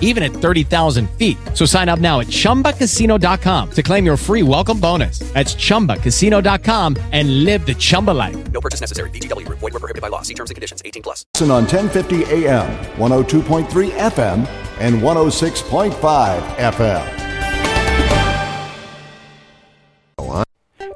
even 0.00 0.22
at 0.22 0.32
30,000 0.32 1.10
feet. 1.18 1.36
So 1.52 1.66
sign 1.66 1.88
up 1.90 1.98
now 1.98 2.20
at 2.20 2.28
chumbacasino.com 2.28 3.70
to 3.72 3.82
claim 3.82 4.06
your 4.06 4.16
free 4.16 4.42
welcome 4.42 4.80
bonus. 4.80 5.18
That's 5.34 5.54
chumbacasino.com 5.56 6.96
and 7.12 7.44
live 7.44 7.66
the 7.66 7.74
Chumba 7.74 8.12
life. 8.12 8.36
No 8.52 8.60
purchase 8.60 8.80
necessary. 8.80 9.10
VGW. 9.10 9.46
Void 9.48 9.60
were 9.60 9.70
prohibited 9.72 10.00
by 10.02 10.08
law. 10.08 10.22
See 10.22 10.34
terms 10.34 10.50
and 10.50 10.54
conditions. 10.54 10.80
18 10.84 11.02
plus. 11.02 11.26
Listen 11.34 11.50
on 11.50 11.64
1050 11.64 12.46
AM, 12.46 12.70
102.3 12.96 13.90
FM, 13.90 14.48
and 14.78 15.02
106.5 15.02 16.54
FM. 16.56 17.24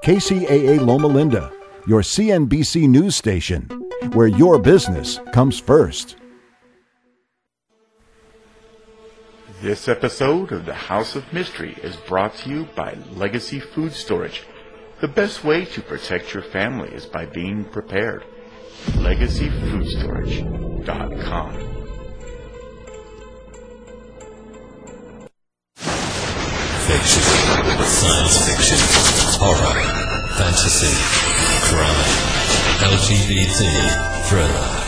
KCAA 0.09 0.81
Loma 0.81 1.07
Linda, 1.07 1.53
your 1.87 2.01
CNBC 2.01 2.89
news 2.89 3.15
station, 3.15 3.65
where 4.15 4.29
your 4.29 4.59
business 4.59 5.21
comes 5.33 5.59
first. 5.59 6.17
This 9.61 9.89
episode 9.89 10.53
of 10.53 10.67
the 10.67 10.75
House 10.75 11.17
of 11.17 11.33
Mystery 11.33 11.77
is 11.83 11.97
brought 11.97 12.37
to 12.37 12.49
you 12.49 12.69
by 12.77 12.97
Legacy 13.11 13.59
Food 13.59 13.93
Storage. 13.93 14.45
The 15.01 15.09
best 15.09 15.43
way 15.43 15.65
to 15.65 15.83
protect 15.83 16.33
your 16.33 16.45
family 16.45 16.91
is 16.91 17.07
by 17.07 17.27
being 17.27 17.65
prepared. 17.65 18.23
LegacyFoodStorage.com. 18.93 21.53
Fiction, 26.87 27.23
science 27.83 28.39
fiction, 28.49 28.79
horror, 29.41 29.75
fantasy, 30.37 30.95
crime, 31.67 32.07
LGBT, 32.79 33.59
thriller. 34.29 34.88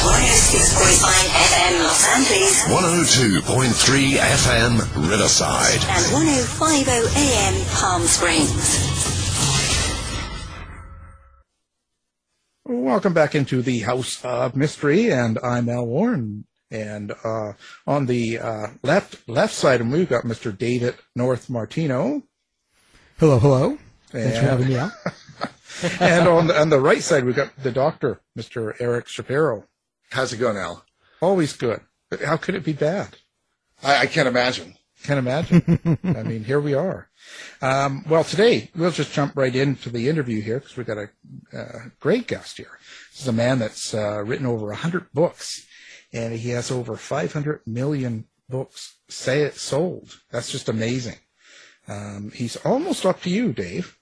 Heard 0.00 0.14
on 0.14 0.32
KCAA 0.48 0.80
106.5 0.80 1.28
FM 1.28 1.82
Los 1.84 2.04
Angeles 2.08 2.62
102.3 2.64 4.16
FM 4.16 5.10
Riverside. 5.10 5.82
and 5.88 6.04
1050 6.14 6.90
AM 7.20 7.66
Palm 7.66 8.02
Springs. 8.02 8.88
Welcome 12.64 13.12
back 13.12 13.34
into 13.34 13.60
the 13.62 13.80
House 13.80 14.24
of 14.24 14.56
Mystery, 14.56 15.12
and 15.12 15.38
I'm 15.42 15.68
Al 15.68 15.86
Warren. 15.86 16.46
And 16.70 17.12
uh, 17.22 17.52
on 17.86 18.06
the 18.06 18.38
uh, 18.38 18.68
left 18.82 19.28
left 19.28 19.52
side 19.54 19.80
of 19.82 19.86
me, 19.86 19.98
we've 19.98 20.08
got 20.08 20.24
Mr. 20.24 20.56
David 20.56 20.94
North 21.14 21.50
Martino. 21.50 22.22
Hello, 23.18 23.38
hello. 23.38 23.78
Thanks 24.08 24.38
for 24.38 24.44
having 24.44 24.68
me 24.68 24.78
out. 24.78 24.92
and 26.00 26.26
on 26.26 26.46
the, 26.46 26.58
on 26.58 26.70
the 26.70 26.80
right 26.80 27.02
side, 27.02 27.24
we've 27.24 27.36
got 27.36 27.54
the 27.62 27.72
doctor, 27.72 28.20
Mr. 28.38 28.74
Eric 28.80 29.06
Shapiro. 29.06 29.64
How's 30.10 30.32
it 30.32 30.38
going, 30.38 30.56
Al? 30.56 30.84
Always 31.20 31.52
good. 31.52 31.80
But 32.10 32.22
how 32.22 32.36
could 32.36 32.56
it 32.56 32.64
be 32.64 32.72
bad? 32.72 33.16
I, 33.82 33.98
I 33.98 34.06
can't 34.06 34.28
imagine. 34.28 34.74
Can't 35.04 35.18
imagine. 35.18 35.98
I 36.16 36.22
mean, 36.22 36.44
here 36.44 36.60
we 36.60 36.74
are. 36.74 37.08
Um, 37.62 38.04
well, 38.08 38.24
today 38.24 38.70
we'll 38.74 38.90
just 38.90 39.12
jump 39.12 39.36
right 39.36 39.54
into 39.54 39.88
the 39.88 40.08
interview 40.08 40.42
here 40.42 40.58
because 40.58 40.76
we've 40.76 40.86
got 40.86 40.98
a 40.98 41.10
uh, 41.56 41.78
great 42.00 42.26
guest 42.26 42.56
here. 42.56 42.78
This 43.12 43.22
is 43.22 43.28
a 43.28 43.32
man 43.32 43.60
that's 43.60 43.94
uh, 43.94 44.22
written 44.24 44.46
over 44.46 44.70
a 44.72 44.76
hundred 44.76 45.06
books, 45.14 45.64
and 46.12 46.34
he 46.34 46.50
has 46.50 46.70
over 46.70 46.96
500 46.96 47.60
million 47.66 48.26
books 48.48 48.96
say 49.08 49.42
it 49.42 49.54
sold. 49.54 50.20
That's 50.30 50.50
just 50.50 50.68
amazing. 50.68 51.18
Um, 51.86 52.32
he's 52.34 52.56
almost 52.56 53.06
up 53.06 53.22
to 53.22 53.30
you, 53.30 53.52
Dave. 53.52 53.96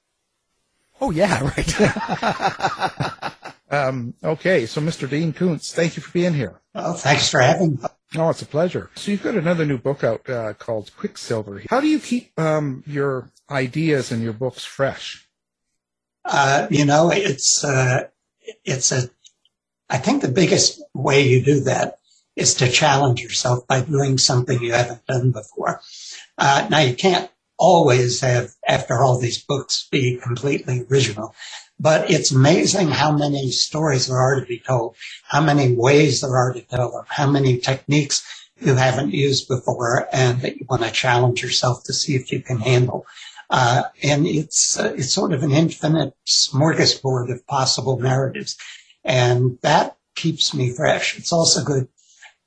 Oh 1.01 1.11
yeah, 1.11 1.43
right. 1.57 3.35
Um, 3.71 4.15
okay, 4.25 4.67
so 4.67 4.81
Mr. 4.81 5.09
Dean 5.09 5.33
Koontz, 5.33 5.73
thank 5.75 5.97
you 5.97 6.03
for 6.03 6.11
being 6.13 6.35
here. 6.35 6.61
Well, 6.75 6.95
thanks 6.95 7.29
for 7.29 7.41
having 7.41 7.75
me. 7.75 7.79
Oh, 8.17 8.31
it's 8.31 8.41
a 8.41 8.47
pleasure. 8.47 8.91
So 8.95 9.11
you've 9.11 9.23
got 9.23 9.35
another 9.35 9.67
new 9.67 9.77
book 9.77 10.03
out 10.03 10.29
uh, 10.29 10.55
called 10.55 10.91
Quicksilver. 10.97 11.63
How 11.69 11.81
do 11.81 11.87
you 11.87 11.99
keep 11.99 12.39
um, 12.41 12.83
your 12.87 13.31
ideas 13.51 14.11
and 14.11 14.23
your 14.23 14.33
books 14.33 14.65
fresh? 14.65 15.29
Uh, 16.25 16.67
you 16.71 16.87
know, 16.87 17.11
it's 17.13 17.63
uh, 17.63 18.09
it's 18.65 18.93
a. 18.93 19.11
I 19.91 19.99
think 19.99 20.23
the 20.23 20.29
biggest 20.29 20.83
way 20.95 21.27
you 21.27 21.43
do 21.43 21.61
that 21.61 21.99
is 22.37 22.55
to 22.55 22.71
challenge 22.71 23.23
yourself 23.23 23.67
by 23.67 23.83
doing 23.83 24.17
something 24.17 24.63
you 24.63 24.73
haven't 24.73 25.05
done 25.07 25.33
before. 25.33 25.81
Uh, 26.39 26.67
now 26.71 26.79
you 26.79 26.95
can't 26.95 27.31
always 27.59 28.21
have, 28.21 28.53
after 28.67 29.03
all 29.03 29.19
these 29.19 29.43
books, 29.43 29.89
be 29.91 30.17
completely 30.17 30.87
original, 30.91 31.35
but 31.81 32.11
it's 32.11 32.33
amazing 32.33 32.89
how 32.89 33.17
many 33.17 33.51
stories 33.51 34.07
there 34.07 34.19
are 34.19 34.41
to 34.41 34.47
be 34.47 34.61
told, 34.61 34.97
how 35.25 35.41
many 35.41 35.75
ways 35.75 36.21
there 36.21 36.37
are 36.37 36.53
to 36.53 36.61
tell 36.61 36.91
them, 36.91 37.05
how 37.09 37.31
many 37.31 37.59
techniques 37.59 38.25
you 38.61 38.75
haven't 38.75 39.13
used 39.13 39.49
before, 39.49 40.09
and 40.13 40.41
that 40.43 40.57
you 40.57 40.67
want 40.69 40.83
to 40.83 40.91
challenge 40.91 41.43
yourself 41.43 41.85
to 41.85 41.93
see 41.93 42.17
if 42.17 42.33
you 42.33 42.41
can 42.41 42.59
handle. 42.59 43.07
Uh, 43.51 43.85
and 44.03 44.27
it's 44.27 44.79
uh, 44.79 44.93
it's 44.97 45.13
sort 45.13 45.33
of 45.33 45.43
an 45.43 45.53
infinite 45.53 46.15
smorgasbord 46.27 47.33
of 47.33 47.47
possible 47.47 47.99
narratives, 47.99 48.59
and 49.05 49.59
that 49.63 49.97
keeps 50.15 50.53
me 50.53 50.71
fresh. 50.71 51.17
It's 51.17 51.33
also 51.33 51.65
good 51.65 51.89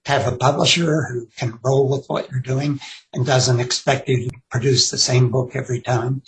have 0.06 0.28
a 0.28 0.36
publisher 0.36 1.04
who 1.04 1.28
can 1.38 1.60
roll 1.64 1.90
with 1.90 2.08
what 2.08 2.32
you're 2.32 2.40
doing 2.40 2.80
and 3.14 3.26
doesn't 3.26 3.60
expect 3.60 4.10
you 4.10 4.30
to 4.30 4.42
produce 4.50 4.90
the 4.90 4.98
same 4.98 5.30
book 5.30 5.56
every 5.56 5.82
time, 5.82 6.24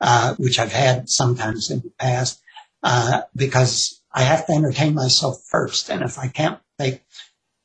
uh, 0.00 0.34
which 0.36 0.58
I've 0.58 0.72
had 0.72 1.08
sometimes 1.08 1.70
in 1.70 1.80
the 1.80 1.92
past, 1.98 2.40
uh, 2.82 3.22
because 3.34 4.02
I 4.12 4.22
have 4.22 4.46
to 4.46 4.52
entertain 4.52 4.94
myself 4.94 5.42
first, 5.48 5.90
and 5.90 6.02
if 6.02 6.18
I 6.18 6.28
can't 6.28 6.60
make 6.78 7.02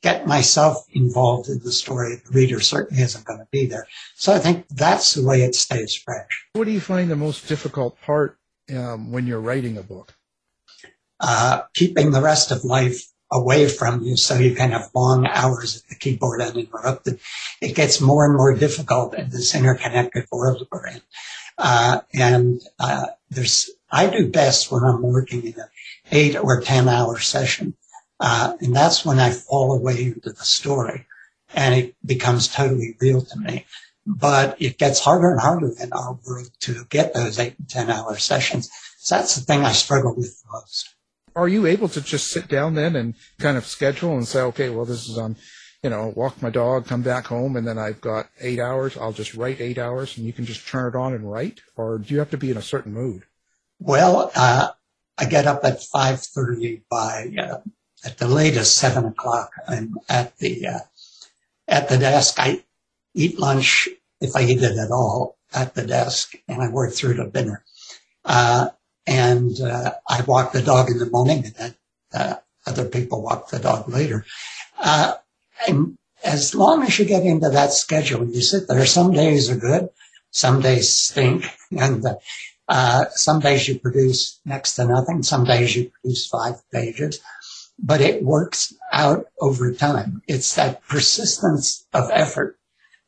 get 0.02 0.26
myself 0.26 0.86
involved 0.94 1.50
in 1.50 1.60
the 1.62 1.70
story, 1.70 2.16
the 2.24 2.32
reader 2.32 2.58
certainly 2.58 3.02
isn't 3.02 3.26
going 3.26 3.38
to 3.38 3.46
be 3.52 3.66
there. 3.66 3.86
So 4.14 4.32
I 4.32 4.38
think 4.38 4.66
that's 4.70 5.12
the 5.12 5.22
way 5.22 5.42
it 5.42 5.54
stays 5.54 5.94
fresh. 5.94 6.46
What 6.54 6.64
do 6.64 6.70
you 6.70 6.80
find 6.80 7.10
the 7.10 7.16
most 7.16 7.46
difficult 7.46 8.00
part 8.00 8.38
um, 8.74 9.12
when 9.12 9.26
you're 9.26 9.42
writing 9.42 9.76
a 9.76 9.82
book? 9.82 10.14
uh, 11.20 11.62
keeping 11.74 12.10
the 12.10 12.22
rest 12.22 12.50
of 12.50 12.64
life 12.64 13.04
away 13.30 13.68
from 13.68 14.02
you 14.02 14.16
so 14.16 14.36
you 14.36 14.54
can 14.54 14.72
have 14.72 14.90
long 14.94 15.26
hours 15.26 15.76
at 15.76 15.88
the 15.88 15.94
keyboard 15.94 16.40
uninterrupted. 16.40 17.20
It 17.60 17.74
gets 17.74 18.00
more 18.00 18.24
and 18.24 18.36
more 18.36 18.54
difficult 18.54 19.14
in 19.14 19.30
this 19.30 19.54
interconnected 19.54 20.26
world 20.32 20.66
we're 20.70 20.86
in. 20.88 21.00
Uh, 21.56 22.00
and 22.14 22.60
uh, 22.78 23.06
there's, 23.30 23.70
I 23.90 24.08
do 24.08 24.28
best 24.30 24.72
when 24.72 24.82
I'm 24.82 25.02
working 25.02 25.46
in 25.46 25.54
an 25.60 25.68
eight 26.10 26.36
or 26.36 26.60
10 26.60 26.88
hour 26.88 27.18
session. 27.18 27.74
Uh, 28.18 28.54
and 28.60 28.74
that's 28.74 29.04
when 29.04 29.18
I 29.18 29.30
fall 29.30 29.72
away 29.72 30.04
into 30.04 30.30
the 30.30 30.44
story 30.44 31.06
and 31.54 31.74
it 31.74 31.94
becomes 32.04 32.48
totally 32.48 32.96
real 33.00 33.22
to 33.22 33.38
me. 33.38 33.66
But 34.06 34.60
it 34.60 34.78
gets 34.78 35.00
harder 35.00 35.30
and 35.30 35.40
harder 35.40 35.72
in 35.80 35.92
our 35.92 36.18
world 36.26 36.50
to 36.60 36.84
get 36.88 37.14
those 37.14 37.38
eight 37.38 37.58
and 37.58 37.68
10 37.68 37.90
hour 37.90 38.16
sessions. 38.16 38.70
So 38.98 39.16
that's 39.16 39.36
the 39.36 39.42
thing 39.42 39.64
I 39.64 39.72
struggle 39.72 40.14
with 40.16 40.42
most. 40.50 40.94
Are 41.36 41.48
you 41.48 41.66
able 41.66 41.88
to 41.88 42.00
just 42.00 42.28
sit 42.28 42.48
down 42.48 42.74
then 42.74 42.96
and 42.96 43.14
kind 43.38 43.56
of 43.56 43.66
schedule 43.66 44.16
and 44.16 44.26
say, 44.26 44.40
okay, 44.40 44.70
well, 44.70 44.84
this 44.84 45.08
is 45.08 45.16
on 45.16 45.36
you 45.82 45.88
know, 45.88 46.12
walk 46.14 46.42
my 46.42 46.50
dog, 46.50 46.86
come 46.86 47.02
back 47.02 47.26
home, 47.26 47.56
and 47.56 47.66
then 47.66 47.78
I've 47.78 48.00
got 48.00 48.28
eight 48.40 48.58
hours. 48.58 48.98
I'll 48.98 49.12
just 49.12 49.34
write 49.34 49.60
eight 49.60 49.78
hours, 49.78 50.16
and 50.16 50.26
you 50.26 50.32
can 50.32 50.44
just 50.44 50.68
turn 50.68 50.88
it 50.88 50.96
on 50.96 51.14
and 51.14 51.30
write, 51.30 51.60
or 51.76 51.98
do 51.98 52.12
you 52.12 52.18
have 52.18 52.30
to 52.30 52.36
be 52.36 52.50
in 52.50 52.58
a 52.58 52.62
certain 52.62 52.92
mood? 52.92 53.22
Well, 53.78 54.30
uh, 54.34 54.68
I 55.16 55.24
get 55.24 55.46
up 55.46 55.64
at 55.64 55.82
five 55.82 56.20
thirty. 56.20 56.82
By 56.90 57.32
uh, 57.38 57.60
at 58.04 58.18
the 58.18 58.28
latest 58.28 58.76
seven 58.76 59.06
o'clock, 59.06 59.52
I'm 59.66 59.96
at 60.08 60.36
the 60.36 60.66
uh, 60.66 60.78
at 61.66 61.88
the 61.88 61.96
desk. 61.96 62.34
I 62.38 62.62
eat 63.14 63.38
lunch 63.38 63.88
if 64.20 64.36
I 64.36 64.42
eat 64.42 64.62
it 64.62 64.76
at 64.76 64.90
all 64.90 65.38
at 65.54 65.74
the 65.74 65.86
desk, 65.86 66.34
and 66.46 66.60
I 66.60 66.68
work 66.68 66.92
through 66.92 67.14
to 67.14 67.30
dinner. 67.30 67.64
Uh, 68.22 68.68
and 69.10 69.60
uh, 69.60 69.94
I 70.08 70.22
walk 70.22 70.52
the 70.52 70.62
dog 70.62 70.88
in 70.88 70.98
the 70.98 71.10
morning, 71.10 71.44
and 71.44 71.54
then 71.54 71.74
uh, 72.14 72.34
other 72.64 72.88
people 72.88 73.22
walk 73.22 73.50
the 73.50 73.58
dog 73.58 73.88
later. 73.88 74.24
Uh, 74.78 75.14
and 75.66 75.98
as 76.24 76.54
long 76.54 76.84
as 76.84 76.96
you 76.98 77.04
get 77.04 77.26
into 77.26 77.50
that 77.50 77.72
schedule, 77.72 78.24
you 78.24 78.40
sit 78.40 78.68
there, 78.68 78.86
some 78.86 79.12
days 79.12 79.50
are 79.50 79.56
good, 79.56 79.88
some 80.30 80.60
days 80.60 80.96
stink, 80.96 81.44
and 81.76 82.06
uh, 82.68 83.04
some 83.10 83.40
days 83.40 83.66
you 83.66 83.80
produce 83.80 84.40
next 84.44 84.76
to 84.76 84.86
nothing, 84.86 85.24
some 85.24 85.44
days 85.44 85.74
you 85.74 85.90
produce 85.90 86.28
five 86.28 86.54
pages, 86.72 87.20
but 87.80 88.00
it 88.00 88.22
works 88.22 88.72
out 88.92 89.26
over 89.40 89.72
time. 89.72 90.22
It's 90.28 90.54
that 90.54 90.86
persistence 90.86 91.84
of 91.92 92.08
effort 92.12 92.58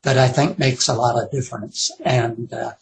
that 0.01 0.17
I 0.17 0.27
think 0.27 0.59
makes 0.59 0.89
a 0.89 0.95
lot 0.95 1.21
of 1.21 1.31
difference. 1.31 1.91
And 2.03 2.51
uh, 2.51 2.73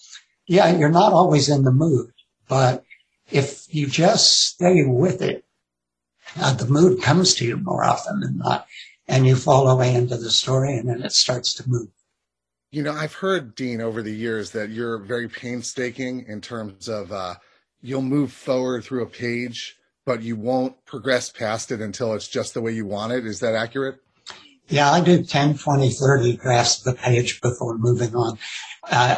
yeah, 0.48 0.76
you're 0.76 0.90
not 0.90 1.14
always 1.14 1.50
in 1.50 1.64
the 1.64 1.72
mood, 1.72 2.14
but 2.48 2.84
if 3.32 3.74
you 3.74 3.88
just 3.88 4.32
stay 4.32 4.84
with 4.86 5.22
it, 5.22 5.46
uh, 6.40 6.54
the 6.54 6.66
mood 6.66 7.02
comes 7.02 7.34
to 7.36 7.46
you 7.46 7.58
more 7.58 7.84
often 7.84 8.20
than 8.20 8.38
not, 8.38 8.68
and 9.08 9.26
you 9.26 9.36
fall 9.36 9.68
away 9.68 9.94
into 9.94 10.18
the 10.18 10.32
story, 10.32 10.76
and 10.76 10.88
then 10.90 11.02
it 11.02 11.12
starts 11.12 11.54
to 11.56 11.70
move. 11.70 11.90
You 12.72 12.84
know, 12.84 12.94
I've 12.94 13.16
heard 13.16 13.56
Dean 13.56 13.82
over 13.82 14.02
the 14.02 14.14
years 14.14 14.52
that 14.52 14.70
you're 14.70 14.98
very 14.98 15.28
painstaking 15.28 16.26
in 16.28 16.40
terms 16.40 16.88
of 16.88 17.12
uh, 17.12 17.36
you'll 17.82 18.02
move 18.02 18.32
forward 18.32 18.86
through 18.86 19.04
a 19.04 19.08
page, 19.08 19.76
but 20.06 20.22
you 20.22 20.38
won't 20.38 20.86
progress 20.86 21.30
past 21.30 21.72
it 21.72 21.82
until 21.82 22.14
it's 22.14 22.30
just 22.30 22.54
the 22.54 22.62
way 22.62 22.72
you 22.72 22.86
want 22.86 23.12
it. 23.12 23.26
Is 23.26 23.42
that 23.42 23.56
accurate? 23.56 24.00
Yeah, 24.70 24.90
I 24.90 25.02
do 25.02 25.22
10, 25.22 25.58
20, 25.58 25.90
30 25.90 26.38
drafts 26.38 26.86
of 26.86 26.96
the 26.96 27.02
page 27.02 27.42
before 27.42 27.78
moving 27.78 28.16
on. 28.16 28.38
Uh, 28.90 29.18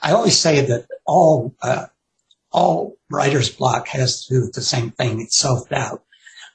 I 0.00 0.12
always 0.12 0.38
say 0.38 0.64
that 0.64 0.86
all 1.04 1.54
uh, 1.60 1.86
all 2.54 2.96
writer's 3.10 3.50
block 3.50 3.88
has 3.88 4.24
to 4.24 4.34
do 4.34 4.40
with 4.42 4.52
the 4.52 4.62
same 4.62 4.92
thing. 4.92 5.20
It's 5.20 5.36
self 5.36 5.68
doubt. 5.68 6.02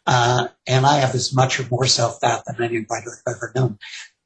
Uh, 0.07 0.47
and 0.65 0.85
I 0.85 0.97
have 0.99 1.13
as 1.13 1.33
much 1.33 1.59
or 1.59 1.67
more 1.69 1.85
self 1.85 2.21
doubt 2.21 2.43
than 2.45 2.63
any 2.63 2.85
writer 2.89 3.11
I've 3.27 3.35
ever 3.35 3.51
known. 3.53 3.77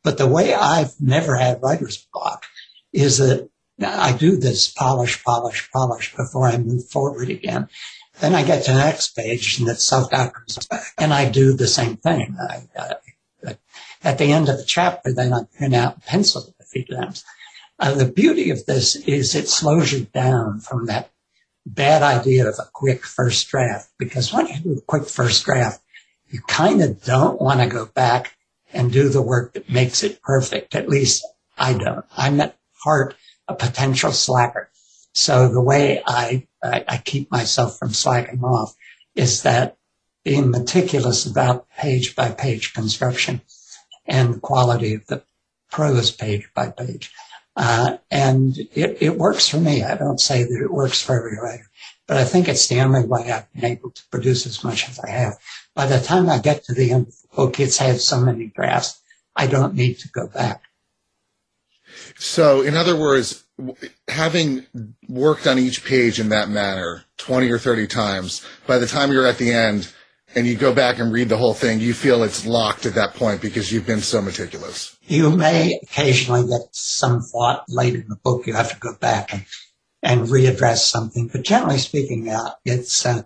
But 0.04 0.18
the 0.18 0.28
way 0.28 0.54
I've 0.54 0.94
never 1.02 1.36
had 1.36 1.62
writer's 1.62 2.08
block 2.14 2.46
is 2.94 3.18
that 3.18 3.50
I 3.84 4.16
do 4.16 4.38
this 4.38 4.72
polish, 4.72 5.24
polish, 5.24 5.70
polish 5.72 6.16
before 6.16 6.48
I 6.48 6.58
move 6.58 6.88
forward 6.90 7.30
again. 7.30 7.68
Then 8.20 8.36
I 8.36 8.44
get 8.44 8.66
to 8.66 8.72
the 8.72 8.78
next 8.78 9.16
page 9.16 9.58
and 9.58 9.68
that 9.68 9.82
self 9.82 10.12
doubt 10.12 10.36
comes 10.36 10.68
back 10.68 10.94
and 11.00 11.12
I 11.12 11.30
do 11.30 11.54
the 11.54 11.68
same 11.68 11.98
thing. 11.98 12.38
I, 12.40 12.68
at 14.04 14.18
the 14.18 14.32
end 14.32 14.50
of 14.50 14.58
the 14.58 14.66
chapter, 14.66 15.12
then 15.12 15.34
I 15.34 15.46
print 15.58 15.74
out 15.74 16.06
pencil 16.06 16.54
a 16.60 16.66
few 16.66 16.86
times. 16.86 17.24
Uh, 17.80 17.96
the 17.96 18.06
beauty 18.06 18.52
of 18.52 18.66
this 18.66 18.96
is 18.96 19.34
it 19.34 19.48
slows 19.50 19.92
you 19.92 20.02
down 20.14 20.60
from 20.60 20.86
that 20.86 21.10
bad 21.66 22.02
idea 22.02 22.48
of 22.48 22.56
a 22.60 22.70
quick 22.74 23.06
first 23.06 23.48
draft 23.48 23.90
because 23.98 24.34
when 24.34 24.48
you 24.48 24.60
do 24.60 24.78
a 24.78 24.82
quick 24.82 25.08
first 25.08 25.46
draft, 25.46 25.82
you 26.28 26.42
kind 26.48 26.82
of 26.82 27.04
don't 27.04 27.42
want 27.42 27.60
to 27.62 27.68
go 27.68 27.86
back 27.86 28.36
and 28.74 28.92
do 28.92 29.10
the 29.10 29.22
work 29.22 29.54
that 29.54 29.70
makes 29.70 30.04
it 30.04 30.22
perfect. 30.22 30.76
At 30.76 30.90
least 30.90 31.26
I 31.58 31.74
don't. 31.74 32.06
I'm 32.18 32.42
at 32.42 32.58
heart 32.84 33.16
a 33.48 33.56
potential 33.56 34.12
slacker. 34.12 34.70
So 35.14 35.48
the 35.48 35.62
way 35.62 36.02
I, 36.06 36.48
I, 36.64 36.84
I 36.88 36.98
keep 36.98 37.32
myself 37.32 37.78
from 37.78 37.94
slacking 37.94 38.44
off 38.44 38.76
is 39.16 39.44
that 39.44 39.78
being 40.24 40.50
meticulous 40.50 41.26
about 41.26 41.70
page 41.70 42.16
by 42.16 42.32
page 42.32 42.74
construction 42.74 43.42
and 44.06 44.36
the 44.36 44.40
quality 44.40 44.96
of 44.96 45.06
the 45.08 45.24
prose 45.72 46.12
page 46.12 46.50
by 46.56 46.70
page. 46.70 47.12
Uh, 47.56 47.98
and 48.10 48.58
it, 48.74 48.98
it 49.02 49.18
works 49.18 49.48
for 49.48 49.58
me. 49.58 49.84
I 49.84 49.96
don't 49.96 50.20
say 50.20 50.44
that 50.44 50.62
it 50.62 50.72
works 50.72 51.02
for 51.02 51.16
every 51.16 51.38
writer, 51.38 51.70
but 52.08 52.18
I 52.18 52.24
think 52.24 52.48
it's 52.48 52.68
the 52.68 52.82
only 52.82 53.06
way 53.06 53.32
I've 53.32 53.52
been 53.54 53.66
able 53.66 53.92
to 53.92 54.02
produce 54.10 54.46
as 54.48 54.64
much 54.64 54.90
as 54.90 55.00
I 55.00 55.10
have. 55.10 55.38
By 55.76 55.86
the 55.86 56.00
time 56.00 56.30
I 56.30 56.40
get 56.40 56.64
to 56.66 56.74
the 56.74 56.92
end 56.92 57.08
of 57.08 57.14
the 57.14 57.36
book, 57.36 57.60
it's 57.60 57.78
had 57.78 58.00
so 58.02 58.20
many 58.20 58.48
drafts, 58.48 59.00
I 59.36 59.48
don't 59.48 59.76
need 59.76 60.00
to 60.00 60.10
go 60.10 60.28
back. 60.28 60.64
So, 62.18 62.62
in 62.62 62.76
other 62.76 62.96
words, 62.96 63.44
having 64.08 64.66
worked 65.08 65.46
on 65.46 65.60
each 65.60 65.84
page 65.84 66.20
in 66.20 66.30
that 66.30 66.50
manner 66.50 67.04
20 67.18 67.52
or 67.52 67.60
30 67.60 67.88
times, 67.88 68.46
by 68.66 68.78
the 68.78 68.88
time 68.88 69.12
you're 69.12 69.28
at 69.28 69.38
the 69.38 69.52
end, 69.52 69.92
and 70.36 70.48
you 70.48 70.56
go 70.56 70.74
back 70.74 71.00
and 71.00 71.12
read 71.12 71.30
the 71.30 71.38
whole 71.38 71.54
thing, 71.54 71.80
you 71.80 71.94
feel 71.94 72.24
it's 72.24 72.46
locked 72.46 72.86
at 72.86 72.96
that 72.96 73.14
point 73.14 73.42
because 73.42 73.72
you've 73.72 73.86
been 73.86 74.02
so 74.02 74.22
meticulous. 74.22 74.98
You 75.08 75.30
may 75.30 75.80
occasionally 75.84 76.48
get 76.48 76.68
some 76.72 77.22
thought 77.22 77.66
late 77.68 77.96
in 77.96 78.08
the 78.08 78.16
book. 78.16 78.48
You 78.48 78.54
have 78.54 78.72
to 78.72 78.80
go 78.80 78.94
back 78.96 79.34
and, 79.34 79.46
and 80.02 80.28
readdress 80.28 80.80
something. 80.80 81.28
But 81.28 81.44
generally 81.44 81.78
speaking, 81.78 82.30
uh, 82.30 82.52
it's 82.66 83.06
uh, 83.06 83.24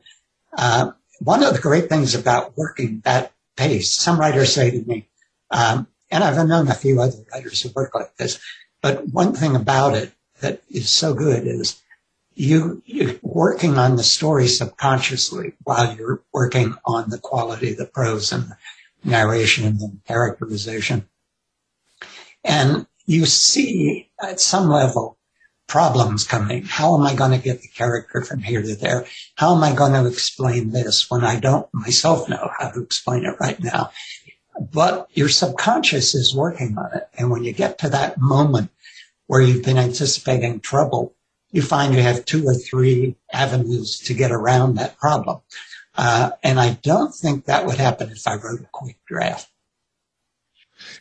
uh, 0.57 0.91
one 1.19 1.43
of 1.43 1.53
the 1.53 1.61
great 1.61 1.89
things 1.89 2.15
about 2.15 2.57
working 2.57 3.01
that 3.05 3.33
pace. 3.55 3.95
Some 3.95 4.19
writers 4.19 4.53
say 4.53 4.71
to 4.71 4.87
me, 4.87 5.07
um, 5.51 5.87
and 6.11 6.23
I've 6.23 6.47
known 6.47 6.67
a 6.67 6.73
few 6.73 7.01
other 7.01 7.17
writers 7.33 7.61
who 7.61 7.69
work 7.75 7.93
like 7.95 8.15
this, 8.17 8.39
but 8.81 9.07
one 9.07 9.33
thing 9.33 9.55
about 9.55 9.95
it 9.95 10.11
that 10.41 10.61
is 10.69 10.89
so 10.89 11.13
good 11.13 11.47
is 11.47 11.81
you, 12.37 12.83
you're 12.85 13.15
working 13.23 13.79
on 13.79 13.95
the 13.95 14.03
story 14.03 14.47
subconsciously 14.47 15.53
while 15.63 15.95
you're 15.95 16.21
working 16.31 16.75
on 16.85 17.09
the 17.09 17.17
quality 17.17 17.71
of 17.71 17.77
the 17.77 17.85
prose 17.85 18.31
and 18.31 18.53
narration 19.03 19.65
and 19.65 19.79
the 19.79 19.91
characterization. 20.05 21.07
And 22.43 22.85
you 23.07 23.25
see 23.25 24.11
at 24.21 24.39
some 24.39 24.69
level 24.69 25.17
problems 25.65 26.23
coming. 26.25 26.63
How 26.63 26.95
am 26.95 27.01
I 27.01 27.15
going 27.15 27.31
to 27.31 27.43
get 27.43 27.61
the 27.61 27.67
character 27.69 28.21
from 28.21 28.39
here 28.39 28.61
to 28.61 28.75
there? 28.75 29.05
How 29.35 29.55
am 29.55 29.63
I 29.63 29.73
going 29.73 29.93
to 29.93 30.07
explain 30.07 30.71
this 30.71 31.09
when 31.09 31.23
I 31.23 31.39
don't 31.39 31.67
myself 31.73 32.29
know 32.29 32.51
how 32.59 32.69
to 32.69 32.81
explain 32.81 33.25
it 33.25 33.35
right 33.39 33.61
now? 33.61 33.91
But 34.59 35.07
your 35.13 35.29
subconscious 35.29 36.13
is 36.13 36.35
working 36.35 36.77
on 36.77 36.91
it. 36.95 37.09
And 37.17 37.31
when 37.31 37.43
you 37.43 37.51
get 37.51 37.79
to 37.79 37.89
that 37.89 38.19
moment 38.19 38.69
where 39.25 39.41
you've 39.41 39.65
been 39.65 39.77
anticipating 39.77 40.59
trouble, 40.59 41.15
you 41.57 41.63
find 41.63 41.95
you 41.95 42.01
have 42.03 42.23
two 42.23 42.45
or 42.45 42.53
three 42.53 43.15
avenues 43.33 43.97
to 43.97 44.13
get 44.13 44.31
around 44.31 44.75
that 44.75 44.95
problem. 44.99 45.41
Uh, 45.95 46.29
and 46.43 46.59
I 46.59 46.77
don't 46.83 47.11
think 47.11 47.45
that 47.45 47.65
would 47.65 47.79
happen 47.79 48.11
if 48.11 48.27
I 48.27 48.35
wrote 48.35 48.61
a 48.61 48.69
quick 48.71 48.99
draft. 49.07 49.49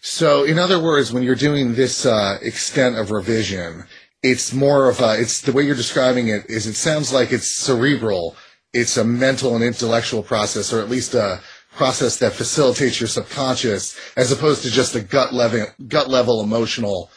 So, 0.01 0.45
in 0.45 0.59
other 0.59 0.83
words, 0.83 1.13
when 1.13 1.23
you're 1.23 1.35
doing 1.35 1.75
this 1.75 2.07
uh, 2.07 2.39
extent 2.41 2.97
of 2.97 3.11
revision, 3.11 3.85
it's 4.23 4.55
more 4.55 4.89
of 4.89 5.01
a, 5.01 5.21
it's 5.21 5.43
the 5.43 5.53
way 5.53 5.65
you're 5.65 5.75
describing 5.75 6.29
it 6.29 6.49
is 6.49 6.67
it 6.67 6.75
sounds 6.75 7.13
like 7.13 7.33
it's 7.33 7.55
cerebral. 7.55 8.35
It's 8.73 8.97
a 8.97 9.05
mental 9.05 9.55
and 9.55 9.63
intellectual 9.63 10.23
process, 10.23 10.73
or 10.73 10.81
at 10.81 10.89
least 10.89 11.13
a 11.13 11.43
process 11.73 12.17
that 12.21 12.33
facilitates 12.33 12.99
your 12.99 13.09
subconscious, 13.09 13.95
as 14.17 14.33
opposed 14.33 14.63
to 14.63 14.71
just 14.71 14.95
a 14.95 15.03
gut 15.03 15.35
level, 15.35 15.67
gut 15.87 16.09
level 16.09 16.43
emotional 16.43 17.11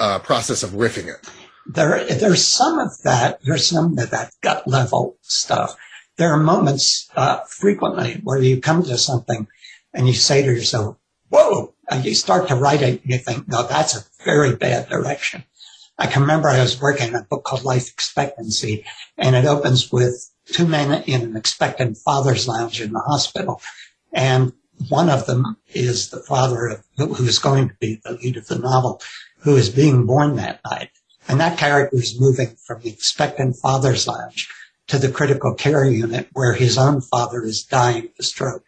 uh, 0.00 0.18
process 0.20 0.62
of 0.62 0.70
riffing 0.70 1.08
it 1.14 1.28
there, 1.68 2.04
there's 2.04 2.44
some 2.44 2.78
of 2.78 3.02
that. 3.02 3.40
There's 3.42 3.68
some 3.68 3.98
of 3.98 4.10
that 4.10 4.32
gut 4.40 4.66
level 4.66 5.18
stuff. 5.22 5.76
There 6.16 6.32
are 6.32 6.38
moments 6.38 7.08
uh, 7.14 7.40
frequently 7.48 8.20
where 8.24 8.40
you 8.40 8.60
come 8.60 8.82
to 8.84 8.98
something 8.98 9.46
and 9.92 10.06
you 10.06 10.14
say 10.14 10.42
to 10.42 10.52
yourself, 10.52 10.96
"Whoa!" 11.28 11.74
And 11.90 12.04
you 12.04 12.14
start 12.14 12.48
to 12.48 12.56
write 12.56 12.82
it, 12.82 13.02
and 13.02 13.12
you 13.12 13.18
think, 13.18 13.48
"No, 13.48 13.66
that's 13.66 13.96
a 13.96 14.04
very 14.24 14.56
bad 14.56 14.88
direction." 14.88 15.44
I 15.98 16.06
can 16.06 16.22
remember 16.22 16.48
I 16.48 16.60
was 16.60 16.80
working 16.80 17.14
on 17.14 17.20
a 17.20 17.24
book 17.24 17.44
called 17.44 17.64
Life 17.64 17.88
Expectancy, 17.88 18.84
and 19.16 19.36
it 19.36 19.44
opens 19.44 19.92
with 19.92 20.30
two 20.46 20.66
men 20.66 21.02
in 21.02 21.22
an 21.22 21.36
expectant 21.36 21.98
father's 21.98 22.48
lounge 22.48 22.80
in 22.80 22.92
the 22.92 23.00
hospital, 23.00 23.60
and 24.12 24.52
one 24.88 25.10
of 25.10 25.26
them 25.26 25.56
is 25.74 26.10
the 26.10 26.20
father 26.20 26.68
of 26.68 26.84
who 26.96 27.24
is 27.24 27.38
going 27.38 27.68
to 27.68 27.74
be 27.80 28.00
the 28.04 28.12
lead 28.12 28.36
of 28.36 28.46
the 28.46 28.58
novel, 28.58 29.02
who 29.40 29.56
is 29.56 29.68
being 29.68 30.06
born 30.06 30.36
that 30.36 30.60
night. 30.64 30.90
And 31.28 31.40
that 31.40 31.58
character 31.58 31.96
is 31.96 32.18
moving 32.18 32.56
from 32.66 32.80
the 32.80 32.90
expectant 32.90 33.56
father's 33.56 34.08
lounge 34.08 34.48
to 34.88 34.98
the 34.98 35.10
critical 35.10 35.54
care 35.54 35.84
unit 35.84 36.28
where 36.32 36.54
his 36.54 36.78
own 36.78 37.02
father 37.02 37.44
is 37.44 37.62
dying 37.62 38.04
of 38.04 38.10
a 38.18 38.22
stroke. 38.22 38.64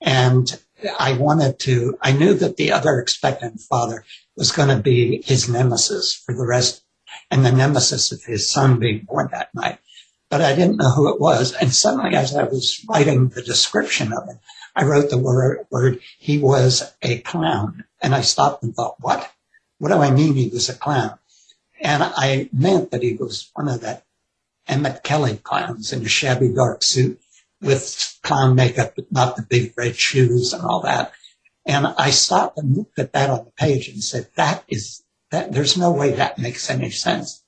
And 0.00 0.58
I 0.98 1.14
wanted 1.14 1.58
to, 1.60 1.98
I 2.00 2.12
knew 2.12 2.34
that 2.34 2.56
the 2.56 2.70
other 2.70 3.00
expectant 3.00 3.60
father 3.60 4.04
was 4.36 4.52
going 4.52 4.68
to 4.68 4.80
be 4.80 5.22
his 5.22 5.48
nemesis 5.48 6.14
for 6.14 6.34
the 6.34 6.46
rest 6.46 6.82
and 7.30 7.44
the 7.44 7.50
nemesis 7.50 8.12
of 8.12 8.22
his 8.22 8.48
son 8.48 8.78
being 8.78 9.04
born 9.04 9.28
that 9.32 9.52
night. 9.52 9.78
But 10.30 10.40
I 10.40 10.54
didn't 10.54 10.76
know 10.76 10.90
who 10.90 11.12
it 11.12 11.20
was. 11.20 11.52
And 11.54 11.74
suddenly 11.74 12.14
as 12.14 12.36
I 12.36 12.44
was 12.44 12.84
writing 12.88 13.28
the 13.28 13.42
description 13.42 14.12
of 14.12 14.28
it, 14.28 14.36
I 14.76 14.84
wrote 14.84 15.10
the 15.10 15.18
word, 15.18 15.66
word 15.70 15.98
he 16.18 16.38
was 16.38 16.94
a 17.02 17.18
clown. 17.18 17.84
and 18.00 18.14
I 18.14 18.20
stopped 18.20 18.62
and 18.62 18.72
thought, 18.72 19.00
what? 19.00 19.32
What 19.78 19.88
do 19.88 19.98
I 19.98 20.12
mean 20.12 20.34
he 20.34 20.48
was 20.48 20.68
a 20.68 20.74
clown? 20.74 21.18
And 21.80 22.02
I 22.02 22.48
meant 22.52 22.90
that 22.90 23.02
he 23.02 23.14
was 23.14 23.50
one 23.54 23.68
of 23.68 23.80
the 23.80 24.02
Emmett 24.66 25.02
Kelly 25.02 25.36
clowns 25.36 25.92
in 25.92 26.04
a 26.04 26.08
shabby 26.08 26.52
dark 26.52 26.82
suit 26.82 27.20
with 27.60 28.18
clown 28.22 28.54
makeup, 28.54 28.94
but 28.96 29.10
not 29.10 29.36
the 29.36 29.42
big 29.42 29.72
red 29.76 29.96
shoes 29.96 30.52
and 30.52 30.62
all 30.62 30.82
that. 30.82 31.12
And 31.66 31.86
I 31.86 32.10
stopped 32.10 32.58
and 32.58 32.76
looked 32.76 32.98
at 32.98 33.12
that 33.12 33.30
on 33.30 33.44
the 33.44 33.50
page 33.52 33.88
and 33.88 34.02
said, 34.02 34.28
that 34.36 34.64
is, 34.68 35.02
that, 35.30 35.52
there's 35.52 35.76
no 35.76 35.92
way 35.92 36.12
that 36.12 36.38
makes 36.38 36.70
any 36.70 36.90
sense. 36.90 37.42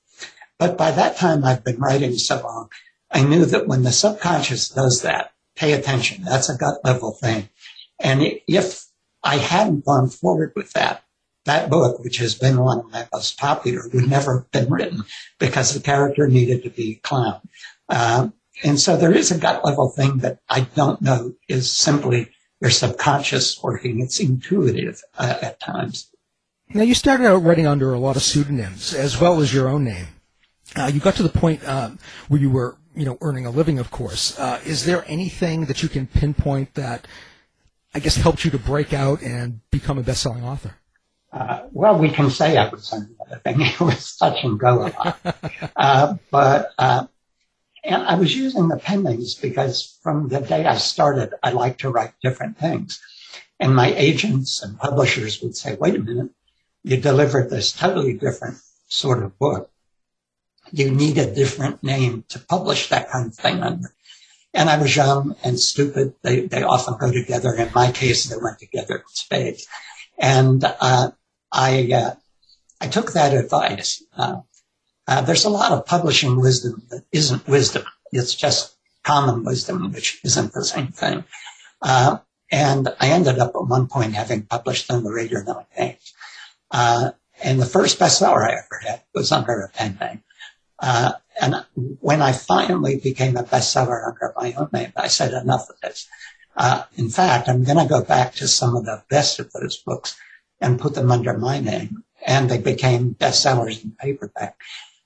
But 0.59 0.77
by 0.77 0.91
that 0.91 1.17
time 1.17 1.43
I've 1.43 1.63
been 1.63 1.79
writing 1.79 2.15
so 2.15 2.41
long, 2.41 2.69
I 3.11 3.23
knew 3.23 3.45
that 3.45 3.67
when 3.67 3.83
the 3.83 3.91
subconscious 3.91 4.69
does 4.69 5.01
that, 5.01 5.33
pay 5.55 5.73
attention. 5.73 6.23
That's 6.23 6.49
a 6.49 6.57
gut 6.57 6.75
level 6.83 7.13
thing. 7.13 7.49
And 7.99 8.21
if 8.47 8.85
I 9.23 9.37
hadn't 9.37 9.85
gone 9.85 10.09
forward 10.09 10.53
with 10.55 10.71
that, 10.73 11.03
that 11.45 11.69
book, 11.69 12.03
which 12.03 12.17
has 12.17 12.35
been 12.35 12.59
one 12.59 12.79
of 12.79 12.91
my 12.91 13.07
most 13.13 13.37
popular, 13.37 13.83
would 13.93 14.09
never 14.09 14.39
have 14.39 14.51
been 14.51 14.69
written 14.69 15.03
because 15.39 15.73
the 15.73 15.79
character 15.79 16.27
needed 16.27 16.63
to 16.63 16.69
be 16.69 16.91
a 16.91 17.07
clown. 17.07 17.41
Uh, 17.89 18.29
and 18.63 18.79
so 18.79 18.95
there 18.95 19.11
is 19.11 19.31
a 19.31 19.37
gut 19.37 19.65
level 19.65 19.89
thing 19.89 20.19
that 20.19 20.39
I 20.49 20.61
don't 20.61 21.01
know 21.01 21.33
is 21.47 21.75
simply 21.75 22.29
your 22.59 22.69
subconscious 22.69 23.61
working. 23.63 23.99
It's 24.01 24.19
intuitive 24.19 25.01
uh, 25.17 25.37
at 25.41 25.59
times. 25.59 26.11
Now, 26.73 26.83
you 26.83 26.93
started 26.93 27.25
out 27.25 27.43
writing 27.43 27.67
under 27.67 27.93
a 27.93 27.99
lot 27.99 28.15
of 28.15 28.21
pseudonyms 28.21 28.93
as 28.93 29.19
well 29.19 29.41
as 29.41 29.53
your 29.53 29.67
own 29.67 29.83
name. 29.83 30.07
Uh, 30.75 30.89
you 30.93 31.01
got 31.01 31.15
to 31.15 31.23
the 31.23 31.29
point 31.29 31.65
uh, 31.65 31.91
where 32.29 32.39
you 32.39 32.49
were, 32.49 32.77
you 32.95 33.03
know, 33.03 33.17
earning 33.19 33.45
a 33.45 33.49
living, 33.49 33.77
of 33.77 33.91
course. 33.91 34.39
Uh, 34.39 34.61
is 34.65 34.85
there 34.85 35.03
anything 35.07 35.65
that 35.65 35.83
you 35.83 35.89
can 35.89 36.07
pinpoint 36.07 36.75
that, 36.75 37.07
I 37.93 37.99
guess, 37.99 38.15
helped 38.15 38.45
you 38.45 38.51
to 38.51 38.57
break 38.57 38.93
out 38.93 39.21
and 39.21 39.59
become 39.71 39.97
a 39.97 40.03
best-selling 40.03 40.45
author? 40.45 40.77
Uh, 41.31 41.61
well, 41.71 41.97
we 41.97 42.09
can 42.09 42.29
say 42.29 42.57
I 42.57 42.67
was 42.67 42.91
earning 42.93 43.15
a 43.25 43.39
living. 43.45 43.65
It 43.65 43.79
was 43.79 44.17
touch 44.17 44.43
and 44.43 44.59
go 44.59 44.85
a 44.85 44.89
lot. 44.89 45.35
Uh, 45.75 46.15
but 46.29 46.71
uh, 46.77 47.07
and 47.83 48.03
I 48.03 48.15
was 48.15 48.35
using 48.35 48.67
the 48.67 48.77
pen 48.77 49.03
names 49.03 49.35
because 49.35 49.97
from 50.03 50.27
the 50.27 50.41
day 50.41 50.65
I 50.65 50.77
started, 50.77 51.33
I 51.41 51.51
like 51.51 51.79
to 51.79 51.89
write 51.89 52.13
different 52.21 52.57
things. 52.57 53.01
And 53.59 53.75
my 53.75 53.93
agents 53.93 54.61
and 54.61 54.77
publishers 54.77 55.41
would 55.41 55.55
say, 55.55 55.75
wait 55.79 55.95
a 55.95 55.99
minute, 55.99 56.31
you 56.83 56.97
delivered 56.97 57.49
this 57.49 57.71
totally 57.71 58.13
different 58.13 58.57
sort 58.87 59.23
of 59.23 59.37
book. 59.39 59.71
You 60.71 60.91
need 60.91 61.17
a 61.17 61.33
different 61.33 61.83
name 61.83 62.23
to 62.29 62.39
publish 62.39 62.89
that 62.89 63.09
kind 63.09 63.27
of 63.27 63.35
thing 63.35 63.61
under. 63.61 63.93
And 64.53 64.69
I 64.69 64.77
was 64.77 64.95
young 64.95 65.35
and 65.43 65.59
stupid. 65.59 66.13
They, 66.21 66.41
they 66.41 66.63
often 66.63 66.97
go 66.99 67.11
together. 67.11 67.53
In 67.55 67.71
my 67.73 67.91
case, 67.91 68.25
they 68.25 68.35
went 68.41 68.59
together 68.59 68.95
in 68.95 69.03
spades. 69.07 69.67
And, 70.19 70.63
uh, 70.63 71.11
I, 71.51 71.91
uh, 71.93 72.15
I 72.79 72.87
took 72.87 73.13
that 73.13 73.33
advice. 73.33 74.03
Uh, 74.15 74.41
uh, 75.07 75.21
there's 75.21 75.45
a 75.45 75.49
lot 75.49 75.71
of 75.71 75.85
publishing 75.85 76.39
wisdom 76.39 76.83
that 76.89 77.03
isn't 77.11 77.47
wisdom. 77.47 77.83
It's 78.11 78.35
just 78.35 78.75
common 79.03 79.43
wisdom, 79.43 79.91
which 79.91 80.19
isn't 80.23 80.53
the 80.53 80.63
same 80.63 80.87
thing. 80.87 81.23
Uh, 81.81 82.19
and 82.51 82.89
I 82.99 83.09
ended 83.09 83.39
up 83.39 83.55
at 83.55 83.67
one 83.67 83.87
point 83.87 84.13
having 84.13 84.43
published 84.43 84.91
under 84.91 85.03
the 85.09 85.13
Reader 85.13 85.43
Nine 85.43 85.65
names. 85.77 86.13
And 87.43 87.59
the 87.59 87.65
first 87.65 87.99
bestseller 87.99 88.47
I 88.47 88.53
ever 88.53 88.81
had 88.85 89.01
was 89.13 89.31
under 89.31 89.61
a 89.61 89.69
pen 89.69 89.97
name. 89.99 90.23
Uh, 90.79 91.13
and 91.39 91.65
when 91.99 92.21
I 92.21 92.33
finally 92.33 92.97
became 92.97 93.35
a 93.35 93.43
bestseller 93.43 94.07
under 94.07 94.33
my 94.35 94.53
own 94.53 94.69
name, 94.71 94.93
I 94.95 95.07
said 95.07 95.33
enough 95.33 95.69
of 95.69 95.75
this. 95.81 96.07
Uh, 96.55 96.83
in 96.97 97.09
fact, 97.09 97.49
I'm 97.49 97.63
going 97.63 97.77
to 97.77 97.87
go 97.87 98.03
back 98.03 98.33
to 98.35 98.47
some 98.47 98.75
of 98.75 98.85
the 98.85 99.03
best 99.09 99.39
of 99.39 99.51
those 99.53 99.77
books 99.77 100.15
and 100.61 100.79
put 100.79 100.93
them 100.93 101.11
under 101.11 101.37
my 101.37 101.59
name. 101.59 102.03
And 102.25 102.49
they 102.49 102.59
became 102.59 103.15
bestsellers 103.15 103.83
in 103.83 103.91
paperback. 103.99 104.55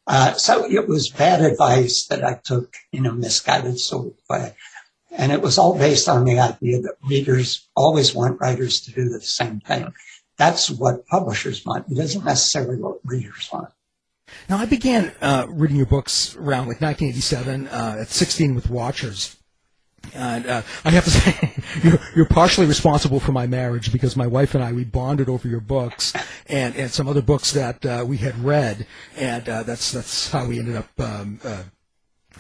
Uh, 0.06 0.34
so 0.34 0.70
it 0.70 0.88
was 0.88 1.10
bad 1.10 1.42
advice 1.42 2.06
that 2.08 2.24
I 2.24 2.40
took 2.44 2.76
in 2.92 3.06
a 3.06 3.14
misguided 3.14 3.80
sort 3.80 4.08
of 4.08 4.14
way. 4.30 4.56
And 5.12 5.32
it 5.32 5.42
was 5.42 5.58
all 5.58 5.78
based 5.78 6.10
on 6.10 6.26
the 6.26 6.40
idea 6.40 6.82
that 6.82 6.98
readers 7.08 7.68
always 7.76 8.14
want 8.14 8.42
writers 8.42 8.82
to 8.82 8.92
do 8.92 9.08
the 9.08 9.22
same 9.22 9.62
thing. 9.62 9.92
That's 10.38 10.70
what 10.70 11.08
publishers 11.08 11.66
want. 11.66 11.90
It 11.90 11.98
isn't 11.98 12.26
necessarily 12.26 12.78
what 12.78 13.00
readers 13.06 13.50
want. 13.52 13.70
Now, 14.50 14.58
I 14.58 14.66
began 14.66 15.14
uh, 15.22 15.46
reading 15.50 15.78
your 15.78 15.86
books 15.86 16.36
around 16.36 16.68
like 16.68 16.82
1987 16.82 17.68
uh, 17.68 17.98
at 18.02 18.10
16 18.10 18.56
with 18.56 18.70
Watchers. 18.70 19.38
And 20.14 20.46
uh, 20.46 20.62
I 20.84 20.92
have 20.92 21.04
to 21.06 21.12
say, 21.12 21.64
you're, 21.84 22.00
you're, 22.16 22.26
partially 22.26 22.66
responsible 22.66 23.20
for 23.20 23.32
my 23.32 23.48
marriage 23.48 23.92
because 23.92 24.16
my 24.16 24.28
wife 24.28 24.56
and 24.56 24.64
I 24.64 24.74
we 24.74 24.84
bonded 24.84 25.30
over 25.30 25.48
your 25.48 25.60
books 25.60 26.14
and, 26.48 26.76
and 26.76 26.92
some 26.92 27.08
other 27.08 27.22
books 27.22 27.52
that 27.54 27.86
uh, 27.86 28.04
we 28.08 28.18
had 28.18 28.38
read, 28.44 28.86
and 29.16 29.48
uh, 29.48 29.64
that's 29.64 29.92
that's 29.92 30.32
how 30.32 30.46
we 30.46 30.60
ended 30.60 30.76
up 30.76 30.90
um, 31.00 31.40
uh, 31.44 31.64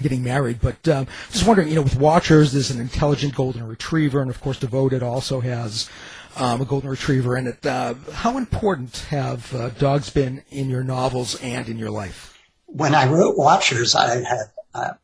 getting 0.01 0.23
married. 0.23 0.59
But 0.61 0.87
um, 0.87 1.07
just 1.31 1.47
wondering, 1.47 1.69
you 1.69 1.75
know, 1.75 1.81
with 1.81 1.97
Watchers, 1.97 2.51
there's 2.51 2.71
an 2.71 2.81
intelligent 2.81 3.35
golden 3.35 3.65
retriever, 3.67 4.21
and 4.21 4.29
of 4.29 4.41
course, 4.41 4.59
Devoted 4.59 5.03
also 5.03 5.39
has 5.39 5.89
um, 6.35 6.61
a 6.61 6.65
golden 6.65 6.89
retriever 6.89 7.37
in 7.37 7.47
it. 7.47 7.65
Uh, 7.65 7.93
how 8.13 8.37
important 8.37 8.97
have 9.09 9.53
uh, 9.55 9.69
dogs 9.69 10.09
been 10.09 10.43
in 10.49 10.69
your 10.69 10.83
novels 10.83 11.41
and 11.41 11.69
in 11.69 11.77
your 11.77 11.91
life? 11.91 12.37
When 12.65 12.93
I 12.93 13.07
wrote 13.07 13.37
Watchers, 13.37 13.95
I 13.95 14.23
had 14.23 14.97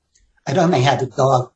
I'd 0.47 0.57
only 0.57 0.81
had 0.81 1.01
a 1.01 1.05
dog 1.05 1.51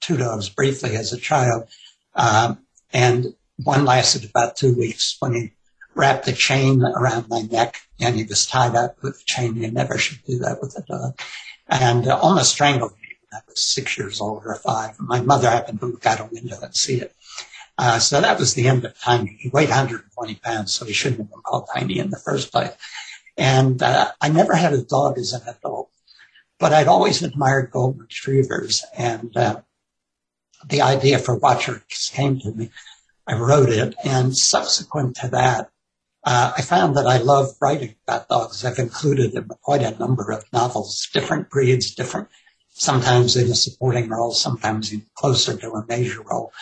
two 0.00 0.16
dogs 0.16 0.48
briefly 0.48 0.96
as 0.96 1.12
a 1.12 1.18
child. 1.18 1.68
Um, 2.14 2.58
and 2.92 3.34
one 3.62 3.84
lasted 3.84 4.28
about 4.28 4.56
two 4.56 4.76
weeks 4.76 5.16
when 5.20 5.34
he 5.34 5.52
wrapped 5.94 6.28
a 6.28 6.32
chain 6.32 6.82
around 6.82 7.28
my 7.28 7.42
neck 7.42 7.80
and 8.00 8.14
he 8.14 8.24
was 8.24 8.46
tied 8.46 8.74
up 8.74 9.02
with 9.02 9.20
a 9.20 9.24
chain. 9.24 9.56
You 9.56 9.70
never 9.70 9.98
should 9.98 10.22
do 10.24 10.38
that 10.38 10.60
with 10.60 10.76
a 10.76 10.82
dog. 10.82 11.18
And 11.68 12.06
uh, 12.06 12.18
almost 12.18 12.52
strangled 12.52 12.92
me 12.92 13.08
when 13.20 13.40
I 13.40 13.42
was 13.48 13.60
six 13.60 13.96
years 13.98 14.20
old 14.20 14.42
or 14.44 14.54
five. 14.56 15.00
My 15.00 15.20
mother 15.20 15.50
happened 15.50 15.80
to 15.80 15.86
look 15.86 16.06
out 16.06 16.20
a 16.20 16.28
window 16.30 16.58
and 16.62 16.74
see 16.74 17.00
it. 17.00 17.14
Uh, 17.78 17.98
so 17.98 18.20
that 18.20 18.38
was 18.38 18.54
the 18.54 18.68
end 18.68 18.84
of 18.84 18.98
Tiny. 18.98 19.36
He 19.40 19.48
weighed 19.50 19.68
120 19.68 20.34
pounds, 20.36 20.74
so 20.74 20.84
he 20.84 20.92
shouldn't 20.92 21.20
have 21.20 21.30
been 21.30 21.40
called 21.42 21.68
Tiny 21.74 21.98
in 21.98 22.10
the 22.10 22.18
first 22.18 22.52
place. 22.52 22.72
And 23.36 23.82
uh, 23.82 24.12
I 24.20 24.30
never 24.30 24.54
had 24.54 24.72
a 24.72 24.82
dog 24.82 25.18
as 25.18 25.32
an 25.34 25.42
adult, 25.46 25.90
but 26.58 26.72
I'd 26.72 26.88
always 26.88 27.22
admired 27.22 27.70
golden 27.70 28.00
retrievers. 28.00 28.84
And 28.96 29.36
uh, 29.36 29.60
the 30.66 30.82
idea 30.82 31.18
for 31.18 31.36
Watchers 31.36 32.10
came 32.12 32.40
to 32.40 32.52
me. 32.52 32.70
I 33.26 33.34
wrote 33.34 33.70
it, 33.70 33.94
and 34.04 34.36
subsequent 34.36 35.16
to 35.16 35.28
that, 35.28 35.70
uh, 36.24 36.52
I 36.56 36.62
found 36.62 36.96
that 36.96 37.06
I 37.06 37.18
love 37.18 37.54
writing 37.60 37.94
about 38.06 38.28
dogs. 38.28 38.64
I've 38.64 38.78
included 38.78 39.34
in 39.34 39.48
quite 39.62 39.82
a 39.82 39.98
number 39.98 40.30
of 40.32 40.44
novels, 40.52 41.08
different 41.12 41.50
breeds, 41.50 41.94
different, 41.94 42.28
sometimes 42.72 43.36
in 43.36 43.50
a 43.50 43.54
supporting 43.54 44.08
role, 44.08 44.32
sometimes 44.32 44.92
in 44.92 45.06
closer 45.14 45.56
to 45.56 45.70
a 45.72 45.86
major 45.88 46.22
role. 46.22 46.52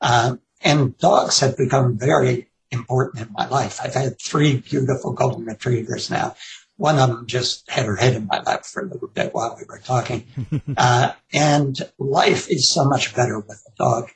Uh, 0.00 0.36
and 0.62 0.96
dogs 0.98 1.40
have 1.40 1.56
become 1.56 1.98
very 1.98 2.48
important 2.70 3.26
in 3.26 3.32
my 3.32 3.46
life. 3.48 3.80
I've 3.82 3.94
had 3.94 4.20
three 4.20 4.58
beautiful 4.58 5.12
golden 5.12 5.44
retrievers 5.44 6.10
now 6.10 6.34
one 6.76 6.98
of 6.98 7.08
them 7.08 7.26
just 7.26 7.68
had 7.70 7.86
her 7.86 7.96
head 7.96 8.14
in 8.14 8.26
my 8.26 8.40
lap 8.42 8.64
for 8.64 8.82
a 8.82 8.88
little 8.88 9.08
bit 9.08 9.32
while 9.32 9.56
we 9.56 9.64
were 9.68 9.78
talking. 9.78 10.26
uh, 10.76 11.12
and 11.32 11.78
life 11.98 12.50
is 12.50 12.68
so 12.68 12.84
much 12.84 13.14
better 13.14 13.38
with 13.38 13.62
a 13.66 13.76
dog. 13.76 14.10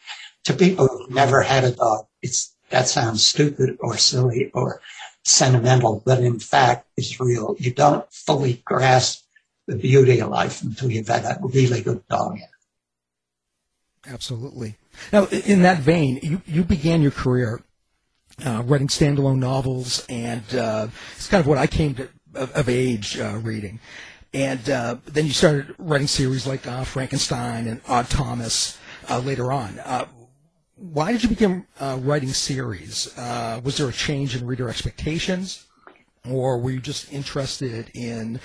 To 0.44 0.54
people 0.54 0.86
who've 0.86 1.10
never 1.10 1.42
had 1.42 1.64
a 1.64 1.72
dog, 1.72 2.06
it's, 2.22 2.54
that 2.70 2.88
sounds 2.88 3.24
stupid 3.24 3.76
or 3.80 3.96
silly 3.96 4.50
or 4.54 4.80
sentimental, 5.24 6.02
but 6.04 6.20
in 6.20 6.38
fact, 6.38 6.86
it's 6.96 7.20
real. 7.20 7.54
You 7.58 7.72
don't 7.72 8.10
fully 8.12 8.62
grasp 8.64 9.24
the 9.66 9.76
beauty 9.76 10.20
of 10.20 10.30
life 10.30 10.62
until 10.62 10.90
you've 10.90 11.08
had 11.08 11.24
a 11.24 11.38
really 11.42 11.82
good 11.82 12.06
dog. 12.08 12.38
Absolutely. 14.06 14.76
Now, 15.12 15.26
in 15.26 15.62
that 15.62 15.80
vein, 15.80 16.18
you, 16.22 16.40
you 16.46 16.64
began 16.64 17.02
your 17.02 17.10
career 17.10 17.60
uh, 18.44 18.62
writing 18.64 18.88
standalone 18.88 19.38
novels, 19.38 20.04
and 20.08 20.42
uh, 20.54 20.88
it's 21.16 21.28
kind 21.28 21.40
of 21.40 21.46
what 21.46 21.58
I 21.58 21.66
came 21.66 21.94
to 21.96 22.08
of, 22.34 22.52
of 22.52 22.68
age 22.68 23.18
uh, 23.18 23.38
reading. 23.42 23.80
And 24.34 24.68
uh, 24.68 24.96
then 25.06 25.26
you 25.26 25.32
started 25.32 25.74
writing 25.78 26.06
series 26.06 26.46
like 26.46 26.66
uh, 26.66 26.84
Frankenstein 26.84 27.66
and 27.66 27.80
Odd 27.88 28.10
Thomas 28.10 28.78
uh, 29.08 29.20
later 29.20 29.52
on. 29.52 29.78
Uh, 29.78 30.06
why 30.76 31.12
did 31.12 31.22
you 31.22 31.28
begin 31.28 31.66
uh, 31.80 31.98
writing 32.00 32.28
series? 32.28 33.12
was 33.16 33.78
there 33.78 33.88
a 33.88 33.92
change 33.92 34.36
in 34.36 34.46
reader 34.46 34.68
expectations? 34.68 35.64
Or 36.28 36.58
were 36.58 36.70
you 36.70 36.80
just 36.80 37.12
interested 37.12 37.90
in 37.94 38.38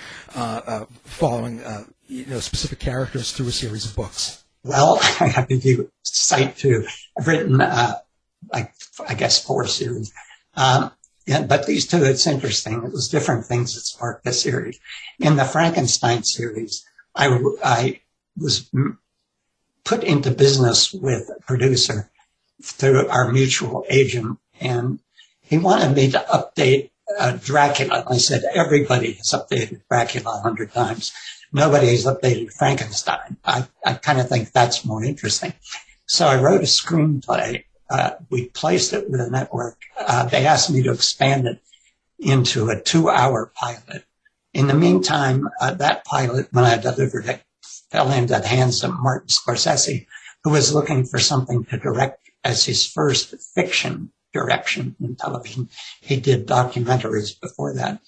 following 1.04 1.60
you 2.06 2.26
know, 2.26 2.40
specific 2.40 2.78
characters 2.78 3.32
through 3.32 3.48
a 3.48 3.52
series 3.52 3.84
of 3.84 3.94
books? 3.94 4.44
Well, 4.62 4.98
I 5.20 5.26
have 5.26 5.48
to 5.48 5.58
give 5.58 5.88
cite 6.02 6.56
to. 6.58 6.86
I've 7.18 7.26
written, 7.28 7.58
like, 7.58 8.72
I 9.06 9.14
guess, 9.14 9.44
four 9.44 9.66
series. 9.66 10.12
Um, 10.56 10.90
yeah, 11.26 11.42
but 11.42 11.66
these 11.66 11.86
two, 11.86 12.04
it's 12.04 12.26
interesting. 12.26 12.84
It 12.84 12.92
was 12.92 13.08
different 13.08 13.46
things 13.46 13.74
that 13.74 13.80
sparked 13.80 14.24
the 14.24 14.32
series. 14.32 14.78
In 15.18 15.36
the 15.36 15.44
Frankenstein 15.44 16.22
series, 16.22 16.84
I, 17.14 17.38
I 17.64 18.00
was 18.36 18.70
put 19.84 20.04
into 20.04 20.30
business 20.30 20.92
with 20.92 21.30
a 21.30 21.40
producer 21.42 22.10
through 22.62 23.08
our 23.08 23.32
mutual 23.32 23.84
agent 23.88 24.38
and 24.60 25.00
he 25.40 25.58
wanted 25.58 25.94
me 25.94 26.10
to 26.10 26.18
update 26.18 26.90
uh, 27.18 27.32
Dracula. 27.32 28.04
I 28.08 28.16
said, 28.16 28.44
everybody 28.54 29.12
has 29.12 29.30
updated 29.32 29.82
Dracula 29.88 30.38
a 30.38 30.42
hundred 30.42 30.72
times. 30.72 31.12
Nobody 31.52 31.88
has 31.88 32.06
updated 32.06 32.52
Frankenstein. 32.52 33.36
I, 33.44 33.66
I 33.84 33.94
kind 33.94 34.20
of 34.20 34.28
think 34.28 34.52
that's 34.52 34.84
more 34.84 35.04
interesting. 35.04 35.52
So 36.06 36.26
I 36.26 36.40
wrote 36.40 36.62
a 36.62 36.64
screenplay. 36.64 37.64
Uh, 37.88 38.12
we 38.30 38.46
placed 38.46 38.92
it 38.92 39.10
with 39.10 39.20
a 39.20 39.30
network. 39.30 39.78
Uh, 39.98 40.26
they 40.26 40.46
asked 40.46 40.70
me 40.70 40.82
to 40.82 40.92
expand 40.92 41.46
it 41.46 41.60
into 42.18 42.68
a 42.70 42.80
two 42.80 43.08
hour 43.08 43.52
pilot. 43.54 44.04
In 44.52 44.68
the 44.68 44.74
meantime, 44.74 45.48
uh, 45.60 45.74
that 45.74 46.04
pilot, 46.04 46.48
when 46.52 46.64
I 46.64 46.78
delivered 46.78 47.26
it, 47.26 47.42
fell 47.90 48.10
into 48.12 48.38
the 48.38 48.46
hands 48.46 48.82
of 48.84 48.98
Martin 49.00 49.28
Scorsese, 49.28 50.06
who 50.42 50.50
was 50.50 50.74
looking 50.74 51.04
for 51.04 51.18
something 51.18 51.64
to 51.66 51.78
direct 51.78 52.30
as 52.42 52.64
his 52.64 52.86
first 52.86 53.34
fiction 53.54 54.12
direction 54.32 54.96
in 55.00 55.16
television. 55.16 55.70
He 56.00 56.20
did 56.20 56.46
documentaries 56.46 57.40
before 57.40 57.74
that. 57.74 58.00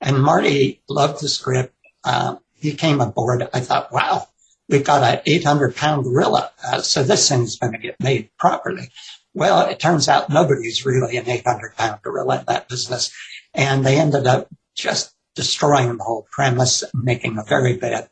And 0.00 0.22
Marty 0.22 0.82
loved 0.88 1.22
the 1.22 1.28
script. 1.28 1.74
Uh, 2.02 2.36
he 2.54 2.72
came 2.74 3.00
aboard. 3.00 3.48
I 3.52 3.60
thought, 3.60 3.92
wow, 3.92 4.28
we've 4.68 4.84
got 4.84 5.02
an 5.02 5.22
800 5.24 5.76
pound 5.76 6.04
gorilla. 6.04 6.50
Uh, 6.64 6.80
so 6.80 7.02
this 7.02 7.28
thing's 7.28 7.58
going 7.58 7.72
to 7.72 7.78
get 7.78 8.00
made 8.00 8.30
properly. 8.38 8.90
Well, 9.34 9.68
it 9.68 9.78
turns 9.78 10.08
out 10.08 10.30
nobody's 10.30 10.84
really 10.84 11.16
an 11.16 11.28
800 11.28 11.76
pound 11.76 12.02
gorilla 12.02 12.40
in 12.40 12.44
that 12.48 12.68
business. 12.68 13.12
And 13.54 13.84
they 13.84 13.98
ended 13.98 14.26
up 14.26 14.48
just 14.74 15.14
destroying 15.34 15.96
the 15.96 16.04
whole 16.04 16.26
premise, 16.30 16.84
making 16.94 17.38
a 17.38 17.44
very 17.44 17.76
bad 17.76 18.10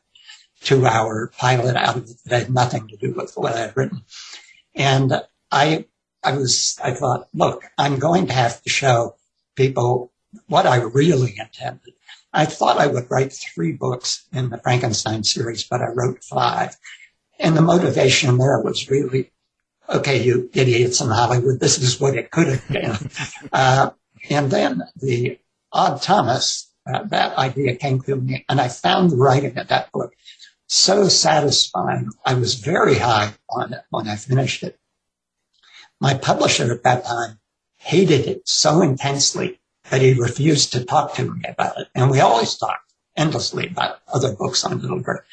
two 0.60 0.86
hour 0.86 1.30
pilot 1.38 1.76
out 1.76 1.96
of 1.96 2.04
it 2.04 2.16
that 2.24 2.42
had 2.44 2.54
nothing 2.54 2.88
to 2.88 2.96
do 2.96 3.12
with 3.12 3.32
what 3.34 3.54
I 3.54 3.60
had 3.60 3.76
written. 3.76 4.02
And 4.74 5.12
I, 5.50 5.86
I 6.22 6.36
was, 6.36 6.78
I 6.82 6.92
thought, 6.92 7.28
look, 7.34 7.64
I'm 7.78 7.98
going 7.98 8.26
to 8.28 8.32
have 8.32 8.62
to 8.62 8.70
show 8.70 9.16
people 9.54 10.12
what 10.46 10.66
I 10.66 10.76
really 10.76 11.36
intended. 11.38 11.94
I 12.36 12.44
thought 12.44 12.76
I 12.76 12.86
would 12.86 13.10
write 13.10 13.32
three 13.32 13.72
books 13.72 14.26
in 14.30 14.50
the 14.50 14.58
Frankenstein 14.58 15.24
series, 15.24 15.64
but 15.64 15.80
I 15.80 15.86
wrote 15.86 16.22
five. 16.22 16.76
And 17.38 17.56
the 17.56 17.62
motivation 17.62 18.36
there 18.36 18.60
was 18.60 18.90
really, 18.90 19.32
okay, 19.88 20.22
you 20.22 20.50
idiots 20.52 21.00
in 21.00 21.08
Hollywood, 21.08 21.60
this 21.60 21.78
is 21.78 21.98
what 21.98 22.14
it 22.14 22.30
could 22.30 22.48
have 22.48 22.68
been. 22.68 22.96
uh, 23.54 23.90
and 24.28 24.50
then 24.50 24.82
the 25.00 25.38
Odd 25.72 26.02
Thomas, 26.02 26.70
uh, 26.86 27.04
that 27.04 27.38
idea 27.38 27.74
came 27.74 28.02
to 28.02 28.16
me, 28.16 28.44
and 28.50 28.60
I 28.60 28.68
found 28.68 29.10
the 29.10 29.16
writing 29.16 29.56
of 29.56 29.68
that 29.68 29.90
book 29.90 30.12
so 30.66 31.08
satisfying. 31.08 32.10
I 32.22 32.34
was 32.34 32.56
very 32.56 32.98
high 32.98 33.32
on 33.48 33.72
it 33.72 33.80
when 33.88 34.08
I 34.08 34.16
finished 34.16 34.62
it. 34.62 34.78
My 36.02 36.12
publisher 36.12 36.70
at 36.70 36.82
that 36.82 37.06
time 37.06 37.38
hated 37.76 38.26
it 38.26 38.46
so 38.46 38.82
intensely 38.82 39.58
that 39.90 40.02
he 40.02 40.14
refused 40.14 40.72
to 40.72 40.84
talk 40.84 41.14
to 41.14 41.30
me 41.30 41.42
about 41.48 41.78
it. 41.78 41.88
And 41.94 42.10
we 42.10 42.20
always 42.20 42.56
talked 42.56 42.92
endlessly 43.16 43.66
about 43.68 43.98
other 44.12 44.34
books 44.34 44.64
on 44.64 44.80
Little 44.80 45.00
Bird. 45.00 45.24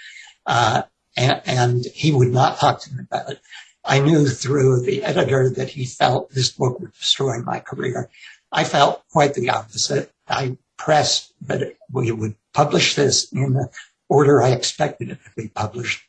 Uh, 0.46 0.84
and, 1.16 1.42
and, 1.46 1.86
he 1.94 2.12
would 2.12 2.32
not 2.32 2.58
talk 2.58 2.82
to 2.82 2.94
me 2.94 3.04
about 3.04 3.30
it. 3.30 3.42
I 3.86 4.00
knew 4.00 4.28
through 4.28 4.82
the 4.82 5.04
editor 5.04 5.50
that 5.50 5.70
he 5.70 5.86
felt 5.86 6.32
this 6.32 6.52
book 6.52 6.80
would 6.80 6.94
destroy 6.94 7.40
my 7.40 7.60
career. 7.60 8.10
I 8.52 8.64
felt 8.64 9.04
quite 9.12 9.34
the 9.34 9.50
opposite. 9.50 10.12
I 10.28 10.58
pressed 10.78 11.34
that 11.42 11.76
we 11.92 12.12
would 12.12 12.36
publish 12.54 12.96
this 12.96 13.32
in 13.32 13.54
the 13.54 13.70
order 14.10 14.42
I 14.42 14.50
expected 14.50 15.12
it 15.12 15.20
to 15.24 15.32
be 15.36 15.48
published. 15.50 16.04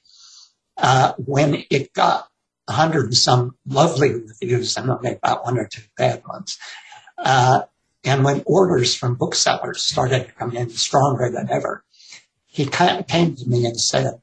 Uh, 0.77 1.13
when 1.19 1.65
it 1.71 1.93
got 1.93 2.29
a 2.69 2.73
hundred 2.73 3.07
and 3.07 3.17
some 3.17 3.57
lovely 3.67 4.13
reviews 4.15 4.77
and 4.77 4.91
only 4.91 5.13
about 5.13 5.45
one 5.45 5.59
or 5.59 5.67
two 5.67 5.83
bad 5.97 6.23
ones, 6.27 6.59
uh, 7.19 7.63
and 8.05 8.25
when 8.25 8.43
orders 8.47 8.95
from 8.95 9.15
booksellers 9.15 9.83
started 9.83 10.27
to 10.27 10.33
come 10.33 10.57
in 10.57 10.71
stronger 10.71 11.31
than 11.31 11.51
ever, 11.51 11.85
he 12.47 12.67
came 12.67 13.35
to 13.35 13.49
me 13.49 13.65
and 13.65 13.81
said, 13.81 14.21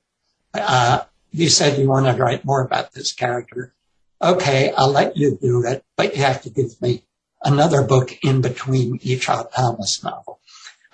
uh, 0.53 1.01
you 1.31 1.49
said 1.49 1.79
you 1.79 1.89
wanted 1.89 2.15
to 2.15 2.23
write 2.23 2.45
more 2.45 2.61
about 2.61 2.93
this 2.93 3.11
character. 3.11 3.73
Okay, 4.21 4.71
I'll 4.77 4.91
let 4.91 5.17
you 5.17 5.37
do 5.41 5.65
it, 5.65 5.83
but 5.97 6.15
you 6.15 6.21
have 6.21 6.43
to 6.43 6.49
give 6.49 6.79
me 6.81 7.03
another 7.43 7.81
book 7.81 8.17
in 8.23 8.41
between 8.41 8.99
each 9.01 9.25
Thomas 9.25 10.03
novel. 10.03 10.39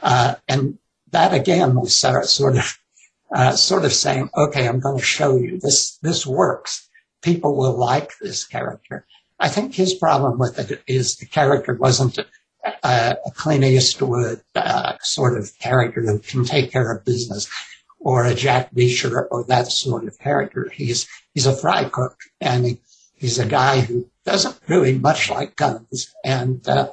Uh, 0.01 0.35
and 0.47 0.77
that 1.11 1.33
again 1.33 1.75
was 1.75 1.99
sort 1.99 2.57
of, 2.57 2.77
uh, 3.33 3.55
sort 3.55 3.83
of 3.83 3.93
saying, 3.93 4.29
okay, 4.35 4.67
I'm 4.67 4.79
going 4.79 4.97
to 4.97 5.03
show 5.03 5.35
you 5.35 5.59
this, 5.59 5.97
this 5.97 6.25
works. 6.25 6.87
People 7.21 7.57
will 7.57 7.77
like 7.77 8.11
this 8.21 8.47
character. 8.47 9.05
I 9.39 9.49
think 9.49 9.73
his 9.73 9.93
problem 9.93 10.39
with 10.39 10.57
it 10.59 10.81
is 10.87 11.17
the 11.17 11.25
character 11.25 11.73
wasn't 11.73 12.17
a, 12.63 13.15
a 13.25 13.31
Clint 13.31 13.63
Eastwood 13.63 14.41
uh, 14.55 14.93
sort 15.01 15.37
of 15.37 15.57
character 15.59 16.01
who 16.01 16.19
can 16.19 16.45
take 16.45 16.71
care 16.71 16.91
of 16.91 17.05
business, 17.05 17.47
or 17.99 18.25
a 18.25 18.35
Jack 18.35 18.73
Reacher 18.73 19.27
or 19.31 19.43
that 19.45 19.67
sort 19.67 20.05
of 20.05 20.19
character. 20.19 20.69
He's 20.73 21.07
he's 21.33 21.45
a 21.45 21.55
fry 21.55 21.85
cook, 21.85 22.17
and 22.41 22.65
he, 22.65 22.81
he's 23.15 23.39
a 23.39 23.45
guy 23.45 23.81
who 23.81 24.09
doesn't 24.25 24.59
really 24.67 24.97
much 24.97 25.29
like 25.29 25.55
guns, 25.55 26.13
and 26.23 26.67
uh, 26.67 26.89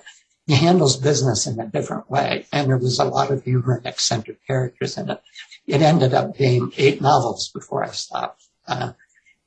he 0.46 0.54
handles 0.54 0.96
business 0.96 1.46
in 1.46 1.58
a 1.58 1.66
different 1.66 2.10
way. 2.10 2.46
And 2.52 2.68
there 2.68 2.76
was 2.76 2.98
a 2.98 3.04
lot 3.04 3.30
of 3.30 3.44
humor 3.44 3.76
and 3.76 3.86
eccentric 3.86 4.46
characters 4.46 4.98
in 4.98 5.10
it. 5.10 5.20
It 5.66 5.80
ended 5.80 6.12
up 6.12 6.36
being 6.36 6.72
eight 6.76 7.00
novels 7.00 7.48
before 7.48 7.84
I 7.84 7.90
stopped. 7.90 8.44
Uh, 8.66 8.92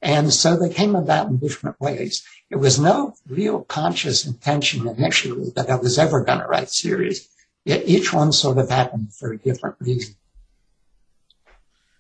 and 0.02 0.34
so 0.34 0.58
they 0.58 0.74
came 0.74 0.96
about 0.96 1.28
in 1.28 1.38
different 1.38 1.80
ways. 1.80 2.24
It 2.50 2.58
was 2.58 2.80
no 2.80 3.14
real 3.28 3.64
conscious 3.64 4.26
intention 4.26 4.88
initially 4.88 5.52
that 5.56 5.70
I 5.70 5.76
was 5.76 5.98
ever 5.98 6.24
going 6.24 6.40
to 6.40 6.48
write 6.48 6.70
series. 6.70 7.28
Yet 7.66 7.84
each 7.86 8.14
one 8.14 8.32
sort 8.32 8.58
of 8.58 8.70
happened 8.70 9.14
for 9.14 9.34
a 9.34 9.38
different 9.38 9.76
reason. 9.80 10.16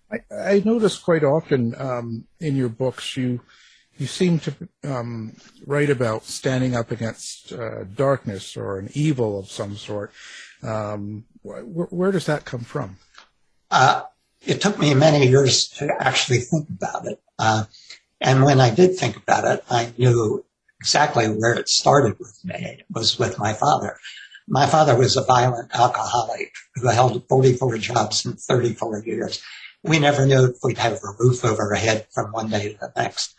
I, 0.09 0.19
I 0.33 0.61
notice 0.63 0.97
quite 0.97 1.25
often 1.25 1.75
um, 1.77 2.25
in 2.39 2.55
your 2.55 2.69
books 2.69 3.17
you 3.17 3.41
you 3.97 4.05
seem 4.05 4.39
to 4.39 4.53
um, 4.83 5.35
write 5.65 5.89
about 5.89 6.23
standing 6.23 6.75
up 6.75 6.91
against 6.91 7.51
uh, 7.51 7.83
darkness 7.83 8.55
or 8.55 8.77
an 8.77 8.89
evil 8.93 9.39
of 9.39 9.49
some 9.49 9.75
sort. 9.75 10.13
Um, 10.61 11.25
wh- 11.41 11.91
where 11.91 12.11
does 12.11 12.27
that 12.27 12.45
come 12.45 12.61
from? 12.61 12.97
Uh, 13.71 14.03
it 14.45 14.61
took 14.61 14.77
me 14.77 14.93
many 14.93 15.27
years 15.27 15.67
to 15.79 15.91
actually 15.99 16.39
think 16.39 16.69
about 16.69 17.07
it. 17.07 17.19
Uh, 17.39 17.63
and 18.19 18.43
when 18.43 18.59
I 18.59 18.73
did 18.73 18.97
think 18.97 19.17
about 19.17 19.45
it, 19.45 19.63
I 19.69 19.93
knew 19.97 20.43
exactly 20.79 21.27
where 21.27 21.53
it 21.53 21.69
started 21.69 22.17
with 22.19 22.39
me. 22.43 22.55
It 22.55 22.85
was 22.91 23.19
with 23.19 23.39
my 23.39 23.53
father. 23.53 23.97
My 24.47 24.65
father 24.65 24.97
was 24.97 25.17
a 25.17 25.23
violent 25.23 25.71
alcoholic 25.73 26.53
who 26.75 26.87
held 26.87 27.27
44 27.27 27.77
jobs 27.77 28.25
in 28.25 28.33
34 28.33 29.03
years. 29.05 29.43
We 29.83 29.99
never 29.99 30.25
knew 30.25 30.45
if 30.45 30.57
we'd 30.63 30.77
have 30.77 30.93
a 30.93 31.15
roof 31.19 31.43
over 31.43 31.69
our 31.69 31.75
head 31.75 32.07
from 32.11 32.31
one 32.31 32.49
day 32.49 32.73
to 32.73 32.79
the 32.79 32.91
next. 32.95 33.35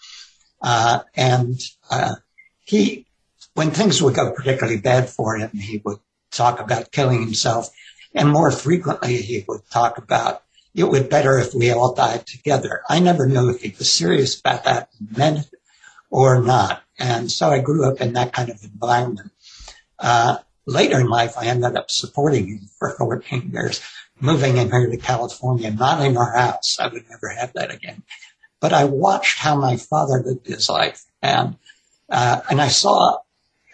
Uh, 0.60 1.00
and 1.14 1.60
uh, 1.90 2.16
he, 2.64 3.06
when 3.54 3.70
things 3.70 4.02
would 4.02 4.14
go 4.14 4.32
particularly 4.32 4.80
bad 4.80 5.08
for 5.08 5.36
him, 5.36 5.50
he 5.50 5.80
would 5.84 5.98
talk 6.30 6.60
about 6.60 6.92
killing 6.92 7.22
himself. 7.22 7.68
And 8.14 8.30
more 8.30 8.50
frequently, 8.50 9.16
he 9.16 9.44
would 9.48 9.62
talk 9.70 9.98
about 9.98 10.42
it 10.74 10.85
would 10.85 11.09
better 11.09 11.38
if 11.38 11.54
we 11.54 11.70
all 11.70 11.94
died 11.94 12.26
together. 12.26 12.83
I 12.88 13.00
never 13.00 13.26
knew 13.26 13.50
if 13.50 13.62
he 13.62 13.74
was 13.76 13.92
serious 13.92 14.38
about 14.38 14.64
that 14.64 14.90
meant 15.16 15.48
or 16.11 16.40
not. 16.40 16.83
And 16.98 17.31
so 17.31 17.50
I 17.50 17.61
grew 17.61 17.88
up 17.88 18.00
in 18.00 18.14
that 18.14 18.33
kind 18.33 18.50
of 18.50 18.62
environment. 18.62 19.33
Uh, 19.98 20.38
later 20.66 21.00
in 21.00 21.09
life, 21.09 21.37
I 21.37 21.46
ended 21.46 21.76
up 21.76 21.90
supporting 21.90 22.48
him 22.48 22.68
for 22.78 22.90
14 22.96 23.50
years, 23.52 23.81
moving 24.20 24.57
in 24.57 24.70
here 24.70 24.88
to 24.88 24.96
California, 24.96 25.70
not 25.70 26.04
in 26.04 26.16
our 26.16 26.37
house. 26.37 26.78
I 26.78 26.88
would 26.88 27.04
never 27.11 27.28
have 27.28 27.52
that 27.54 27.72
again. 27.72 28.02
But 28.61 28.72
I 28.72 28.85
watched 28.85 29.38
how 29.38 29.57
my 29.57 29.76
father 29.76 30.22
lived 30.24 30.46
his 30.46 30.68
life 30.68 31.04
and, 31.22 31.57
uh, 32.11 32.40
and 32.50 32.61
I 32.61 32.68
saw 32.68 33.18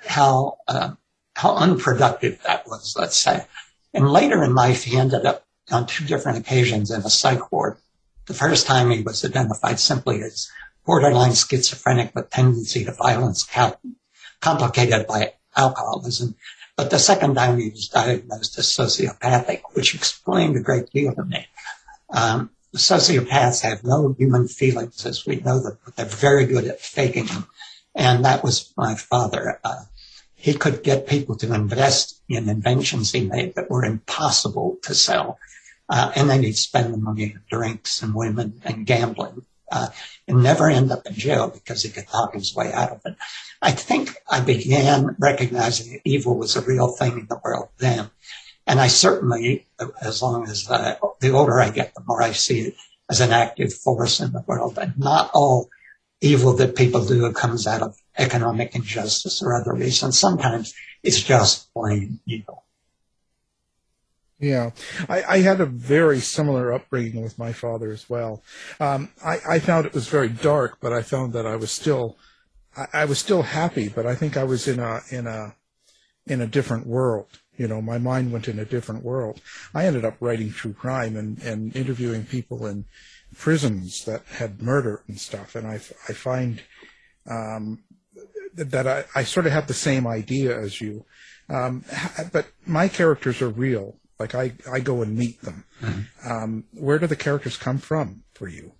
how, 0.06 0.58
uh, 0.68 0.92
how 1.34 1.56
unproductive 1.56 2.42
that 2.42 2.66
was, 2.66 2.94
let's 2.98 3.18
say. 3.18 3.46
And 3.94 4.10
later 4.10 4.42
in 4.44 4.54
life, 4.54 4.84
he 4.84 4.98
ended 4.98 5.24
up 5.24 5.46
on 5.70 5.86
two 5.86 6.04
different 6.04 6.38
occasions 6.38 6.90
in 6.90 7.00
a 7.00 7.10
psych 7.10 7.50
ward. 7.50 7.76
The 8.26 8.34
first 8.34 8.66
time 8.66 8.90
he 8.90 9.02
was 9.02 9.24
identified 9.24 9.80
simply 9.80 10.22
as 10.22 10.50
borderline 10.84 11.34
schizophrenic 11.34 12.14
with 12.14 12.30
tendency 12.30 12.84
to 12.84 12.92
violence 12.92 13.48
complicated 14.40 15.06
by 15.06 15.34
alcoholism. 15.56 16.34
But 16.76 16.90
the 16.90 16.98
second 16.98 17.34
time 17.34 17.58
he 17.58 17.70
was 17.70 17.88
diagnosed 17.88 18.58
as 18.58 18.66
sociopathic, 18.66 19.62
which 19.72 19.94
explained 19.94 20.56
a 20.56 20.60
great 20.60 20.90
deal 20.90 21.14
to 21.14 21.24
me. 21.24 21.46
Um, 22.10 22.50
sociopaths 22.74 23.62
have 23.62 23.84
no 23.84 24.14
human 24.18 24.48
feelings 24.48 25.06
as 25.06 25.24
we 25.24 25.36
know 25.36 25.60
them, 25.60 25.78
but 25.84 25.96
they're 25.96 26.06
very 26.06 26.46
good 26.46 26.66
at 26.66 26.80
faking 26.80 27.26
them. 27.26 27.46
And 27.94 28.24
that 28.24 28.42
was 28.42 28.72
my 28.76 28.96
father. 28.96 29.60
Uh, 29.62 29.84
he 30.44 30.52
could 30.52 30.82
get 30.82 31.06
people 31.06 31.34
to 31.34 31.54
invest 31.54 32.20
in 32.28 32.50
inventions 32.50 33.10
he 33.10 33.22
made 33.24 33.54
that 33.54 33.70
were 33.70 33.82
impossible 33.82 34.76
to 34.82 34.94
sell. 34.94 35.38
Uh, 35.88 36.12
and 36.14 36.28
then 36.28 36.42
he'd 36.42 36.58
spend 36.58 36.92
the 36.92 36.98
money 36.98 37.32
on 37.32 37.42
drinks 37.50 38.02
and 38.02 38.14
women 38.14 38.60
and 38.62 38.84
gambling 38.84 39.46
uh, 39.72 39.86
and 40.28 40.42
never 40.42 40.68
end 40.68 40.92
up 40.92 41.06
in 41.06 41.14
jail 41.14 41.48
because 41.48 41.82
he 41.82 41.88
could 41.88 42.06
talk 42.06 42.34
his 42.34 42.54
way 42.54 42.70
out 42.74 42.90
of 42.90 43.00
it. 43.06 43.16
I 43.62 43.70
think 43.70 44.16
I 44.30 44.40
began 44.42 45.16
recognizing 45.18 45.94
that 45.94 46.02
evil 46.04 46.36
was 46.36 46.56
a 46.56 46.60
real 46.60 46.88
thing 46.88 47.20
in 47.20 47.26
the 47.26 47.40
world 47.42 47.70
then. 47.78 48.10
And 48.66 48.78
I 48.78 48.88
certainly, 48.88 49.66
as 50.02 50.20
long 50.20 50.44
as 50.44 50.70
uh, 50.70 50.96
the 51.20 51.30
older 51.30 51.58
I 51.58 51.70
get, 51.70 51.94
the 51.94 52.04
more 52.06 52.20
I 52.20 52.32
see 52.32 52.60
it 52.60 52.74
as 53.08 53.22
an 53.22 53.32
active 53.32 53.72
force 53.72 54.20
in 54.20 54.32
the 54.32 54.44
world. 54.46 54.76
And 54.78 54.98
not 54.98 55.30
all 55.32 55.70
evil 56.20 56.52
that 56.56 56.76
people 56.76 57.02
do 57.02 57.32
comes 57.32 57.66
out 57.66 57.80
of 57.80 57.96
economic 58.18 58.74
injustice 58.74 59.42
or 59.42 59.54
other 59.54 59.74
reasons. 59.74 60.18
Sometimes 60.18 60.74
it's 61.02 61.22
just 61.22 61.72
plain 61.72 62.20
evil. 62.26 62.64
Yeah, 64.40 64.70
I, 65.08 65.22
I, 65.22 65.38
had 65.38 65.60
a 65.60 65.66
very 65.66 66.18
similar 66.20 66.72
upbringing 66.72 67.22
with 67.22 67.38
my 67.38 67.52
father 67.52 67.90
as 67.92 68.10
well. 68.10 68.42
Um, 68.80 69.10
I, 69.24 69.38
I, 69.48 69.58
found 69.58 69.86
it 69.86 69.94
was 69.94 70.08
very 70.08 70.28
dark, 70.28 70.78
but 70.80 70.92
I 70.92 71.02
found 71.02 71.32
that 71.32 71.46
I 71.46 71.56
was 71.56 71.70
still, 71.70 72.18
I, 72.76 72.86
I, 72.92 73.04
was 73.04 73.18
still 73.18 73.42
happy. 73.42 73.88
But 73.88 74.06
I 74.06 74.14
think 74.16 74.36
I 74.36 74.44
was 74.44 74.66
in 74.66 74.80
a 74.80 75.00
in 75.10 75.26
a 75.28 75.54
in 76.26 76.40
a 76.40 76.48
different 76.48 76.86
world. 76.86 77.40
You 77.56 77.68
know, 77.68 77.80
my 77.80 77.98
mind 77.98 78.32
went 78.32 78.48
in 78.48 78.58
a 78.58 78.64
different 78.64 79.04
world. 79.04 79.40
I 79.72 79.86
ended 79.86 80.04
up 80.04 80.16
writing 80.20 80.50
true 80.50 80.74
crime 80.74 81.16
and 81.16 81.40
and 81.42 81.74
interviewing 81.74 82.24
people 82.26 82.66
in 82.66 82.86
prisons 83.36 84.04
that 84.04 84.26
had 84.26 84.60
murder 84.60 85.04
and 85.06 85.18
stuff. 85.18 85.54
And 85.54 85.66
I 85.66 85.74
I 85.74 86.12
find 86.12 86.60
um, 87.30 87.84
that 88.54 88.86
I, 88.86 89.04
I 89.14 89.24
sort 89.24 89.46
of 89.46 89.52
have 89.52 89.66
the 89.66 89.74
same 89.74 90.06
idea 90.06 90.58
as 90.58 90.80
you. 90.80 91.04
Um, 91.48 91.84
but 92.32 92.46
my 92.66 92.88
characters 92.88 93.42
are 93.42 93.50
real 93.50 93.96
like 94.18 94.34
I, 94.34 94.52
I 94.70 94.80
go 94.80 95.02
and 95.02 95.16
meet 95.16 95.42
them. 95.42 95.64
Mm-hmm. 95.80 96.30
Um, 96.30 96.64
where 96.72 96.98
do 96.98 97.06
the 97.06 97.16
characters 97.16 97.56
come 97.56 97.78
from 97.78 98.22
for 98.32 98.48
you? 98.48 98.72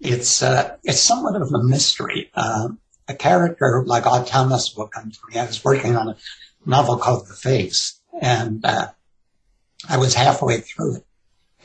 It's 0.00 0.42
uh, 0.42 0.76
it's 0.82 1.00
somewhat 1.00 1.40
of 1.40 1.52
a 1.52 1.62
mystery. 1.62 2.30
Uh, 2.34 2.70
a 3.08 3.14
character 3.14 3.82
like 3.86 4.06
Odd 4.06 4.26
Thomas 4.26 4.74
will 4.76 4.88
come 4.88 5.10
to 5.10 5.18
me. 5.28 5.38
I 5.38 5.46
was 5.46 5.64
working 5.64 5.96
on 5.96 6.08
a 6.10 6.16
novel 6.66 6.98
called 6.98 7.28
The 7.28 7.34
Face, 7.34 8.00
and 8.20 8.64
uh, 8.64 8.88
I 9.88 9.96
was 9.96 10.14
halfway 10.14 10.58
through 10.60 10.96
it, 10.96 11.06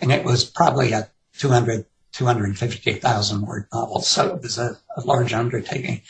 and 0.02 0.12
it 0.12 0.24
was 0.24 0.46
probably 0.46 0.92
a 0.94 1.10
200, 1.38 1.86
250,000 2.14 3.42
word 3.42 3.68
novel, 3.74 4.02
so 4.02 4.36
it 4.36 4.42
was 4.42 4.58
a, 4.58 4.78
a 4.96 5.02
large 5.02 5.34
undertaking. 5.34 6.02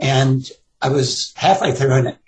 And 0.00 0.48
I 0.82 0.88
was 0.88 1.32
halfway 1.36 1.72
through 1.72 2.08
it, 2.08 2.18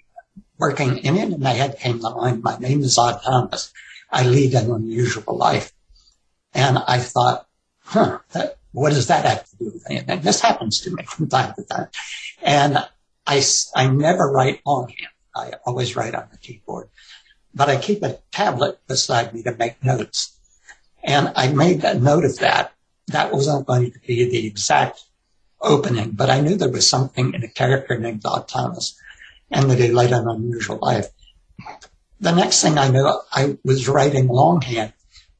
working 0.58 0.98
in 0.98 1.16
it, 1.16 1.32
and 1.32 1.40
my 1.40 1.50
head 1.50 1.78
came 1.78 1.98
to 1.98 2.10
mind, 2.10 2.44
my 2.44 2.56
name 2.56 2.82
is 2.82 2.96
Odd 2.96 3.20
Thomas. 3.22 3.72
I 4.12 4.24
lead 4.24 4.54
an 4.54 4.70
unusual 4.70 5.36
life. 5.36 5.72
And 6.54 6.78
I 6.78 7.00
thought, 7.00 7.48
huh, 7.80 8.20
that, 8.30 8.58
what 8.70 8.90
does 8.90 9.08
that 9.08 9.24
have 9.24 9.44
to 9.50 9.56
do 9.56 9.64
with 9.66 9.90
anything? 9.90 10.08
And 10.08 10.22
this 10.22 10.40
happens 10.40 10.80
to 10.82 10.90
me 10.94 11.02
from 11.02 11.28
time 11.28 11.52
to 11.54 11.64
time. 11.64 11.88
And 12.42 12.78
I, 13.26 13.42
I 13.74 13.88
never 13.88 14.30
write 14.30 14.60
on 14.64 14.82
longhand. 14.82 15.08
I 15.34 15.54
always 15.66 15.96
write 15.96 16.14
on 16.14 16.28
the 16.30 16.38
keyboard, 16.38 16.88
but 17.52 17.68
I 17.68 17.76
keep 17.76 18.04
a 18.04 18.18
tablet 18.30 18.78
beside 18.86 19.34
me 19.34 19.42
to 19.42 19.56
make 19.56 19.82
notes. 19.82 20.38
And 21.02 21.32
I 21.34 21.48
made 21.48 21.82
a 21.82 21.98
note 21.98 22.24
of 22.24 22.38
that. 22.38 22.72
That 23.08 23.32
wasn't 23.32 23.66
going 23.66 23.90
to 23.90 23.98
be 23.98 24.30
the 24.30 24.46
exact 24.46 25.02
opening, 25.64 26.12
but 26.12 26.30
I 26.30 26.40
knew 26.40 26.56
there 26.56 26.68
was 26.68 26.88
something 26.88 27.34
in 27.34 27.42
a 27.42 27.48
character 27.48 27.98
named 27.98 28.22
Odd 28.24 28.48
Thomas 28.48 28.98
and 29.50 29.70
that 29.70 29.78
he 29.78 29.88
led 29.88 30.12
an 30.12 30.28
unusual 30.28 30.78
life 30.80 31.08
the 32.20 32.32
next 32.32 32.62
thing 32.62 32.78
I 32.78 32.88
knew, 32.88 33.06
I 33.32 33.58
was 33.64 33.88
writing 33.88 34.28
longhand 34.28 34.92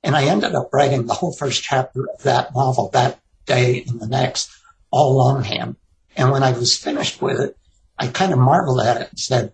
and 0.02 0.14
I 0.14 0.24
ended 0.24 0.54
up 0.54 0.68
writing 0.72 1.06
the 1.06 1.14
whole 1.14 1.32
first 1.32 1.62
chapter 1.62 2.08
of 2.10 2.22
that 2.24 2.54
novel 2.54 2.90
that 2.90 3.20
day 3.46 3.84
and 3.88 4.00
the 4.00 4.06
next, 4.06 4.50
all 4.90 5.16
longhand. 5.16 5.76
And 6.16 6.30
when 6.30 6.42
I 6.42 6.52
was 6.52 6.76
finished 6.76 7.22
with 7.22 7.40
it, 7.40 7.56
I 7.98 8.08
kind 8.08 8.32
of 8.32 8.38
marveled 8.38 8.80
at 8.80 9.00
it 9.00 9.10
and 9.10 9.18
said, 9.18 9.52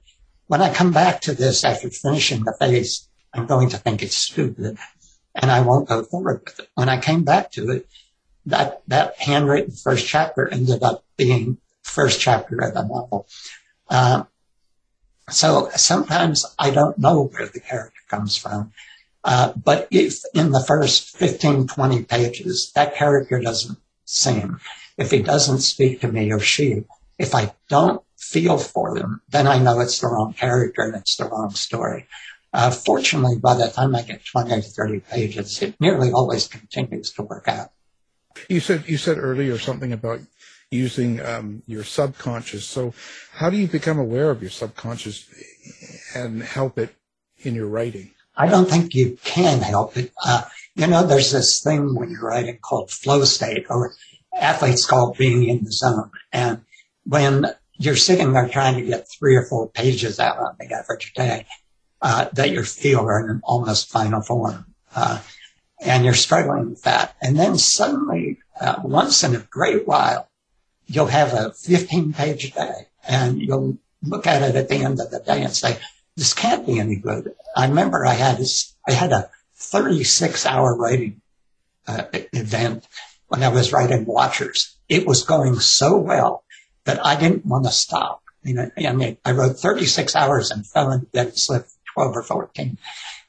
when 0.49 0.61
I 0.61 0.75
come 0.75 0.93
back 0.93 1.21
to 1.23 1.35
this 1.35 1.63
after 1.63 1.89
finishing 1.89 2.43
the 2.43 2.57
face, 2.59 3.09
I'm 3.33 3.47
going 3.47 3.69
to 3.71 3.79
think 3.79 4.03
it's 4.03 4.17
stupid 4.17 4.77
and 5.35 5.51
I 5.51 5.61
won't 5.61 5.89
go 5.89 6.03
forward 6.03 6.43
with 6.45 6.59
it. 6.59 6.69
When 6.75 6.89
I 6.89 7.01
came 7.01 7.23
back 7.23 7.53
to 7.53 7.71
it, 7.71 7.87
that, 8.47 8.83
that 8.89 9.17
handwritten 9.19 9.73
first 9.73 10.07
chapter 10.07 10.49
ended 10.49 10.83
up 10.83 11.05
being 11.17 11.59
first 11.83 12.21
chapter 12.21 12.63
of 12.63 12.75
the 12.75 12.83
novel. 12.83 13.27
Uh, 13.89 14.25
so 15.29 15.71
sometimes 15.77 16.45
I 16.59 16.71
don't 16.71 16.99
know 16.99 17.25
where 17.25 17.47
the 17.47 17.61
character 17.61 18.01
comes 18.09 18.37
from. 18.37 18.73
Uh, 19.23 19.53
but 19.53 19.87
if 19.91 20.23
in 20.35 20.51
the 20.51 20.61
first 20.61 21.17
15, 21.17 21.67
20 21.67 22.05
pages, 22.05 22.73
that 22.75 22.95
character 22.95 23.41
doesn't 23.41 23.79
sing, 24.05 24.59
if 24.97 25.11
he 25.11 25.23
doesn't 25.23 25.61
speak 25.61 26.01
to 26.01 26.09
me 26.11 26.33
or 26.33 26.41
she, 26.41 26.85
if 27.19 27.35
I 27.35 27.55
don't 27.69 28.03
feel 28.17 28.59
for 28.59 28.99
them, 28.99 29.21
then 29.29 29.47
I 29.47 29.59
know 29.59 29.81
it's 29.81 30.01
the 30.01 30.09
wrong 30.09 30.33
character 30.33 30.83
and 30.83 30.97
it's 30.97 31.17
the 31.17 31.27
wrong 31.27 31.51
story. 31.51 32.07
Uh, 32.53 32.71
fortunately, 32.71 33.39
by 33.39 33.55
the 33.55 33.69
time 33.69 33.95
I 33.95 34.03
get 34.03 34.25
20 34.25 34.51
to 34.51 34.63
30 34.63 35.01
pages, 35.01 35.63
it 35.63 35.81
nearly 35.81 36.11
always 36.11 36.49
continues 36.49 37.13
to 37.13 37.23
work 37.23 37.47
out. 37.47 37.71
You 38.49 38.61
said, 38.61 38.85
you 38.87 38.97
said 38.97 39.19
earlier 39.19 39.59
something 39.59 39.93
about 39.93 40.21
using 40.71 41.21
um, 41.21 41.63
your 41.67 41.85
subconscious. 41.85 42.65
So, 42.65 42.95
how 43.33 43.51
do 43.51 43.57
you 43.57 43.67
become 43.67 43.99
aware 43.99 44.31
of 44.31 44.41
your 44.41 44.51
subconscious 44.51 45.29
and 46.15 46.43
help 46.43 46.79
it 46.79 46.95
in 47.39 47.55
your 47.55 47.67
writing? 47.67 48.13
I 48.37 48.47
don't 48.47 48.71
think 48.71 48.95
you 48.95 49.19
can 49.25 49.61
help 49.61 49.97
it. 49.97 50.13
Uh, 50.25 50.43
you 50.75 50.87
know, 50.87 51.07
there's 51.07 51.33
this 51.33 51.61
thing 51.63 51.95
when 51.95 52.11
you're 52.11 52.23
writing 52.23 52.59
called 52.63 52.91
flow 52.91 53.25
state, 53.25 53.67
or 53.69 53.93
athletes 54.39 54.87
call 54.87 55.15
being 55.15 55.49
in 55.49 55.65
the 55.65 55.73
zone. 55.73 56.11
And 56.33 56.63
when 57.05 57.47
you're 57.75 57.97
sitting 57.97 58.33
there 58.33 58.49
trying 58.49 58.77
to 58.77 58.87
get 58.87 59.09
three 59.19 59.37
or 59.37 59.45
four 59.45 59.69
pages 59.69 60.21
out 60.21 60.39
on 60.39 60.57
the 60.59 60.73
average 60.73 61.13
day, 61.15 61.47
uh, 62.03 62.27
that 62.33 62.51
you 62.51 62.63
feel 62.63 63.01
are 63.01 63.29
in 63.29 63.41
almost 63.45 63.91
final 63.91 64.23
form. 64.23 64.67
Uh, 64.95 65.21
and 65.81 66.05
you're 66.05 66.15
struggling 66.15 66.71
with 66.71 66.83
that. 66.83 67.17
And 67.21 67.39
then 67.39 67.59
suddenly, 67.59 68.39
uh, 68.61 68.81
once 68.85 69.25
in 69.25 69.35
a 69.35 69.47
great 69.51 69.87
while, 69.87 70.29
you'll 70.87 71.07
have 71.07 71.33
a 71.33 71.53
15 71.53 72.13
page 72.13 72.53
day 72.53 72.89
and 73.09 73.41
you'll 73.41 73.79
look 74.03 74.27
at 74.27 74.43
it 74.43 74.57
at 74.57 74.69
the 74.69 74.77
end 74.77 75.01
of 75.01 75.11
the 75.11 75.21
day 75.21 75.43
and 75.43 75.55
say, 75.55 75.79
this 76.17 76.35
can't 76.35 76.67
be 76.67 76.79
any 76.79 76.97
good. 76.97 77.33
I 77.57 77.67
remember 77.67 78.05
I 78.05 78.15
had 78.15 78.41
I 78.87 78.93
had 78.93 79.13
a 79.13 79.31
36 79.57 80.47
hour 80.47 80.77
writing 80.77 81.21
uh, 81.87 82.05
event 82.33 82.87
when 83.29 83.43
I 83.43 83.49
was 83.49 83.73
writing 83.73 84.05
Watchers. 84.05 84.77
It 84.89 85.07
was 85.07 85.23
going 85.23 85.61
so 85.61 85.97
well 85.97 86.45
that 86.85 87.05
I 87.05 87.19
didn't 87.19 87.47
want 87.47 87.65
to 87.65 87.71
stop. 87.71 88.23
You 88.43 88.55
know, 88.55 88.71
I 88.77 88.93
mean, 88.93 89.19
I 89.25 89.33
wrote 89.33 89.59
36 89.59 90.17
hours 90.17 90.51
and 90.51 90.67
fell 90.67 90.91
into 90.91 91.07
bed 91.07 91.29
and 91.29 91.39
slept 91.39 91.71
12 91.95 92.17
or 92.17 92.23
14. 92.23 92.79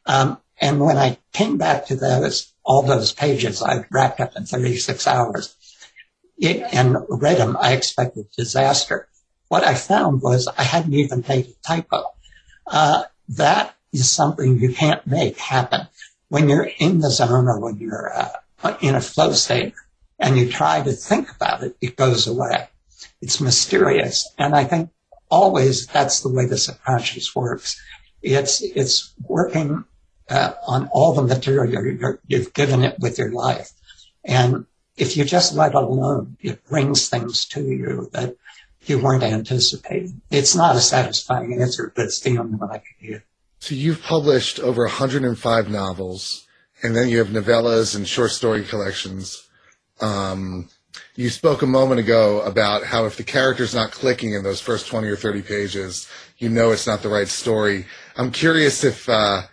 Um, 0.05 0.37
and 0.61 0.79
when 0.79 0.97
I 0.97 1.17
came 1.33 1.57
back 1.57 1.87
to 1.87 1.95
those, 1.95 2.53
all 2.63 2.83
those 2.83 3.11
pages 3.11 3.61
I 3.63 3.85
wrapped 3.89 4.21
up 4.21 4.35
in 4.35 4.45
36 4.45 5.07
hours, 5.07 5.55
it, 6.37 6.63
and 6.71 6.97
read 7.09 7.37
them, 7.37 7.57
I 7.59 7.73
expected 7.73 8.27
disaster. 8.37 9.07
What 9.47 9.63
I 9.63 9.73
found 9.73 10.21
was 10.21 10.47
I 10.47 10.63
hadn't 10.63 10.93
even 10.93 11.25
made 11.27 11.47
a 11.47 11.67
typo. 11.67 12.03
Uh, 12.67 13.03
that 13.29 13.75
is 13.91 14.09
something 14.09 14.59
you 14.59 14.73
can't 14.73 15.05
make 15.05 15.37
happen 15.37 15.87
when 16.31 16.47
you're 16.47 16.69
in 16.79 16.99
the 16.99 17.09
zone 17.09 17.49
or 17.49 17.59
when 17.59 17.77
you're 17.77 18.09
uh, 18.15 18.77
in 18.79 18.95
a 18.95 19.01
flow 19.01 19.33
state 19.33 19.73
and 20.17 20.37
you 20.37 20.49
try 20.49 20.81
to 20.81 20.93
think 20.93 21.29
about 21.35 21.61
it, 21.61 21.75
it 21.81 21.97
goes 21.97 22.25
away. 22.25 22.69
It's 23.21 23.41
mysterious. 23.41 24.33
And 24.37 24.55
I 24.55 24.63
think 24.63 24.91
always 25.29 25.87
that's 25.87 26.21
the 26.21 26.29
way 26.29 26.45
the 26.45 26.57
subconscious 26.57 27.35
works. 27.35 27.81
It's, 28.21 28.61
it's 28.61 29.13
working 29.27 29.83
uh, 30.29 30.53
on 30.67 30.89
all 30.91 31.13
the 31.13 31.23
material 31.23 31.69
you 32.29 32.37
have 32.37 32.53
given 32.53 32.83
it 32.83 32.99
with 32.99 33.17
your 33.17 33.31
life. 33.31 33.71
And 34.23 34.65
if 34.97 35.17
you 35.17 35.25
just 35.25 35.53
let 35.53 35.71
it 35.71 35.75
alone, 35.75 36.37
it 36.41 36.63
brings 36.65 37.09
things 37.09 37.45
to 37.45 37.61
you 37.63 38.09
that 38.13 38.35
you 38.85 38.99
weren't 38.99 39.23
anticipating. 39.23 40.21
It's 40.29 40.55
not 40.55 40.75
a 40.75 40.81
satisfying 40.81 41.59
answer, 41.61 41.91
but 41.95 42.05
it's 42.05 42.19
the 42.19 42.37
only 42.37 42.55
one 42.55 42.71
I 42.71 42.77
can 42.77 43.09
give. 43.09 43.23
So 43.59 43.75
you've 43.75 44.01
published 44.01 44.59
over 44.59 44.83
105 44.83 45.69
novels, 45.69 46.47
and 46.81 46.95
then 46.95 47.09
you 47.09 47.19
have 47.19 47.27
novellas 47.27 47.95
and 47.95 48.07
short 48.07 48.31
story 48.31 48.63
collections. 48.63 49.47
Um, 49.99 50.69
you 51.15 51.29
spoke 51.29 51.61
a 51.61 51.67
moment 51.67 51.99
ago 51.99 52.41
about 52.41 52.83
how 52.83 53.05
if 53.05 53.17
the 53.17 53.23
character's 53.23 53.75
not 53.75 53.91
clicking 53.91 54.33
in 54.33 54.43
those 54.43 54.61
first 54.61 54.87
20 54.87 55.07
or 55.07 55.15
30 55.15 55.43
pages, 55.43 56.09
you 56.37 56.49
know 56.49 56.71
it's 56.71 56.87
not 56.87 57.03
the 57.03 57.09
right 57.09 57.27
story. 57.27 57.85
I'm 58.17 58.31
curious 58.31 58.83
if 58.83 59.07
uh, 59.07 59.43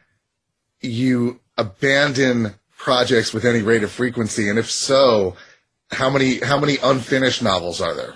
you 0.80 1.40
abandon 1.56 2.54
projects 2.76 3.32
with 3.32 3.44
any 3.44 3.62
rate 3.62 3.82
of 3.82 3.90
frequency? 3.90 4.48
And 4.48 4.58
if 4.58 4.70
so, 4.70 5.36
how 5.90 6.10
many 6.10 6.38
how 6.38 6.58
many 6.58 6.76
unfinished 6.82 7.42
novels 7.42 7.80
are 7.80 7.94
there? 7.94 8.14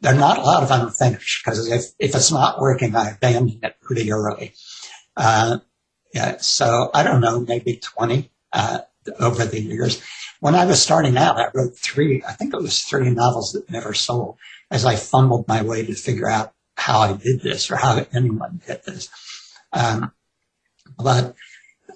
There 0.00 0.14
are 0.14 0.18
not 0.18 0.38
a 0.38 0.42
lot 0.42 0.62
of 0.62 0.70
unfinished 0.70 1.44
because 1.44 1.68
if, 1.68 1.84
if 1.98 2.14
it's 2.14 2.32
not 2.32 2.60
working, 2.60 2.96
I 2.96 3.10
abandon 3.10 3.60
it 3.62 3.76
pretty 3.82 4.10
early. 4.10 4.54
Uh, 5.16 5.58
yeah, 6.14 6.38
so 6.38 6.90
I 6.94 7.02
don't 7.02 7.20
know, 7.20 7.40
maybe 7.40 7.76
20 7.76 8.30
uh, 8.52 8.80
over 9.18 9.44
the 9.44 9.60
years. 9.60 10.02
when 10.40 10.54
I 10.54 10.64
was 10.64 10.82
starting 10.82 11.16
out, 11.16 11.38
I 11.38 11.48
wrote 11.54 11.76
three, 11.76 12.22
I 12.26 12.32
think 12.32 12.54
it 12.54 12.62
was 12.62 12.82
three 12.82 13.10
novels 13.10 13.52
that 13.52 13.70
never 13.70 13.94
sold 13.94 14.38
as 14.70 14.84
I 14.84 14.96
fumbled 14.96 15.46
my 15.48 15.62
way 15.62 15.84
to 15.84 15.94
figure 15.94 16.28
out 16.28 16.54
how 16.76 17.00
I 17.00 17.12
did 17.12 17.42
this 17.42 17.70
or 17.70 17.76
how 17.76 18.04
anyone 18.14 18.60
did 18.66 18.80
this. 18.84 19.08
Um, 19.72 20.12
but 20.98 21.34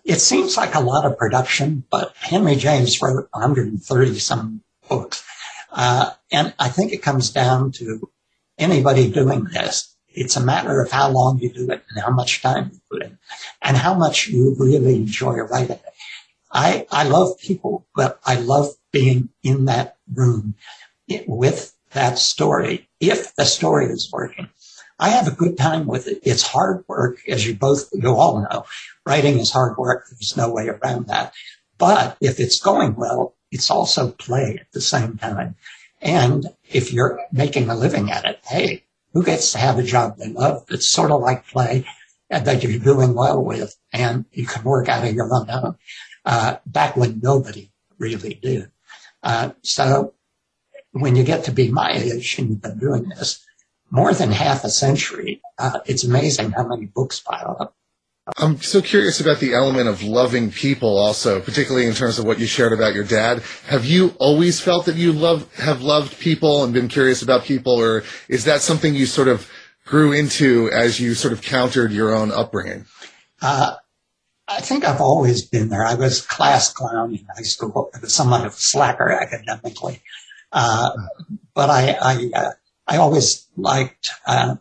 it 0.04 0.20
seems 0.20 0.56
like 0.56 0.74
a 0.74 0.80
lot 0.80 1.06
of 1.06 1.16
production, 1.16 1.84
but 1.90 2.14
Henry 2.16 2.56
James 2.56 3.00
wrote 3.00 3.28
130 3.32 4.18
some 4.18 4.62
books. 4.88 5.24
Uh, 5.72 6.10
and 6.30 6.54
I 6.58 6.68
think 6.68 6.92
it 6.92 7.02
comes 7.02 7.30
down 7.30 7.72
to 7.72 8.10
anybody 8.58 9.10
doing 9.10 9.44
this. 9.44 9.96
It's 10.08 10.36
a 10.36 10.44
matter 10.44 10.80
of 10.80 10.92
how 10.92 11.10
long 11.10 11.40
you 11.40 11.52
do 11.52 11.70
it 11.70 11.82
and 11.90 12.04
how 12.04 12.10
much 12.12 12.42
time 12.42 12.70
you 12.72 12.80
put 12.90 13.02
in 13.02 13.18
and 13.62 13.76
how 13.76 13.94
much 13.94 14.28
you 14.28 14.54
really 14.58 14.94
enjoy 14.94 15.36
writing 15.36 15.76
it. 15.76 15.94
I, 16.52 16.86
I 16.90 17.04
love 17.04 17.38
people, 17.38 17.86
but 17.96 18.20
I 18.24 18.36
love 18.36 18.68
being 18.92 19.30
in 19.42 19.64
that 19.64 19.96
room 20.12 20.54
with 21.26 21.74
that 21.92 22.18
story. 22.18 22.88
If 23.00 23.34
the 23.34 23.44
story 23.44 23.86
is 23.86 24.12
working, 24.12 24.48
I 24.98 25.10
have 25.10 25.26
a 25.26 25.34
good 25.34 25.58
time 25.58 25.86
with 25.86 26.06
it. 26.06 26.20
It's 26.22 26.42
hard 26.42 26.84
work, 26.86 27.18
as 27.28 27.46
you 27.46 27.54
both, 27.54 27.88
you 27.92 28.08
all 28.08 28.40
know. 28.40 28.64
Writing 29.04 29.38
is 29.38 29.50
hard 29.50 29.76
work. 29.76 30.06
There's 30.10 30.36
no 30.36 30.52
way 30.52 30.68
around 30.68 31.08
that. 31.08 31.32
But 31.78 32.16
if 32.20 32.38
it's 32.38 32.60
going 32.60 32.94
well, 32.94 33.34
it's 33.50 33.70
also 33.70 34.12
play 34.12 34.58
at 34.60 34.72
the 34.72 34.80
same 34.80 35.16
time. 35.16 35.56
And 36.00 36.46
if 36.70 36.92
you're 36.92 37.20
making 37.32 37.68
a 37.68 37.74
living 37.74 38.10
at 38.10 38.24
it, 38.24 38.40
hey, 38.44 38.84
who 39.12 39.22
gets 39.22 39.52
to 39.52 39.58
have 39.58 39.78
a 39.78 39.82
job 39.82 40.18
they 40.18 40.28
love 40.28 40.66
that's 40.68 40.90
sort 40.90 41.10
of 41.10 41.20
like 41.20 41.46
play 41.46 41.86
that 42.30 42.62
you're 42.62 42.78
doing 42.80 43.14
well 43.14 43.42
with 43.42 43.76
and 43.92 44.24
you 44.32 44.46
can 44.46 44.64
work 44.64 44.88
out 44.88 45.06
of 45.06 45.14
your 45.14 45.32
own 45.32 45.46
home, 45.48 45.76
uh, 46.24 46.56
back 46.66 46.96
when 46.96 47.20
nobody 47.22 47.70
really 47.98 48.34
did. 48.34 48.70
Uh, 49.22 49.50
so 49.62 50.14
when 50.92 51.16
you 51.16 51.24
get 51.24 51.44
to 51.44 51.52
be 51.52 51.70
my 51.70 51.92
age 51.92 52.38
and 52.38 52.50
you've 52.50 52.62
been 52.62 52.78
doing 52.78 53.08
this 53.08 53.44
more 53.94 54.12
than 54.12 54.32
half 54.32 54.64
a 54.64 54.70
century, 54.70 55.40
uh, 55.56 55.78
it's 55.86 56.02
amazing 56.02 56.50
how 56.50 56.66
many 56.66 56.86
books 56.86 57.20
pile 57.20 57.56
up. 57.60 57.76
I'm 58.38 58.60
so 58.60 58.82
curious 58.82 59.20
about 59.20 59.38
the 59.38 59.54
element 59.54 59.86
of 59.86 60.02
loving 60.02 60.50
people 60.50 60.98
also, 60.98 61.40
particularly 61.40 61.86
in 61.86 61.94
terms 61.94 62.18
of 62.18 62.24
what 62.24 62.40
you 62.40 62.46
shared 62.46 62.72
about 62.72 62.94
your 62.94 63.04
dad. 63.04 63.42
Have 63.68 63.84
you 63.84 64.12
always 64.18 64.60
felt 64.60 64.86
that 64.86 64.96
you 64.96 65.12
love, 65.12 65.54
have 65.56 65.82
loved 65.82 66.18
people 66.18 66.64
and 66.64 66.72
been 66.72 66.88
curious 66.88 67.22
about 67.22 67.44
people, 67.44 67.74
or 67.74 68.02
is 68.28 68.46
that 68.46 68.62
something 68.62 68.94
you 68.94 69.06
sort 69.06 69.28
of 69.28 69.48
grew 69.86 70.12
into 70.12 70.70
as 70.72 70.98
you 70.98 71.14
sort 71.14 71.32
of 71.32 71.42
countered 71.42 71.92
your 71.92 72.12
own 72.14 72.32
upbringing? 72.32 72.86
Uh, 73.40 73.74
I 74.48 74.60
think 74.60 74.84
I've 74.84 75.02
always 75.02 75.46
been 75.46 75.68
there. 75.68 75.84
I 75.86 75.94
was 75.94 76.20
class 76.20 76.72
clown 76.72 77.14
in 77.14 77.26
high 77.36 77.42
school. 77.42 77.90
Somewhat 78.04 78.44
of 78.44 78.54
a 78.54 78.56
slacker 78.56 79.12
academically. 79.12 80.02
Uh, 80.50 80.90
but 81.54 81.70
I, 81.70 81.96
I, 82.00 82.30
uh, 82.34 82.50
I 82.86 82.98
always 82.98 83.48
liked, 83.56 84.10
uh, 84.26 84.56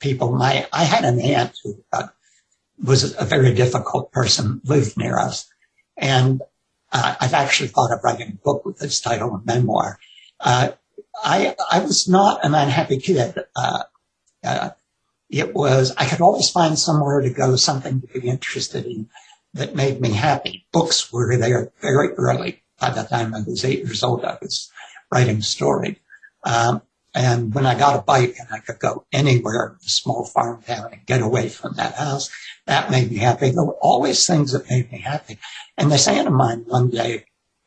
people. 0.00 0.32
My, 0.32 0.66
I 0.72 0.84
had 0.84 1.04
an 1.04 1.20
aunt 1.20 1.58
who, 1.62 1.84
uh, 1.92 2.08
was 2.82 3.16
a 3.18 3.24
very 3.24 3.54
difficult 3.54 4.12
person, 4.12 4.60
lived 4.64 4.96
near 4.96 5.18
us. 5.18 5.48
And 5.96 6.42
uh, 6.92 7.16
I've 7.20 7.34
actually 7.34 7.68
thought 7.68 7.92
of 7.92 8.00
writing 8.04 8.32
a 8.32 8.44
book 8.44 8.64
with 8.64 8.78
this 8.78 9.00
title, 9.00 9.34
a 9.34 9.42
memoir. 9.44 9.98
Uh, 10.40 10.70
I, 11.22 11.56
I 11.70 11.80
was 11.80 12.08
not 12.08 12.44
an 12.44 12.54
unhappy 12.54 12.98
kid. 12.98 13.36
Uh, 13.56 13.82
uh, 14.44 14.70
it 15.28 15.54
was, 15.54 15.94
I 15.96 16.06
could 16.06 16.20
always 16.20 16.50
find 16.50 16.78
somewhere 16.78 17.20
to 17.20 17.30
go, 17.30 17.56
something 17.56 18.00
to 18.00 18.20
be 18.20 18.28
interested 18.28 18.86
in 18.86 19.08
that 19.54 19.74
made 19.74 20.00
me 20.00 20.12
happy. 20.12 20.66
Books 20.72 21.12
were 21.12 21.36
there 21.36 21.72
very 21.80 22.10
early. 22.14 22.62
By 22.80 22.90
the 22.90 23.02
time 23.02 23.34
I 23.34 23.40
was 23.40 23.64
eight 23.64 23.80
years 23.80 24.02
old, 24.02 24.24
I 24.24 24.38
was 24.40 24.70
writing 25.10 25.42
stories. 25.42 25.96
Um, 26.44 26.82
and 27.14 27.54
when 27.54 27.66
I 27.66 27.78
got 27.78 27.98
a 27.98 28.02
bike 28.02 28.36
and 28.38 28.48
I 28.50 28.58
could 28.58 28.78
go 28.78 29.06
anywhere 29.12 29.68
in 29.68 29.86
a 29.86 29.88
small 29.88 30.24
farm 30.26 30.62
town 30.62 30.92
and 30.92 31.06
get 31.06 31.22
away 31.22 31.48
from 31.48 31.74
that 31.74 31.94
house, 31.94 32.30
that 32.66 32.90
made 32.90 33.10
me 33.10 33.18
happy. 33.18 33.50
There 33.50 33.64
were 33.64 33.78
always 33.80 34.26
things 34.26 34.52
that 34.52 34.68
made 34.68 34.92
me 34.92 34.98
happy. 34.98 35.38
And 35.76 35.90
this 35.90 36.06
aunt 36.06 36.28
of 36.28 36.34
mine 36.34 36.64
one 36.66 36.90
day, 36.90 37.24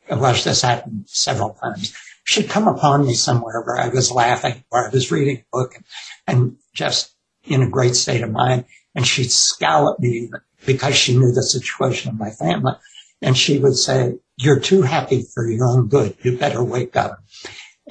well, 0.08 0.32
this 0.32 0.62
happened 0.62 1.04
several 1.08 1.54
times. 1.54 1.94
She'd 2.24 2.48
come 2.48 2.68
upon 2.68 3.04
me 3.04 3.14
somewhere 3.14 3.62
where 3.62 3.78
I 3.78 3.88
was 3.88 4.12
laughing, 4.12 4.62
where 4.68 4.86
I 4.86 4.90
was 4.90 5.10
reading 5.10 5.38
a 5.38 5.44
book 5.50 5.74
and, 5.74 5.84
and 6.26 6.56
just 6.72 7.14
in 7.44 7.62
a 7.62 7.68
great 7.68 7.96
state 7.96 8.22
of 8.22 8.30
mind. 8.30 8.64
And 8.94 9.06
she'd 9.06 9.32
scowl 9.32 9.92
at 9.92 10.00
me 10.00 10.30
because 10.64 10.94
she 10.94 11.16
knew 11.16 11.32
the 11.32 11.42
situation 11.42 12.10
of 12.10 12.18
my 12.18 12.30
family. 12.30 12.74
And 13.20 13.36
she 13.36 13.58
would 13.58 13.76
say, 13.76 14.18
you're 14.36 14.60
too 14.60 14.82
happy 14.82 15.24
for 15.34 15.48
your 15.48 15.66
own 15.66 15.88
good. 15.88 16.16
You 16.22 16.36
better 16.38 16.62
wake 16.62 16.96
up. 16.96 17.18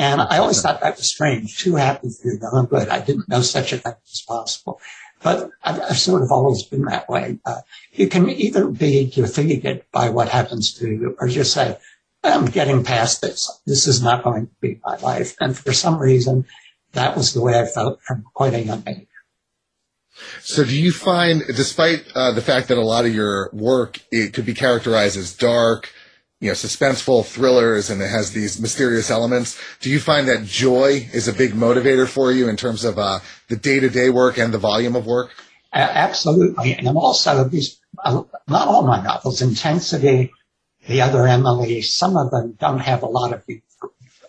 And 0.01 0.19
I 0.19 0.39
always 0.39 0.59
thought 0.59 0.81
that 0.81 0.97
was 0.97 1.13
strange. 1.13 1.59
Too 1.59 1.75
happy 1.75 2.09
for 2.09 2.27
your 2.27 2.55
own 2.55 2.65
good. 2.65 2.89
I 2.89 3.01
didn't 3.01 3.29
know 3.29 3.41
such 3.41 3.71
a 3.71 3.77
thing 3.77 3.93
was 4.03 4.25
possible. 4.27 4.81
But 5.21 5.51
I've, 5.63 5.79
I've 5.79 5.99
sort 5.99 6.23
of 6.23 6.31
always 6.31 6.63
been 6.63 6.85
that 6.85 7.07
way. 7.07 7.37
Uh, 7.45 7.61
you 7.93 8.07
can 8.07 8.27
either 8.27 8.67
be 8.67 9.05
defeated 9.05 9.83
by 9.91 10.09
what 10.09 10.29
happens 10.29 10.73
to 10.79 10.87
you 10.87 11.15
or 11.19 11.27
just 11.27 11.53
say, 11.53 11.77
I'm 12.23 12.45
getting 12.47 12.83
past 12.83 13.21
this. 13.21 13.61
This 13.67 13.85
is 13.85 14.01
not 14.01 14.23
going 14.23 14.47
to 14.47 14.53
be 14.59 14.79
my 14.83 14.97
life. 14.97 15.35
And 15.39 15.55
for 15.55 15.71
some 15.71 15.99
reason, 15.99 16.45
that 16.93 17.15
was 17.15 17.33
the 17.33 17.41
way 17.41 17.59
I 17.59 17.65
felt 17.67 18.01
from 18.01 18.23
quite 18.33 18.55
a 18.55 18.63
young 18.63 18.83
age. 18.87 19.07
So 20.39 20.63
do 20.63 20.75
you 20.75 20.91
find, 20.91 21.43
despite 21.45 22.05
uh, 22.15 22.31
the 22.31 22.41
fact 22.41 22.69
that 22.69 22.79
a 22.79 22.81
lot 22.81 23.05
of 23.05 23.13
your 23.13 23.51
work, 23.53 23.99
it 24.11 24.33
could 24.33 24.47
be 24.47 24.55
characterized 24.55 25.15
as 25.15 25.31
dark, 25.31 25.93
you 26.41 26.47
know, 26.47 26.53
suspenseful 26.53 27.23
thrillers 27.23 27.89
and 27.89 28.01
it 28.01 28.09
has 28.09 28.31
these 28.31 28.59
mysterious 28.59 29.11
elements. 29.11 29.57
Do 29.79 29.91
you 29.91 29.99
find 29.99 30.27
that 30.27 30.43
joy 30.43 31.07
is 31.13 31.27
a 31.27 31.33
big 31.33 31.51
motivator 31.51 32.07
for 32.07 32.31
you 32.31 32.49
in 32.49 32.57
terms 32.57 32.83
of 32.83 32.97
uh, 32.97 33.19
the 33.47 33.55
day-to-day 33.55 34.09
work 34.09 34.39
and 34.39 34.51
the 34.51 34.57
volume 34.57 34.95
of 34.95 35.05
work? 35.05 35.29
Uh, 35.71 35.77
absolutely. 35.77 36.73
And 36.73 36.87
also 36.97 37.49
uh, 38.03 38.23
not 38.47 38.67
all 38.67 38.81
my 38.81 39.01
novels, 39.03 39.41
Intensity, 39.43 40.31
The 40.87 41.01
Other 41.01 41.27
Emily, 41.27 41.83
some 41.83 42.17
of 42.17 42.31
them 42.31 42.57
don't 42.59 42.79
have 42.79 43.03
a 43.03 43.07
lot 43.07 43.33
of 43.33 43.43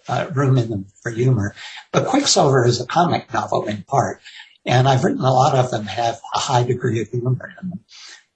uh, 0.06 0.30
room 0.34 0.58
in 0.58 0.68
them 0.68 0.86
for 1.02 1.10
humor. 1.10 1.54
But 1.92 2.06
Quicksilver 2.06 2.66
is 2.66 2.78
a 2.80 2.86
comic 2.86 3.32
novel 3.32 3.66
in 3.66 3.84
part. 3.84 4.20
And 4.66 4.86
I've 4.86 5.02
written 5.02 5.22
a 5.22 5.32
lot 5.32 5.56
of 5.56 5.70
them 5.70 5.86
have 5.86 6.20
a 6.34 6.38
high 6.38 6.62
degree 6.62 7.00
of 7.00 7.08
humor 7.08 7.54
in 7.62 7.70
them. 7.70 7.80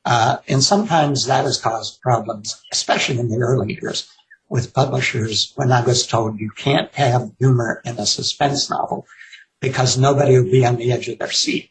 Uh, 0.07 0.39
and 0.47 0.63
sometimes 0.63 1.27
that 1.27 1.45
has 1.45 1.61
caused 1.61 2.01
problems, 2.01 2.63
especially 2.73 3.19
in 3.19 3.29
the 3.29 3.39
early 3.39 3.77
years 3.83 4.09
with 4.49 4.73
publishers 4.73 5.53
when 5.57 5.73
I 5.73 5.85
was 5.85 6.07
told 6.07 6.39
you 6.39 6.51
can't 6.57 6.95
have 6.95 7.33
humor 7.41 7.83
in 7.85 7.99
a 7.99 8.07
suspense 8.07 8.71
novel 8.71 9.05
because 9.61 9.99
nobody 9.99 10.39
will 10.39 10.49
be 10.51 10.65
on 10.65 10.77
the 10.77 10.93
edge 10.93 11.09
of 11.09 11.19
their 11.19 11.33
seat. 11.33 11.71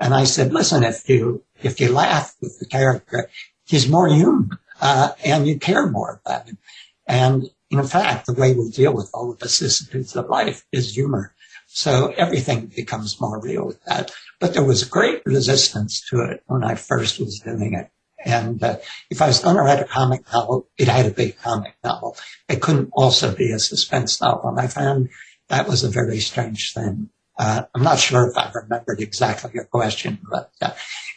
And 0.00 0.12
I 0.12 0.24
said, 0.24 0.52
listen, 0.52 0.82
if 0.82 1.08
you, 1.08 1.44
if 1.62 1.80
you 1.80 1.92
laugh 1.92 2.34
with 2.42 2.58
the 2.58 2.66
character, 2.66 3.30
he's 3.64 3.88
more 3.88 4.08
human, 4.08 4.50
uh, 4.80 5.12
and 5.24 5.46
you 5.46 5.56
care 5.56 5.86
more 5.86 6.20
about 6.26 6.48
him. 6.48 6.58
And 7.06 7.50
in 7.70 7.86
fact, 7.86 8.26
the 8.26 8.32
way 8.32 8.52
we 8.52 8.68
deal 8.68 8.94
with 8.94 9.10
all 9.14 9.30
the 9.30 9.44
vicissitudes 9.44 10.16
of 10.16 10.28
life 10.28 10.66
is 10.72 10.92
humor. 10.92 11.35
So 11.76 12.10
everything 12.16 12.72
becomes 12.74 13.20
more 13.20 13.38
real 13.38 13.66
with 13.66 13.84
that. 13.84 14.10
But 14.40 14.54
there 14.54 14.64
was 14.64 14.82
great 14.84 15.20
resistance 15.26 16.00
to 16.08 16.22
it 16.22 16.42
when 16.46 16.64
I 16.64 16.74
first 16.74 17.20
was 17.20 17.40
doing 17.40 17.74
it. 17.74 17.90
And 18.24 18.62
uh, 18.62 18.78
if 19.10 19.20
I 19.20 19.26
was 19.26 19.40
going 19.40 19.56
to 19.56 19.62
write 19.62 19.80
a 19.80 19.84
comic 19.84 20.22
novel, 20.32 20.70
it 20.78 20.88
had 20.88 21.04
to 21.04 21.10
be 21.10 21.24
a 21.24 21.32
comic 21.32 21.74
novel. 21.84 22.16
It 22.48 22.62
couldn't 22.62 22.88
also 22.94 23.34
be 23.34 23.52
a 23.52 23.58
suspense 23.58 24.22
novel. 24.22 24.48
And 24.48 24.58
I 24.58 24.68
found 24.68 25.10
that 25.48 25.68
was 25.68 25.84
a 25.84 25.90
very 25.90 26.18
strange 26.20 26.72
thing. 26.72 27.10
Uh, 27.38 27.64
I'm 27.74 27.82
not 27.82 27.98
sure 27.98 28.26
if 28.26 28.38
I 28.38 28.50
remembered 28.54 29.02
exactly 29.02 29.50
your 29.52 29.64
question, 29.64 30.18
but 30.30 30.50
uh, 30.62 30.70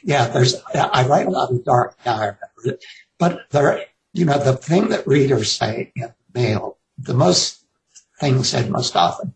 yeah, 0.03 0.27
there's, 0.27 0.55
I 0.75 1.07
write 1.07 1.27
a 1.27 1.31
lot 1.31 1.51
of 1.51 1.63
dark 1.63 1.95
now, 2.05 2.15
I 2.15 2.25
remember 2.25 2.65
it. 2.65 2.83
But 3.17 3.49
there, 3.51 3.85
you 4.11 4.25
know, 4.25 4.37
the 4.37 4.57
thing 4.57 4.89
that 4.89 5.07
readers 5.07 5.53
say 5.53 5.93
in 5.95 6.13
mail, 6.33 6.77
the 6.97 7.13
most 7.13 7.63
thing 8.19 8.43
said 8.43 8.69
most 8.69 8.97
often 8.97 9.35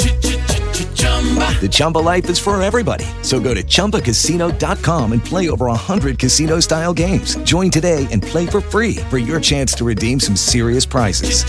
The 1.61 1.69
Chumba 1.69 1.99
life 1.99 2.27
is 2.29 2.39
for 2.39 2.59
everybody. 2.61 3.05
So 3.21 3.39
go 3.39 3.53
to 3.53 3.63
ChumbaCasino.com 3.63 5.13
and 5.13 5.23
play 5.23 5.49
over 5.51 5.67
100 5.67 6.17
casino-style 6.17 6.93
games. 6.95 7.35
Join 7.43 7.69
today 7.69 8.07
and 8.09 8.23
play 8.23 8.47
for 8.47 8.61
free 8.61 8.95
for 9.11 9.19
your 9.19 9.39
chance 9.39 9.73
to 9.75 9.85
redeem 9.85 10.19
some 10.19 10.35
serious 10.35 10.85
prizes. 10.85 11.43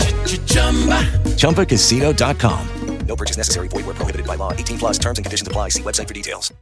ChumbaCasino.com. 1.37 2.67
No 3.07 3.15
purchase 3.15 3.37
necessary. 3.37 3.67
Void 3.67 3.85
where 3.85 3.95
prohibited 3.95 4.25
by 4.27 4.35
law. 4.35 4.53
18 4.53 4.77
plus 4.77 4.97
terms 4.97 5.17
and 5.19 5.25
conditions 5.25 5.47
apply. 5.47 5.69
See 5.69 5.81
website 5.83 6.07
for 6.07 6.13
details. 6.13 6.53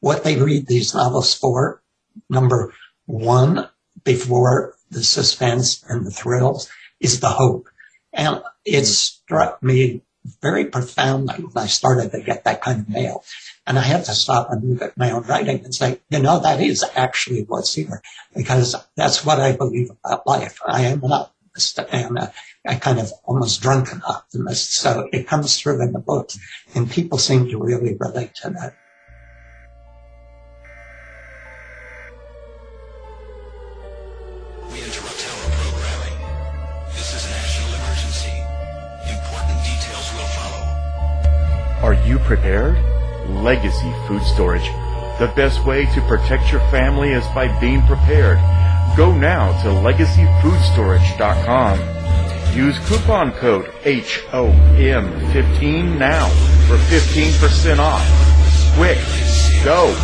What 0.00 0.24
they 0.24 0.36
read 0.36 0.66
these 0.66 0.94
novels 0.94 1.34
for, 1.34 1.82
number 2.28 2.72
one, 3.06 3.68
before 4.04 4.74
the 4.90 5.02
suspense 5.02 5.84
and 5.88 6.04
the 6.04 6.10
thrills, 6.10 6.68
is 7.00 7.20
the 7.20 7.28
hope. 7.28 7.68
And 8.12 8.42
it 8.64 8.84
struck 8.86 9.62
me 9.62 10.02
very 10.40 10.66
profoundly 10.66 11.44
when 11.44 11.64
I 11.64 11.66
started 11.66 12.12
to 12.12 12.20
get 12.20 12.44
that 12.44 12.60
kind 12.60 12.80
of 12.80 12.88
mail. 12.88 13.24
And 13.66 13.78
I 13.78 13.82
had 13.82 14.04
to 14.04 14.14
stop 14.14 14.50
and 14.50 14.62
look 14.70 14.82
at 14.82 14.96
my 14.96 15.10
own 15.10 15.22
writing 15.22 15.64
and 15.64 15.74
say, 15.74 16.00
you 16.10 16.20
know, 16.20 16.40
that 16.40 16.60
is 16.60 16.84
actually 16.94 17.44
what's 17.44 17.74
here 17.74 18.02
because 18.34 18.76
that's 18.94 19.24
what 19.24 19.40
I 19.40 19.56
believe 19.56 19.90
about 20.04 20.26
life. 20.26 20.60
I 20.64 20.82
am 20.82 21.02
an 21.02 21.12
optimist 21.12 21.78
and 21.90 22.18
a, 22.18 22.32
a 22.64 22.76
kind 22.76 22.98
of 22.98 23.12
almost 23.24 23.60
drunken 23.60 24.02
optimist. 24.06 24.74
So 24.74 25.08
it 25.12 25.26
comes 25.26 25.58
through 25.58 25.82
in 25.82 25.92
the 25.92 25.98
book 25.98 26.30
and 26.74 26.90
people 26.90 27.18
seem 27.18 27.48
to 27.48 27.58
really 27.58 27.96
relate 27.98 28.34
to 28.42 28.50
that. 28.50 28.76
Are 41.86 41.94
you 41.94 42.18
prepared? 42.18 42.76
Legacy 43.28 43.92
Food 44.08 44.24
Storage. 44.24 44.66
The 45.20 45.32
best 45.36 45.64
way 45.64 45.86
to 45.94 46.00
protect 46.08 46.50
your 46.50 46.58
family 46.62 47.12
is 47.12 47.24
by 47.28 47.46
being 47.60 47.80
prepared. 47.82 48.38
Go 48.96 49.16
now 49.16 49.52
to 49.62 49.68
legacyfoodstorage.com. 49.68 52.56
Use 52.56 52.76
coupon 52.88 53.30
code 53.34 53.66
HOM15 53.84 55.96
now 55.96 56.28
for 56.66 56.76
15% 56.76 57.78
off. 57.78 58.04
Quick, 58.74 58.98
go! 59.62 59.94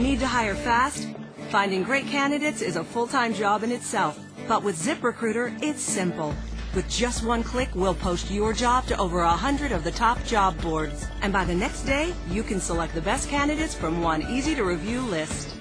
Need 0.00 0.20
to 0.20 0.26
hire 0.26 0.54
fast? 0.54 1.06
Finding 1.50 1.82
great 1.82 2.06
candidates 2.06 2.62
is 2.62 2.76
a 2.76 2.84
full-time 2.84 3.34
job 3.34 3.62
in 3.62 3.70
itself. 3.70 4.18
But 4.48 4.62
with 4.62 4.76
ZipRecruiter, 4.76 5.60
it's 5.62 5.82
simple. 5.82 6.34
With 6.74 6.88
just 6.88 7.24
one 7.24 7.42
click, 7.42 7.68
we'll 7.74 7.94
post 7.94 8.30
your 8.30 8.52
job 8.52 8.86
to 8.86 8.98
over 8.98 9.20
a 9.20 9.30
hundred 9.30 9.72
of 9.72 9.82
the 9.82 9.90
top 9.90 10.22
job 10.24 10.60
boards. 10.60 11.06
And 11.22 11.32
by 11.32 11.44
the 11.44 11.54
next 11.54 11.82
day, 11.82 12.12
you 12.30 12.42
can 12.42 12.60
select 12.60 12.94
the 12.94 13.00
best 13.00 13.28
candidates 13.28 13.74
from 13.74 14.02
one 14.02 14.22
easy-to-review 14.22 15.00
list. 15.00 15.56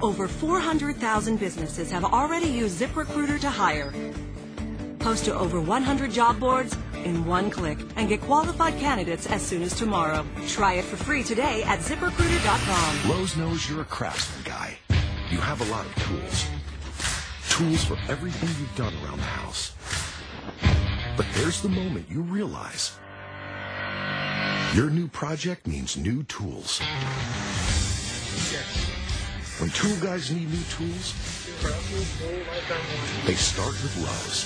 Over 0.00 0.28
400,000 0.28 1.38
businesses 1.38 1.90
have 1.90 2.04
already 2.04 2.46
used 2.46 2.80
ZipRecruiter 2.80 3.40
to 3.40 3.50
hire. 3.50 3.92
Post 4.98 5.24
to 5.26 5.34
over 5.34 5.60
100 5.60 6.10
job 6.10 6.40
boards 6.40 6.76
in 7.04 7.24
one 7.26 7.50
click 7.50 7.78
and 7.96 8.08
get 8.08 8.20
qualified 8.22 8.78
candidates 8.78 9.26
as 9.26 9.42
soon 9.42 9.62
as 9.62 9.74
tomorrow. 9.74 10.24
Try 10.48 10.74
it 10.74 10.84
for 10.84 10.96
free 10.96 11.22
today 11.22 11.62
at 11.64 11.80
ziprecruiter.com. 11.80 13.10
Lowe's 13.10 13.36
knows 13.36 13.68
you're 13.68 13.82
a 13.82 13.84
craftsman 13.84 14.44
guy. 14.44 14.78
You 15.30 15.38
have 15.38 15.60
a 15.60 15.72
lot 15.72 15.86
of 15.86 15.94
tools. 16.04 16.55
Tools 17.56 17.84
for 17.84 17.96
everything 18.10 18.50
you've 18.60 18.76
done 18.76 18.92
around 19.02 19.16
the 19.16 19.24
house. 19.24 19.72
But 21.16 21.24
there's 21.32 21.62
the 21.62 21.70
moment 21.70 22.04
you 22.06 22.20
realize 22.20 22.98
your 24.74 24.90
new 24.90 25.08
project 25.08 25.66
means 25.66 25.96
new 25.96 26.22
tools. 26.24 26.80
When 29.58 29.70
tool 29.70 29.96
guys 30.02 30.30
need 30.30 30.50
new 30.50 30.64
tools, 30.68 31.14
they 33.24 33.36
start 33.36 33.72
with 33.72 33.96
Lowe's. 34.04 34.44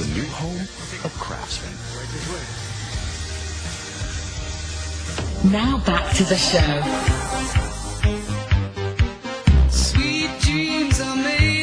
The 0.00 0.20
new 0.20 0.26
home 0.30 0.66
of 1.04 1.14
craftsmen. 1.20 1.72
Now 5.52 5.78
back 5.86 6.12
to 6.16 6.24
the 6.24 6.36
show. 6.36 6.82
Sweet 9.70 10.30
dreams 10.40 10.67
are 11.00 11.57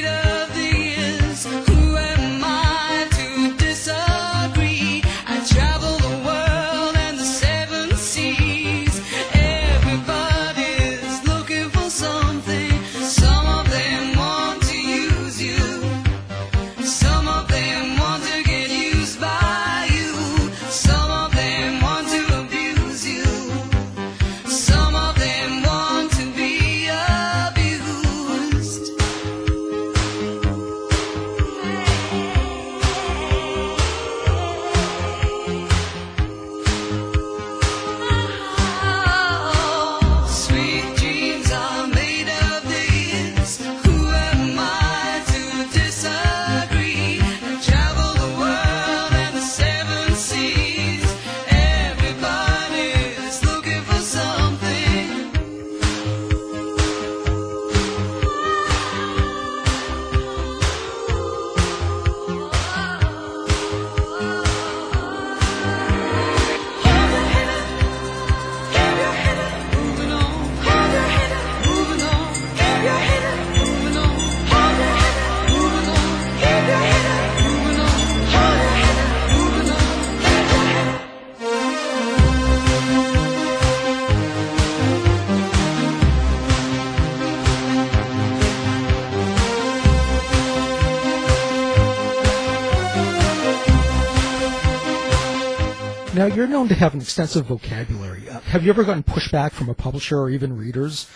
you're 96.46 96.60
known 96.60 96.68
to 96.68 96.76
have 96.76 96.94
an 96.94 97.02
extensive 97.02 97.48
vocabulary. 97.48 98.30
Uh, 98.30 98.40
have 98.42 98.64
you 98.64 98.70
ever 98.70 98.84
gotten 98.84 99.02
pushback 99.02 99.52
from 99.52 99.68
a 99.68 99.74
publisher 99.74 100.20
or 100.20 100.30
even 100.30 100.56
readers 100.56 101.10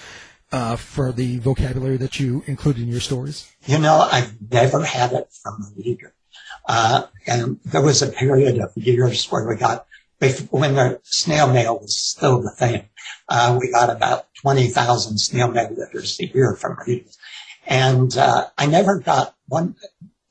uh, 0.51 0.75
for 0.75 1.11
the 1.11 1.37
vocabulary 1.37 1.97
that 1.97 2.19
you 2.19 2.43
include 2.47 2.79
in 2.79 2.87
your 2.87 2.99
stories? 2.99 3.51
You 3.67 3.77
know, 3.77 4.07
I've 4.11 4.33
never 4.51 4.83
had 4.83 5.13
it 5.13 5.29
from 5.43 5.61
a 5.61 5.81
reader. 5.83 6.15
Uh, 6.67 7.03
and 7.27 7.59
there 7.63 7.83
was 7.83 8.01
a 8.01 8.07
period 8.07 8.57
of 8.57 8.75
years 8.75 9.27
where 9.27 9.47
we 9.47 9.55
got, 9.55 9.85
when 10.49 10.73
the 10.73 10.99
snail 11.03 11.53
mail 11.53 11.77
was 11.77 11.95
still 11.95 12.41
the 12.41 12.49
thing, 12.49 12.89
uh, 13.27 13.55
we 13.61 13.71
got 13.71 13.91
about 13.91 14.33
20,000 14.41 15.19
snail 15.19 15.51
mail 15.51 15.69
letters 15.77 16.19
a 16.19 16.25
year 16.25 16.55
from 16.55 16.75
readers. 16.87 17.19
And, 17.67 18.17
uh, 18.17 18.47
I 18.57 18.65
never 18.65 18.97
got 18.97 19.35
one 19.47 19.75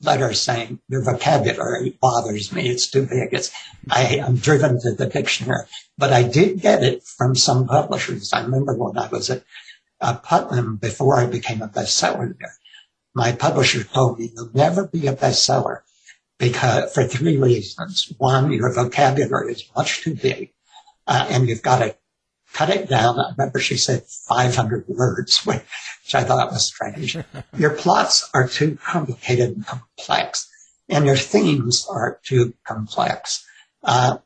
letter 0.01 0.33
saying 0.33 0.79
your 0.87 1.03
vocabulary 1.03 1.97
bothers 2.01 2.51
me. 2.51 2.69
It's 2.69 2.89
too 2.89 3.05
big. 3.05 3.33
It's, 3.33 3.51
I 3.89 4.17
am 4.17 4.37
driven 4.37 4.79
to 4.81 4.93
the 4.93 5.07
dictionary, 5.07 5.65
but 5.97 6.13
I 6.13 6.23
did 6.23 6.61
get 6.61 6.83
it 6.83 7.03
from 7.03 7.35
some 7.35 7.67
publishers. 7.67 8.31
I 8.33 8.41
remember 8.41 8.75
when 8.75 8.97
I 8.97 9.07
was 9.07 9.29
at 9.29 9.43
uh, 10.01 10.17
Putnam 10.17 10.77
before 10.77 11.19
I 11.19 11.25
became 11.25 11.61
a 11.61 11.67
bestseller 11.67 12.37
there. 12.39 12.53
My 13.13 13.31
publisher 13.33 13.83
told 13.83 14.19
me 14.19 14.31
you'll 14.33 14.51
never 14.53 14.87
be 14.87 15.07
a 15.07 15.15
bestseller 15.15 15.81
because 16.37 16.93
for 16.93 17.03
three 17.03 17.37
reasons. 17.37 18.11
One, 18.17 18.51
your 18.51 18.73
vocabulary 18.73 19.53
is 19.53 19.69
much 19.75 20.01
too 20.01 20.15
big, 20.15 20.53
uh, 21.05 21.27
and 21.29 21.49
you've 21.49 21.61
got 21.61 21.79
to 21.79 21.95
cut 22.53 22.69
it 22.69 22.89
down. 22.89 23.19
I 23.19 23.31
remember 23.31 23.59
she 23.59 23.77
said 23.77 24.03
500 24.03 24.85
words, 24.87 25.45
which 26.09 26.15
I 26.15 26.23
thought 26.23 26.51
was 26.51 26.65
strange. 26.65 27.15
your 27.55 27.69
plots 27.69 28.27
are 28.33 28.47
too 28.47 28.79
complicated 28.83 29.49
and 29.49 29.67
complex, 29.67 30.49
and 30.89 31.05
your 31.05 31.15
themes 31.15 31.85
are 31.87 32.19
too 32.25 32.55
complex. 32.65 33.45
Uh, 33.83 34.17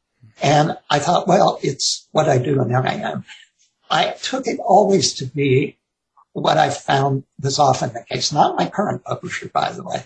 and 0.42 0.78
I 0.90 1.00
thought, 1.00 1.28
well, 1.28 1.60
it's 1.62 2.08
what 2.14 2.30
I 2.30 2.38
do 2.38 2.62
and 2.62 2.72
there 2.72 2.88
I 2.88 2.94
am. 2.94 3.26
I 3.92 4.12
took 4.22 4.48
it 4.48 4.62
always 4.62 5.14
to 5.16 5.26
be 5.26 5.78
what 6.32 6.58
I 6.58 6.70
found 6.70 7.26
was 7.42 7.60
often 7.60 7.92
the 7.92 8.06
case. 8.10 8.32
Not 8.32 8.56
my 8.56 8.70
current 8.70 9.04
publisher, 9.04 9.50
by 9.50 9.74
the 9.74 9.84
way, 9.84 10.06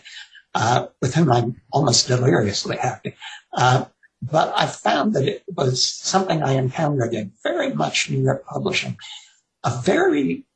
uh, 0.56 0.88
with 1.00 1.14
whom 1.14 1.32
I'm 1.32 1.62
almost 1.72 2.08
deliriously 2.08 2.78
happy. 2.78 3.16
Uh, 3.54 3.86
but 4.20 4.52
I 4.58 4.66
found 4.66 5.14
that 5.14 5.28
it 5.28 5.44
was 5.48 5.86
something 5.86 6.42
I 6.42 6.54
encountered 6.54 7.14
in 7.14 7.34
very 7.44 7.72
much 7.72 8.10
New 8.10 8.24
York 8.24 8.48
publishing, 8.48 8.98
a 9.64 9.80
very 9.80 10.47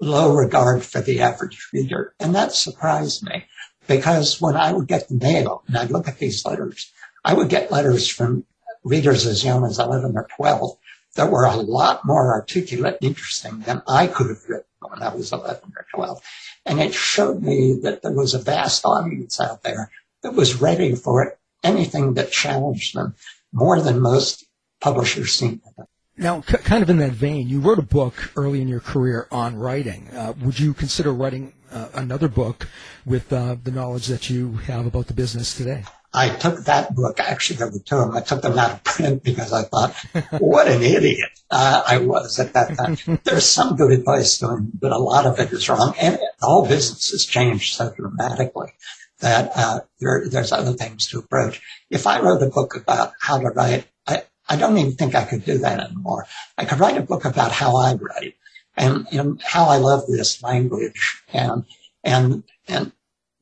low 0.00 0.34
regard 0.34 0.84
for 0.84 1.00
the 1.00 1.20
average 1.20 1.68
reader. 1.72 2.14
And 2.20 2.34
that 2.34 2.52
surprised 2.52 3.24
me 3.24 3.44
because 3.86 4.40
when 4.40 4.56
I 4.56 4.72
would 4.72 4.86
get 4.86 5.08
the 5.08 5.14
mail 5.14 5.62
and 5.66 5.76
I'd 5.76 5.90
look 5.90 6.08
at 6.08 6.18
these 6.18 6.44
letters, 6.44 6.92
I 7.24 7.34
would 7.34 7.48
get 7.48 7.70
letters 7.70 8.08
from 8.08 8.44
readers 8.84 9.26
as 9.26 9.44
young 9.44 9.64
as 9.64 9.78
11 9.78 10.16
or 10.16 10.28
12 10.36 10.76
that 11.16 11.30
were 11.30 11.44
a 11.44 11.56
lot 11.56 12.04
more 12.04 12.32
articulate 12.32 12.98
and 13.00 13.10
interesting 13.10 13.60
than 13.60 13.82
I 13.86 14.06
could 14.06 14.28
have 14.28 14.48
written 14.48 14.64
when 14.80 15.02
I 15.02 15.14
was 15.14 15.32
11 15.32 15.72
or 15.76 15.86
12. 15.94 16.22
And 16.66 16.80
it 16.80 16.94
showed 16.94 17.42
me 17.42 17.78
that 17.82 18.02
there 18.02 18.12
was 18.12 18.34
a 18.34 18.38
vast 18.38 18.84
audience 18.84 19.40
out 19.40 19.62
there 19.62 19.90
that 20.22 20.34
was 20.34 20.60
ready 20.60 20.94
for 20.94 21.36
anything 21.62 22.14
that 22.14 22.32
challenged 22.32 22.94
them 22.94 23.14
more 23.52 23.80
than 23.80 24.00
most 24.00 24.46
publishers 24.80 25.34
seem 25.34 25.58
to. 25.58 25.86
Now, 26.20 26.42
c- 26.42 26.58
kind 26.58 26.82
of 26.82 26.90
in 26.90 26.98
that 26.98 27.12
vein, 27.12 27.48
you 27.48 27.60
wrote 27.60 27.78
a 27.78 27.82
book 27.82 28.30
early 28.36 28.60
in 28.60 28.68
your 28.68 28.80
career 28.80 29.26
on 29.32 29.56
writing. 29.56 30.08
Uh, 30.10 30.34
would 30.42 30.60
you 30.60 30.74
consider 30.74 31.14
writing 31.14 31.54
uh, 31.72 31.88
another 31.94 32.28
book 32.28 32.68
with 33.06 33.32
uh, 33.32 33.56
the 33.64 33.70
knowledge 33.70 34.06
that 34.08 34.28
you 34.28 34.58
have 34.58 34.84
about 34.84 35.06
the 35.06 35.14
business 35.14 35.56
today? 35.56 35.84
I 36.12 36.28
took 36.28 36.64
that 36.64 36.94
book, 36.94 37.20
actually 37.20 37.56
there 37.56 37.68
were 37.68 37.78
two 37.78 37.96
of 37.96 38.08
them, 38.08 38.16
I 38.16 38.20
took 38.20 38.42
them 38.42 38.58
out 38.58 38.72
of 38.72 38.84
print 38.84 39.22
because 39.22 39.52
I 39.52 39.62
thought, 39.62 39.94
what 40.40 40.68
an 40.68 40.82
idiot 40.82 41.30
uh, 41.50 41.84
I 41.86 41.98
was 41.98 42.38
at 42.38 42.52
that 42.52 42.76
time. 42.76 43.20
There's 43.24 43.48
some 43.48 43.76
good 43.76 43.92
advice 43.92 44.38
but 44.40 44.92
a 44.92 44.98
lot 44.98 45.24
of 45.24 45.38
it 45.38 45.52
is 45.52 45.68
wrong. 45.68 45.94
And 45.98 46.16
the 46.16 46.46
whole 46.46 46.66
business 46.66 47.12
has 47.12 47.24
changed 47.24 47.76
so 47.76 47.94
dramatically 47.96 48.72
that 49.20 49.52
uh, 49.54 49.80
there, 50.00 50.24
there's 50.28 50.52
other 50.52 50.72
things 50.72 51.06
to 51.08 51.18
approach. 51.18 51.62
If 51.90 52.06
I 52.06 52.20
wrote 52.20 52.42
a 52.42 52.50
book 52.50 52.74
about 52.74 53.12
how 53.20 53.38
to 53.38 53.48
write, 53.48 53.86
I, 54.06 54.24
I 54.50 54.56
don't 54.56 54.76
even 54.76 54.92
think 54.92 55.14
I 55.14 55.24
could 55.24 55.44
do 55.44 55.58
that 55.58 55.78
anymore. 55.78 56.26
I 56.58 56.64
could 56.64 56.80
write 56.80 56.98
a 56.98 57.02
book 57.02 57.24
about 57.24 57.52
how 57.52 57.76
I 57.76 57.94
write 57.94 58.34
and, 58.76 59.06
and 59.12 59.40
how 59.40 59.66
I 59.66 59.76
love 59.76 60.06
this 60.08 60.42
language 60.42 61.22
and, 61.32 61.64
and, 62.02 62.42
and 62.66 62.92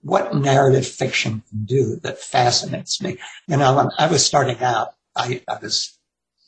what 0.03 0.35
narrative 0.35 0.87
fiction 0.87 1.43
can 1.49 1.65
do 1.65 1.97
that 2.03 2.19
fascinates 2.21 3.01
me. 3.03 3.17
You 3.47 3.57
know, 3.57 3.75
when 3.75 3.89
I 3.99 4.07
was 4.09 4.25
starting 4.25 4.63
out, 4.63 4.95
I, 5.17 5.41
I 5.49 5.57
was 5.63 5.99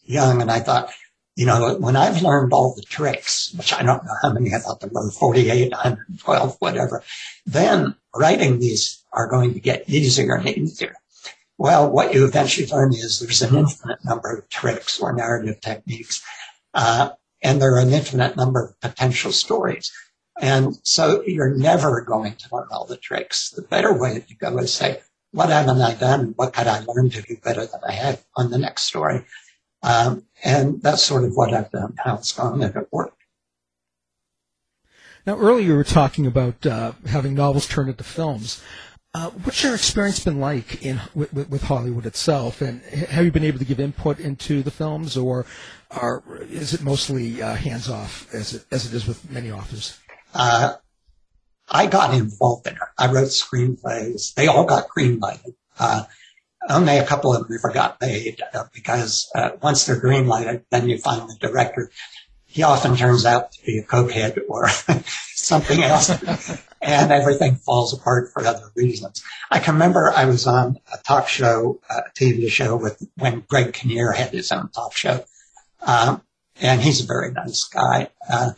young 0.04 0.42
and 0.42 0.50
I 0.50 0.60
thought, 0.60 0.90
you 1.36 1.46
know, 1.46 1.76
when 1.78 1.96
I've 1.96 2.22
learned 2.22 2.52
all 2.52 2.74
the 2.74 2.82
tricks, 2.82 3.54
which 3.56 3.72
I 3.72 3.82
don't 3.82 4.04
know 4.04 4.14
how 4.22 4.30
many, 4.30 4.52
I 4.52 4.58
thought 4.58 4.80
there 4.80 4.90
were 4.92 5.10
48, 5.10 5.70
112, 5.70 6.56
whatever, 6.58 7.02
then 7.46 7.94
writing 8.14 8.58
these 8.58 9.02
are 9.12 9.26
going 9.26 9.54
to 9.54 9.60
get 9.60 9.88
easier 9.88 10.34
and 10.34 10.48
easier. 10.48 10.96
Well, 11.60 11.90
what 11.90 12.14
you 12.14 12.24
eventually 12.24 12.66
learn 12.68 12.94
is 12.94 13.20
there's 13.20 13.42
an 13.42 13.54
infinite 13.54 14.02
number 14.02 14.34
of 14.34 14.48
tricks 14.48 14.98
or 14.98 15.12
narrative 15.12 15.60
techniques, 15.60 16.22
uh, 16.72 17.10
and 17.42 17.60
there 17.60 17.74
are 17.74 17.80
an 17.80 17.92
infinite 17.92 18.34
number 18.34 18.64
of 18.64 18.80
potential 18.80 19.30
stories. 19.30 19.92
And 20.40 20.78
so 20.84 21.22
you're 21.26 21.54
never 21.54 22.00
going 22.00 22.36
to 22.36 22.48
learn 22.50 22.68
all 22.70 22.86
the 22.86 22.96
tricks. 22.96 23.50
The 23.50 23.60
better 23.60 23.92
way 23.92 24.24
to 24.26 24.34
go 24.36 24.56
is 24.56 24.72
say, 24.72 25.02
what 25.32 25.50
haven't 25.50 25.82
I 25.82 25.92
done? 25.96 26.32
What 26.34 26.54
could 26.54 26.66
I 26.66 26.80
learn 26.80 27.10
to 27.10 27.20
do 27.20 27.36
better 27.44 27.66
than 27.66 27.80
I 27.86 27.92
have 27.92 28.24
on 28.34 28.50
the 28.50 28.56
next 28.56 28.84
story? 28.84 29.26
Um, 29.82 30.24
and 30.42 30.80
that's 30.80 31.02
sort 31.02 31.24
of 31.24 31.32
what 31.34 31.52
I've 31.52 31.70
done, 31.70 31.92
how 31.98 32.14
it's 32.14 32.32
gone, 32.32 32.62
and 32.62 32.74
it 32.74 32.88
worked. 32.90 33.20
Now, 35.26 35.36
earlier 35.36 35.66
you 35.66 35.76
were 35.76 35.84
talking 35.84 36.26
about 36.26 36.64
uh, 36.64 36.92
having 37.06 37.34
novels 37.34 37.68
turned 37.68 37.90
into 37.90 38.04
films. 38.04 38.62
Uh, 39.12 39.30
what's 39.30 39.64
your 39.64 39.74
experience 39.74 40.20
been 40.20 40.38
like 40.38 40.84
in 40.84 41.00
with, 41.16 41.32
with, 41.32 41.62
Hollywood 41.62 42.06
itself, 42.06 42.60
and 42.60 42.80
have 42.82 43.24
you 43.24 43.32
been 43.32 43.42
able 43.42 43.58
to 43.58 43.64
give 43.64 43.80
input 43.80 44.20
into 44.20 44.62
the 44.62 44.70
films, 44.70 45.16
or 45.16 45.46
are, 45.90 46.22
is 46.48 46.74
it 46.74 46.82
mostly 46.82 47.42
uh, 47.42 47.54
hands 47.54 47.90
off 47.90 48.32
as 48.32 48.54
it 48.54 48.64
as 48.70 48.86
it 48.86 48.94
is 48.94 49.08
with 49.08 49.28
many 49.28 49.50
authors? 49.50 49.98
Uh, 50.32 50.74
I 51.68 51.86
got 51.88 52.14
involved 52.14 52.68
in 52.68 52.74
it. 52.74 52.78
I 52.98 53.10
wrote 53.10 53.28
screenplays. 53.28 54.32
They 54.34 54.46
all 54.46 54.64
got 54.64 54.86
greenlighted. 54.96 55.54
Uh, 55.76 56.04
only 56.68 56.98
a 56.98 57.06
couple 57.06 57.34
of 57.34 57.48
them 57.48 57.48
never 57.50 57.74
got 57.74 58.00
made 58.00 58.40
uh, 58.54 58.64
because 58.72 59.28
once 59.60 59.86
they're 59.86 60.00
greenlighted, 60.00 60.62
then 60.70 60.88
you 60.88 60.98
find 60.98 61.28
the 61.28 61.36
director. 61.40 61.90
He 62.50 62.64
often 62.64 62.96
turns 62.96 63.24
out 63.24 63.52
to 63.52 63.64
be 63.64 63.78
a 63.78 63.84
cokehead 63.84 64.40
or 64.48 64.68
something 65.34 65.84
else, 65.84 66.10
and 66.82 67.12
everything 67.12 67.54
falls 67.54 67.94
apart 67.94 68.32
for 68.32 68.44
other 68.44 68.72
reasons. 68.74 69.22
I 69.52 69.60
can 69.60 69.74
remember 69.74 70.12
I 70.14 70.24
was 70.24 70.48
on 70.48 70.80
a 70.92 70.98
talk 70.98 71.28
show, 71.28 71.80
a 71.88 72.02
TV 72.18 72.50
show 72.50 72.74
with 72.74 73.00
when 73.16 73.44
Greg 73.48 73.72
Kinnear 73.72 74.10
had 74.10 74.32
his 74.32 74.50
own 74.50 74.68
talk 74.70 74.96
show, 74.96 75.24
um, 75.82 76.22
and 76.60 76.80
he's 76.80 77.04
a 77.04 77.06
very 77.06 77.30
nice 77.30 77.64
guy. 77.64 78.08
Uh, 78.28 78.50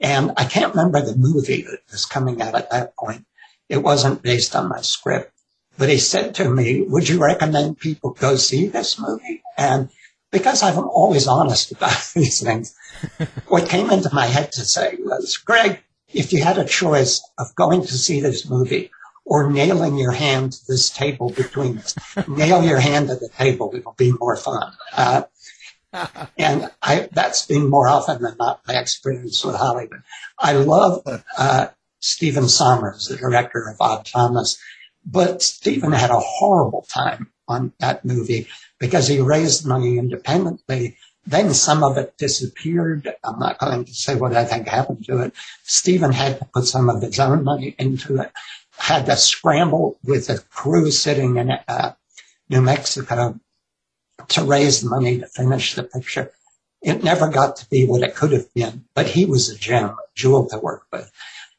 and 0.00 0.32
I 0.36 0.44
can't 0.44 0.74
remember 0.74 1.00
the 1.00 1.16
movie 1.16 1.62
that 1.62 1.80
was 1.90 2.04
coming 2.04 2.42
out 2.42 2.54
at 2.54 2.70
that 2.70 2.94
point. 2.94 3.24
It 3.70 3.78
wasn't 3.78 4.22
based 4.22 4.54
on 4.54 4.68
my 4.68 4.82
script, 4.82 5.32
but 5.78 5.88
he 5.88 5.96
said 5.96 6.34
to 6.34 6.50
me, 6.50 6.82
would 6.82 7.08
you 7.08 7.18
recommend 7.18 7.78
people 7.78 8.10
go 8.10 8.36
see 8.36 8.66
this 8.66 9.00
movie? 9.00 9.42
And 9.56 9.88
because 10.30 10.62
I'm 10.62 10.78
always 10.78 11.26
honest 11.26 11.72
about 11.72 12.10
these 12.14 12.42
things, 12.42 12.74
what 13.48 13.68
came 13.68 13.90
into 13.90 14.14
my 14.14 14.26
head 14.26 14.52
to 14.52 14.64
say 14.64 14.96
was, 15.00 15.36
Greg, 15.36 15.82
if 16.12 16.32
you 16.32 16.42
had 16.42 16.58
a 16.58 16.64
choice 16.64 17.22
of 17.38 17.54
going 17.54 17.82
to 17.82 17.98
see 17.98 18.20
this 18.20 18.48
movie 18.48 18.90
or 19.24 19.50
nailing 19.50 19.96
your 19.96 20.12
hand 20.12 20.52
to 20.52 20.66
this 20.66 20.90
table 20.90 21.30
between 21.30 21.78
us, 21.78 21.94
nail 22.28 22.64
your 22.64 22.80
hand 22.80 23.08
to 23.08 23.14
the 23.14 23.28
table. 23.28 23.72
It'll 23.74 23.92
be 23.92 24.12
more 24.12 24.36
fun. 24.36 24.72
Uh, 24.96 25.22
and 26.38 26.70
I, 26.82 27.08
that's 27.12 27.46
been 27.46 27.68
more 27.68 27.88
often 27.88 28.22
than 28.22 28.36
not 28.38 28.60
my 28.66 28.74
experience 28.74 29.44
with 29.44 29.56
Hollywood. 29.56 30.02
I 30.38 30.52
love 30.54 31.02
uh, 31.38 31.68
Stephen 32.00 32.44
Sommers, 32.44 33.08
the 33.08 33.16
director 33.16 33.68
of 33.68 33.76
Odd 33.80 34.06
Thomas, 34.06 34.58
but 35.04 35.42
Stephen 35.42 35.92
had 35.92 36.10
a 36.10 36.20
horrible 36.20 36.86
time 36.92 37.32
on 37.48 37.72
that 37.78 38.04
movie 38.04 38.46
because 38.80 39.06
he 39.06 39.20
raised 39.20 39.66
money 39.66 39.98
independently. 39.98 40.96
Then 41.26 41.54
some 41.54 41.84
of 41.84 41.98
it 41.98 42.16
disappeared. 42.16 43.14
I'm 43.22 43.38
not 43.38 43.58
going 43.58 43.84
to 43.84 43.94
say 43.94 44.16
what 44.16 44.34
I 44.34 44.44
think 44.44 44.66
happened 44.66 45.04
to 45.04 45.20
it. 45.20 45.34
Stephen 45.62 46.12
had 46.12 46.38
to 46.38 46.46
put 46.46 46.64
some 46.64 46.88
of 46.88 47.02
his 47.02 47.20
own 47.20 47.44
money 47.44 47.76
into 47.78 48.20
it, 48.20 48.32
had 48.78 49.06
to 49.06 49.16
scramble 49.16 49.98
with 50.02 50.30
a 50.30 50.38
crew 50.50 50.90
sitting 50.90 51.36
in 51.36 51.50
uh, 51.50 51.92
New 52.48 52.62
Mexico 52.62 53.38
to 54.28 54.44
raise 54.44 54.82
money 54.82 55.18
to 55.18 55.26
finish 55.26 55.74
the 55.74 55.84
picture. 55.84 56.32
It 56.82 57.04
never 57.04 57.28
got 57.28 57.56
to 57.56 57.68
be 57.68 57.84
what 57.84 58.02
it 58.02 58.14
could 58.16 58.32
have 58.32 58.52
been, 58.54 58.86
but 58.94 59.06
he 59.06 59.26
was 59.26 59.50
a 59.50 59.58
gem, 59.58 59.90
a 59.90 59.96
jewel 60.14 60.48
to 60.48 60.58
work 60.58 60.86
with. 60.90 61.12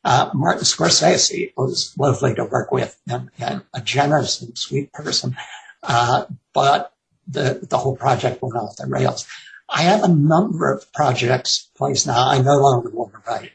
Uh, 0.04 0.32
Martin 0.34 0.64
Scorsese 0.64 1.54
was 1.56 1.94
lovely 1.98 2.34
to 2.34 2.46
work 2.46 2.72
with 2.72 3.00
and, 3.08 3.30
and 3.38 3.62
a 3.76 3.82
generous 3.82 4.42
and 4.42 4.58
sweet 4.58 4.92
person. 4.92 5.38
Uh, 5.84 6.26
but 6.54 6.92
the, 7.28 7.66
the 7.70 7.78
whole 7.78 7.96
project 7.96 8.42
went 8.42 8.56
off 8.56 8.76
the 8.78 8.88
rails. 8.88 9.28
I 9.70 9.84
have 9.84 10.04
a 10.04 10.08
number 10.08 10.72
of 10.72 10.92
projects 10.92 11.70
placed 11.76 12.08
now. 12.08 12.28
I 12.28 12.42
no 12.42 12.58
longer 12.58 12.90
want 12.90 13.14
to 13.14 13.20
write. 13.26 13.52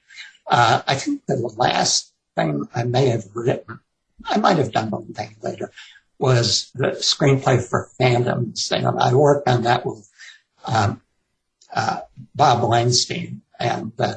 Uh, 0.47 0.83
I 0.87 0.95
think 0.95 1.27
the 1.27 1.37
last 1.57 2.13
thing 2.35 2.69
I 2.75 2.85
may 2.85 3.09
have 3.09 3.25
written, 3.35 3.81
I 4.25 4.39
might 4.39 4.59
have 4.59 4.73
done 4.73 4.91
one 4.91 5.13
thing 5.13 5.37
later, 5.43 5.71
was 6.19 6.71
the 6.75 6.93
screenplay 6.93 7.63
for 7.63 7.91
Phantoms. 7.99 8.73
And 8.73 8.87
I 8.87 9.15
worked 9.15 9.49
on 9.49 9.63
that 9.65 9.85
with 9.85 10.09
um, 10.65 11.03
uh, 11.75 12.01
Bob 12.35 12.67
Weinstein. 12.67 13.43
And 13.59 13.93
uh, 13.99 14.15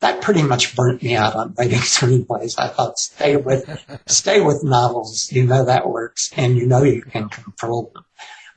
that 0.00 0.22
pretty 0.22 0.42
much 0.42 0.74
burnt 0.74 1.02
me 1.02 1.16
out 1.16 1.34
on 1.34 1.54
writing 1.56 1.78
screenplays. 1.78 2.58
I 2.58 2.68
thought, 2.68 2.98
stay 2.98 3.36
with, 3.36 3.68
stay 4.06 4.40
with 4.40 4.64
novels. 4.64 5.30
You 5.30 5.44
know 5.44 5.64
that 5.64 5.88
works, 5.88 6.32
and 6.36 6.56
you 6.56 6.66
know 6.66 6.82
you 6.82 7.02
can 7.02 7.28
control 7.28 7.92
them. 7.94 8.04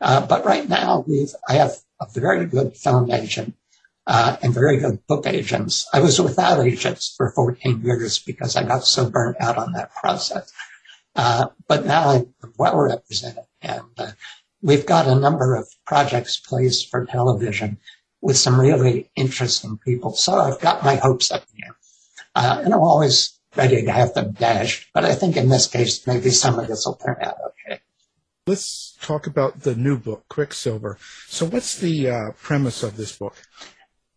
Uh, 0.02 0.26
but 0.26 0.46
right 0.46 0.68
now, 0.68 1.04
we've 1.08 1.34
I 1.48 1.54
have 1.54 1.74
a 2.00 2.08
very 2.20 2.46
good 2.46 2.76
film 2.76 3.12
agent 3.12 3.56
uh, 4.08 4.38
and 4.42 4.54
very 4.54 4.78
good 4.78 5.06
book 5.08 5.28
agents. 5.28 5.88
I 5.94 6.00
was 6.00 6.20
without 6.20 6.66
agents 6.66 7.14
for 7.16 7.32
14 7.32 7.82
years 7.84 8.20
because 8.20 8.56
I 8.56 8.64
got 8.64 8.86
so 8.86 9.10
burnt 9.10 9.38
out 9.40 9.58
on 9.58 9.74
that 9.74 9.94
process. 9.94 10.52
Uh, 11.16 11.48
but 11.68 11.86
now 11.86 12.10
I'm 12.10 12.34
well 12.58 12.78
represented 12.78 13.44
and 13.62 13.90
uh, 13.98 14.12
we've 14.62 14.86
got 14.86 15.08
a 15.08 15.16
number 15.16 15.56
of 15.56 15.68
projects 15.86 16.38
placed 16.38 16.90
for 16.90 17.06
television 17.06 17.78
with 18.22 18.38
some 18.38 18.60
really 18.60 19.12
interesting 19.16 19.78
people. 19.78 20.14
So 20.14 20.34
I've 20.34 20.60
got 20.60 20.84
my 20.84 20.96
hopes 20.96 21.32
up 21.32 21.46
here. 21.56 21.76
Uh, 22.36 22.62
and 22.64 22.74
I'm 22.74 22.82
always 22.82 23.40
ready 23.56 23.84
to 23.84 23.92
have 23.92 24.14
them 24.14 24.32
dashed. 24.34 24.88
But 24.94 25.06
I 25.06 25.16
think 25.16 25.38
in 25.38 25.50
this 25.50 25.68
case, 25.68 26.06
maybe 26.06 26.30
some 26.30 26.60
of 26.60 26.68
this 26.68 26.86
will 26.86 26.96
turn 26.96 27.18
out 27.22 27.36
okay. 27.68 27.82
Let's 28.50 28.98
talk 29.00 29.28
about 29.28 29.60
the 29.60 29.76
new 29.76 29.96
book, 29.96 30.28
Quicksilver. 30.28 30.98
So 31.28 31.46
what's 31.46 31.78
the 31.78 32.10
uh, 32.10 32.32
premise 32.32 32.82
of 32.82 32.98
this 32.98 33.16
book? 33.16 33.36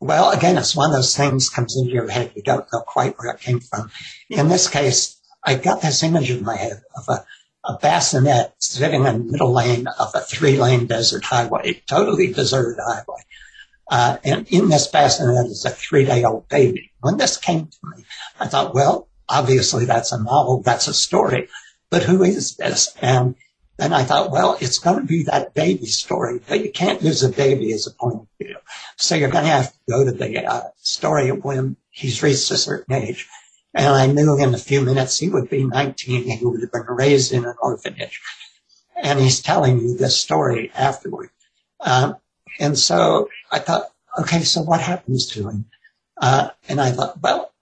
Well, 0.01 0.31
again, 0.31 0.57
it's 0.57 0.75
one 0.75 0.89
of 0.89 0.97
those 0.97 1.15
things 1.15 1.51
comes 1.51 1.77
into 1.77 1.93
your 1.93 2.09
head. 2.09 2.33
You 2.35 2.43
don't 2.43 2.67
know 2.73 2.81
quite 2.81 3.15
where 3.19 3.35
it 3.35 3.41
came 3.41 3.61
from. 3.61 3.91
In 4.31 4.49
this 4.49 4.71
case, 4.71 5.21
I 5.45 5.57
got 5.57 5.83
this 5.83 6.03
image 6.03 6.31
in 6.31 6.45
my 6.45 6.57
head 6.57 6.81
of 6.97 7.05
a, 7.11 7.27
a 7.71 7.77
bassinet 7.77 8.55
sitting 8.59 9.05
in 9.05 9.27
the 9.27 9.33
middle 9.33 9.53
lane 9.53 9.87
of 10.01 10.13
a 10.15 10.21
three 10.21 10.57
lane 10.57 10.87
desert 10.87 11.25
highway, 11.25 11.83
totally 11.87 12.33
deserted 12.33 12.81
highway. 12.83 13.21
Uh, 13.91 14.17
and 14.25 14.49
in 14.49 14.71
this 14.71 14.87
bassinet 14.87 15.45
is 15.45 15.67
a 15.67 15.71
three 15.71 16.07
day 16.07 16.25
old 16.25 16.49
baby. 16.49 16.91
When 17.01 17.19
this 17.19 17.37
came 17.37 17.67
to 17.67 17.79
me, 17.95 18.07
I 18.41 18.47
thought, 18.47 18.73
well, 18.73 19.11
obviously 19.29 19.85
that's 19.85 20.11
a 20.11 20.23
novel, 20.23 20.63
that's 20.63 20.89
a 20.89 20.95
story, 20.95 21.51
but 21.91 22.05
who 22.05 22.23
is 22.23 22.57
this? 22.57 22.97
And 23.03 23.35
then 23.83 23.93
I 23.93 24.05
thought, 24.05 24.31
well, 24.31 24.57
it's 24.61 24.79
going 24.79 25.01
to 25.01 25.07
be 25.07 25.25
that 25.25 25.55
baby 25.55 25.87
story, 25.87 26.41
but 26.49 26.63
you 26.63 26.71
can't 26.71 27.03
use 27.03 27.25
a 27.25 27.29
baby 27.29 27.73
as 27.73 27.89
a 27.89 27.91
point 27.91 28.15
of 28.15 28.29
view. 28.41 28.57
So 28.97 29.17
you're 29.17 29.29
going 29.29 29.45
to 29.45 29.51
have 29.51 29.73
to 29.73 29.79
go 29.91 30.05
to 30.05 30.13
the 30.13 30.45
uh, 30.45 30.69
story 30.77 31.31
of 31.31 31.45
when 31.45 31.77
he's 31.91 32.23
reached 32.23 32.51
a 32.53 32.57
certain 32.57 32.95
age. 32.95 33.29
And 33.75 33.89
I 33.89 34.07
knew 34.07 34.39
in 34.39 34.55
a 34.55 34.59
few 34.59 34.83
minutes 34.83 35.19
he 35.19 35.29
would 35.29 35.51
be 35.51 35.65
19. 35.65 36.23
He 36.31 36.45
would 36.45 36.61
have 36.61 36.71
been 36.71 36.87
raised 36.87 37.33
in 37.33 37.45
an 37.45 37.57
orphanage. 37.61 38.21
And 39.03 39.19
he's 39.19 39.41
telling 39.41 39.81
you 39.81 39.97
this 39.97 40.21
story 40.21 40.71
afterward. 40.77 41.31
Um, 41.81 42.17
and 42.61 42.79
so 42.79 43.31
I 43.51 43.59
thought, 43.59 43.91
okay, 44.21 44.43
so 44.43 44.63
what 44.63 44.81
happens 44.81 45.27
to 45.31 45.49
him? 45.49 45.65
Uh, 46.17 46.51
and 46.69 46.81
I 46.81 46.93
thought, 46.93 47.21
well, 47.21 47.53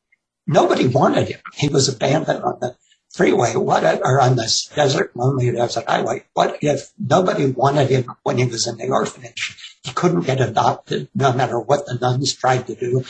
nobody 0.47 0.87
wanted 0.87 1.29
him. 1.29 1.41
He 1.55 1.69
was 1.69 1.89
abandoned 1.89 2.43
on 2.43 2.59
the 2.61 2.77
freeway. 3.11 3.55
What, 3.55 3.85
or 4.03 4.21
on 4.21 4.37
this 4.37 4.67
desert, 4.75 5.15
lonely 5.15 5.51
desert 5.51 5.85
highway. 5.87 6.25
What 6.35 6.59
if 6.63 6.91
nobody 6.99 7.47
wanted 7.47 7.91
him 7.91 8.13
when 8.23 8.39
he 8.39 8.45
was 8.45 8.67
in 8.67 8.77
the 8.77 8.89
orphanage? 8.89 9.79
He 9.83 9.93
couldn't 9.93 10.23
get 10.27 10.41
adopted 10.41 11.09
no 11.15 11.33
matter 11.33 11.59
what 11.59 11.87
the 11.87 11.99
nuns 12.01 12.35
tried 12.35 12.67
to 12.67 12.75
do, 12.75 13.05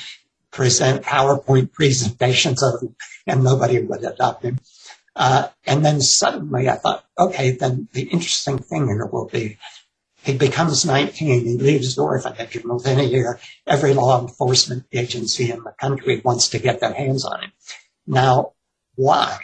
present 0.50 1.02
PowerPoint 1.02 1.72
presentations 1.72 2.62
of 2.62 2.82
him, 2.82 2.96
and 3.26 3.44
nobody 3.44 3.80
would 3.80 4.04
adopt 4.04 4.44
him. 4.44 4.58
Uh, 5.16 5.48
and 5.66 5.84
then 5.84 6.00
suddenly 6.00 6.68
I 6.68 6.76
thought, 6.76 7.04
okay, 7.18 7.50
then 7.52 7.88
the 7.92 8.02
interesting 8.02 8.58
thing 8.58 8.86
here 8.86 9.06
will 9.06 9.26
be 9.26 9.58
he 10.22 10.36
becomes 10.36 10.84
19, 10.84 11.44
he 11.44 11.56
leaves 11.56 11.96
the 11.96 12.02
orphanage, 12.02 12.54
and 12.56 12.70
within 12.70 13.00
a 13.00 13.04
year, 13.04 13.40
every 13.66 13.94
law 13.94 14.20
enforcement 14.20 14.84
agency 14.92 15.50
in 15.50 15.62
the 15.62 15.72
country 15.72 16.20
wants 16.22 16.48
to 16.50 16.58
get 16.58 16.80
their 16.80 16.92
hands 16.92 17.24
on 17.24 17.44
him. 17.44 17.52
Now, 18.06 18.52
why? 18.96 19.38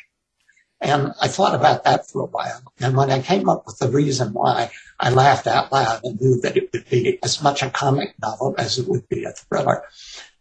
And 0.87 1.15
I 1.21 1.27
thought 1.27 1.57
about 1.57 1.83
that 1.83 2.09
for 2.09 2.23
a 2.23 2.27
while. 2.27 2.63
And 2.79 2.97
when 2.97 3.11
I 3.11 3.21
came 3.21 3.49
up 3.49 3.67
with 3.67 3.81
the 3.81 3.89
reason 3.89 4.33
why, 4.33 4.71
I 5.01 5.11
laughed 5.11 5.49
out 5.49 5.73
loud 5.73 6.05
and 6.05 6.21
knew 6.21 6.41
that 6.43 6.57
it 6.57 6.73
would 6.73 6.89
be 6.89 7.19
as 7.25 7.43
much 7.43 7.65
a 7.65 7.71
comic 7.71 8.15
novel 8.23 8.55
as 8.57 8.79
it 8.79 8.87
would 8.87 9.09
be 9.09 9.25
a 9.25 9.33
thriller. 9.33 9.83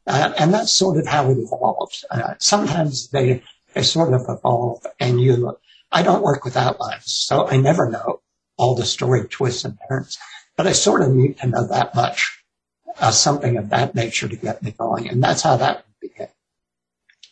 Uh, 0.05 0.33
and 0.37 0.53
that's 0.53 0.71
sort 0.71 0.97
of 0.97 1.07
how 1.07 1.31
it 1.31 1.39
evolves. 1.39 2.05
Uh, 2.11 2.35
sometimes 2.37 3.09
they, 3.09 3.41
they 3.73 3.81
sort 3.81 4.13
of 4.13 4.21
evolve 4.29 4.85
and 4.99 5.19
you, 5.19 5.57
I 5.91 6.03
don't 6.03 6.21
work 6.21 6.45
with 6.45 6.57
outlines, 6.57 7.11
so 7.11 7.47
I 7.47 7.57
never 7.57 7.89
know 7.89 8.21
all 8.55 8.75
the 8.75 8.85
story 8.85 9.27
twists 9.27 9.65
and 9.65 9.79
turns. 9.89 10.19
But 10.55 10.67
I 10.67 10.73
sort 10.73 11.01
of 11.01 11.09
need 11.09 11.39
to 11.39 11.47
know 11.47 11.65
that 11.69 11.95
much, 11.95 12.43
uh, 12.99 13.09
something 13.09 13.57
of 13.57 13.71
that 13.71 13.95
nature 13.95 14.27
to 14.27 14.35
get 14.35 14.61
me 14.61 14.75
going. 14.77 15.09
And 15.09 15.23
that's 15.23 15.41
how 15.41 15.57
that 15.57 15.87
began. 15.99 16.29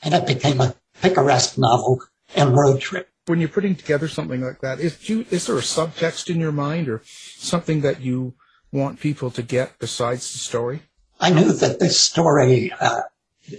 And 0.01 0.16
it 0.16 0.26
became 0.26 0.59
a 0.61 0.74
picaresque 0.99 1.59
novel 1.59 2.01
and 2.36 2.56
road 2.56 2.82
trip. 2.82 3.10
When 3.26 3.40
you're 3.40 3.50
putting 3.50 3.76
together 3.76 4.08
something 4.08 4.42
like 4.42 4.60
that, 4.62 4.80
is, 4.80 5.10
you, 5.10 5.26
is 5.32 5.48
there 5.48 5.58
a 5.58 5.62
subtext 5.62 6.30
in 6.30 6.40
your 6.40 6.52
mind 6.52 6.90
or 6.90 7.02
something 7.06 7.82
that 7.82 8.02
you 8.02 8.34
want 8.72 9.00
people 9.00 9.32
to 9.32 9.42
get 9.42 9.80
besides 9.80 10.32
the 10.34 10.40
story? 10.40 10.82
I 11.20 11.30
knew 11.30 11.54
that 11.54 11.80
this 11.80 12.00
story, 12.00 12.74
uh, 12.82 13.02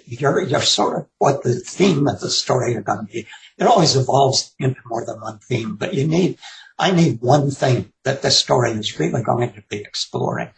you're, 0.06 0.42
you're 0.42 0.60
sort 0.60 1.00
of 1.00 1.06
what 1.18 1.42
the 1.44 1.54
theme 1.54 2.06
of 2.08 2.20
the 2.20 2.28
story 2.28 2.76
are 2.76 2.82
going 2.82 3.06
to 3.06 3.12
be. 3.12 3.26
It 3.56 3.66
always 3.66 3.96
evolves 3.96 4.54
into 4.58 4.80
more 4.86 5.06
than 5.06 5.20
one 5.20 5.38
theme, 5.38 5.76
but 5.76 5.94
you 5.94 6.06
need 6.06 6.38
I 6.78 6.90
need 6.90 7.20
one 7.20 7.50
thing 7.50 7.92
that 8.02 8.22
this 8.22 8.38
story 8.38 8.72
is 8.72 8.98
really 8.98 9.22
going 9.22 9.52
to 9.52 9.62
be 9.68 9.78
exploring. 9.78 10.50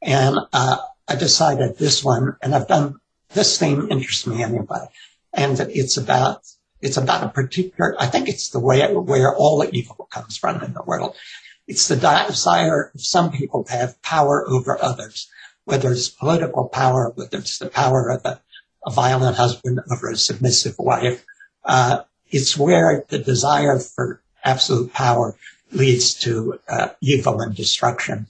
And 0.00 0.38
uh, 0.52 0.78
I 1.06 1.16
decided 1.16 1.76
this 1.76 2.02
one, 2.02 2.36
and 2.42 2.54
I've 2.54 2.68
done 2.68 3.00
this 3.30 3.58
theme 3.58 3.88
interests 3.90 4.26
me 4.26 4.42
anyway, 4.42 4.86
and 5.32 5.60
it's 5.60 5.98
about 5.98 6.40
it's 6.80 6.96
about 6.96 7.24
a 7.24 7.28
particular. 7.28 7.96
I 7.98 8.06
think 8.06 8.28
it's 8.28 8.50
the 8.50 8.60
way 8.60 8.82
where 8.94 9.34
all 9.34 9.58
the 9.58 9.70
evil 9.74 10.08
comes 10.10 10.36
from 10.36 10.62
in 10.62 10.74
the 10.74 10.82
world. 10.82 11.16
It's 11.66 11.88
the 11.88 11.96
desire 11.96 12.90
of 12.94 13.00
some 13.00 13.30
people 13.30 13.64
to 13.64 13.72
have 13.72 14.00
power 14.02 14.48
over 14.48 14.82
others, 14.82 15.28
whether 15.64 15.90
it's 15.90 16.08
political 16.08 16.68
power, 16.68 17.12
whether 17.14 17.38
it's 17.38 17.58
the 17.58 17.68
power 17.68 18.10
of 18.10 18.24
a, 18.24 18.40
a 18.86 18.90
violent 18.90 19.36
husband 19.36 19.80
over 19.92 20.10
a 20.10 20.16
submissive 20.16 20.76
wife. 20.78 21.24
Uh, 21.64 22.02
it's 22.30 22.56
where 22.56 23.04
the 23.08 23.18
desire 23.18 23.78
for 23.78 24.22
absolute 24.44 24.92
power 24.92 25.36
leads 25.72 26.14
to 26.14 26.58
uh, 26.68 26.88
evil 27.02 27.40
and 27.40 27.54
destruction. 27.54 28.26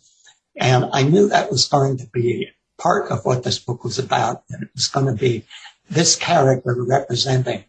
And 0.57 0.91
I 0.93 1.05
knew 1.05 1.29
that 1.29 1.51
was 1.51 1.69
going 1.69 1.99
to 1.99 2.07
be 2.07 2.49
part 2.79 3.11
of 3.11 3.25
what 3.25 3.45
this 3.45 3.59
book 3.59 3.85
was 3.85 3.99
about. 3.99 4.43
And 4.51 4.65
it 4.65 4.71
was 4.75 4.89
going 4.89 5.07
to 5.07 5.13
be 5.13 5.45
this 5.89 6.17
character 6.17 6.75
representing 6.77 7.65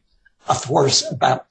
a 0.50 0.56
force 0.56 1.10
about 1.10 1.46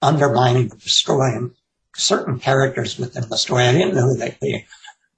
undermining 0.00 0.68
destroying 0.68 1.54
certain 1.96 2.38
characters 2.38 2.98
within 2.98 3.28
the 3.28 3.36
story. 3.36 3.64
I 3.64 3.72
didn't 3.72 3.94
know 3.94 4.14
that 4.16 4.38
they, 4.40 4.66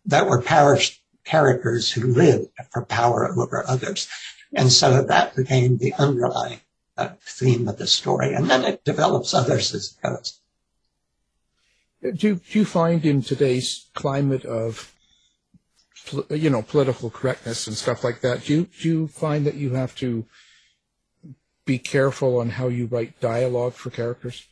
that 0.06 0.26
were 0.26 0.42
power 0.42 0.78
characters 1.24 1.90
who 1.90 2.06
lived 2.06 2.48
for 2.70 2.84
power 2.84 3.28
over 3.36 3.64
others. 3.66 4.08
And 4.54 4.70
so 4.72 5.02
that 5.02 5.34
became 5.34 5.78
the 5.78 5.94
underlying 5.94 6.60
uh, 6.96 7.10
theme 7.22 7.68
of 7.68 7.78
the 7.78 7.86
story. 7.86 8.34
And 8.34 8.48
then 8.48 8.64
it 8.64 8.84
develops 8.84 9.34
others 9.34 9.74
as 9.74 9.96
it 9.96 10.06
goes. 10.06 10.40
Do, 12.02 12.34
do 12.36 12.58
you 12.58 12.64
find 12.64 13.04
in 13.04 13.22
today's 13.22 13.86
climate 13.94 14.44
of 14.44 14.94
you 16.30 16.50
know 16.50 16.62
political 16.62 17.10
correctness 17.10 17.66
and 17.66 17.76
stuff 17.76 18.04
like 18.04 18.20
that, 18.20 18.44
do 18.44 18.52
you, 18.52 18.68
do 18.80 18.88
you 18.88 19.08
find 19.08 19.46
that 19.46 19.54
you 19.54 19.70
have 19.74 19.94
to 19.96 20.26
be 21.64 21.78
careful 21.78 22.38
on 22.38 22.50
how 22.50 22.68
you 22.68 22.86
write 22.86 23.20
dialogue 23.20 23.74
for 23.74 23.90
characters? 23.90 24.46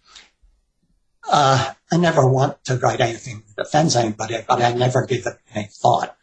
Uh, 1.30 1.72
I 1.90 1.96
never 1.96 2.26
want 2.28 2.64
to 2.64 2.76
write 2.76 3.00
anything 3.00 3.42
that 3.54 3.66
offends 3.66 3.96
anybody, 3.96 4.38
but 4.46 4.60
I 4.60 4.72
never 4.72 5.06
give 5.06 5.26
it 5.26 5.38
any 5.54 5.68
thought 5.70 6.16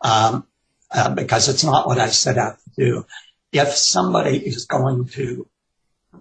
um, 0.00 0.46
uh, 0.90 1.14
because 1.14 1.48
it's 1.48 1.64
not 1.64 1.86
what 1.86 1.98
I 1.98 2.08
set 2.08 2.38
out 2.38 2.58
to 2.58 2.70
do. 2.76 3.06
If 3.52 3.68
somebody 3.68 4.38
is 4.38 4.64
going 4.64 5.06
to 5.08 5.46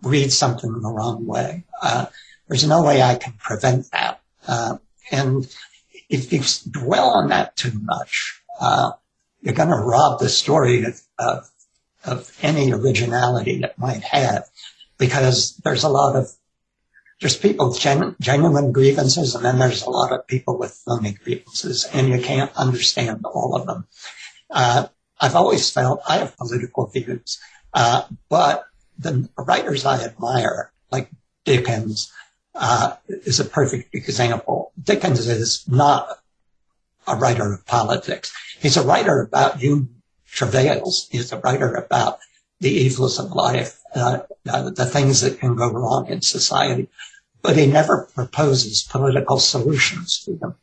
read 0.01 0.31
something 0.31 0.71
the 0.71 0.91
wrong 0.91 1.25
way, 1.25 1.63
uh, 1.81 2.07
there's 2.47 2.67
no 2.67 2.83
way 2.83 3.01
I 3.01 3.15
can 3.15 3.33
prevent 3.33 3.89
that. 3.91 4.21
Uh, 4.47 4.77
and 5.11 5.47
if 6.09 6.31
you 6.31 6.41
dwell 6.69 7.09
on 7.09 7.29
that 7.29 7.55
too 7.55 7.71
much, 7.81 8.41
uh, 8.59 8.91
you're 9.41 9.53
going 9.53 9.69
to 9.69 9.75
rob 9.75 10.19
the 10.19 10.29
story 10.29 10.83
of, 10.83 11.01
of, 11.19 11.49
of 12.05 12.31
any 12.41 12.71
originality 12.71 13.63
it 13.63 13.77
might 13.77 14.03
have 14.03 14.45
because 14.97 15.57
there's 15.57 15.83
a 15.83 15.89
lot 15.89 16.15
of 16.15 16.29
there's 17.21 17.37
people 17.37 17.69
with 17.69 17.79
genu- 17.79 18.15
genuine 18.19 18.71
grievances 18.71 19.35
and 19.35 19.45
then 19.45 19.57
there's 19.57 19.83
a 19.83 19.89
lot 19.89 20.11
of 20.11 20.27
people 20.27 20.57
with 20.57 20.81
phony 20.85 21.13
grievances 21.13 21.87
and 21.93 22.09
you 22.09 22.21
can't 22.21 22.51
understand 22.55 23.23
all 23.25 23.55
of 23.55 23.65
them. 23.67 23.87
Uh, 24.49 24.87
I've 25.21 25.35
always 25.35 25.69
felt 25.71 26.01
I 26.07 26.17
have 26.17 26.35
political 26.35 26.87
views, 26.87 27.39
uh, 27.73 28.03
but 28.29 28.65
the 28.97 29.29
writers 29.37 29.85
I 29.85 30.03
admire, 30.03 30.71
like 30.91 31.09
Dickens, 31.45 32.11
uh, 32.53 32.95
is 33.07 33.39
a 33.39 33.45
perfect 33.45 33.95
example. 33.95 34.71
Dickens 34.81 35.27
is 35.27 35.65
not 35.67 36.19
a 37.07 37.15
writer 37.15 37.53
of 37.53 37.65
politics. 37.65 38.33
He's 38.59 38.77
a 38.77 38.83
writer 38.83 39.21
about 39.21 39.59
human 39.59 39.94
travails. 40.35 41.07
He's 41.11 41.31
a 41.31 41.39
writer 41.39 41.73
about 41.73 42.19
the 42.59 42.69
evils 42.69 43.19
of 43.19 43.31
life, 43.31 43.79
uh, 43.95 44.19
uh, 44.47 44.69
the 44.69 44.85
things 44.85 45.21
that 45.21 45.39
can 45.39 45.55
go 45.55 45.71
wrong 45.71 46.07
in 46.07 46.21
society. 46.21 46.89
But 47.41 47.57
he 47.57 47.67
never 47.67 48.09
proposes 48.13 48.83
political 48.83 49.39
solutions 49.39 50.21
to 50.25 50.35
them. 50.35 50.55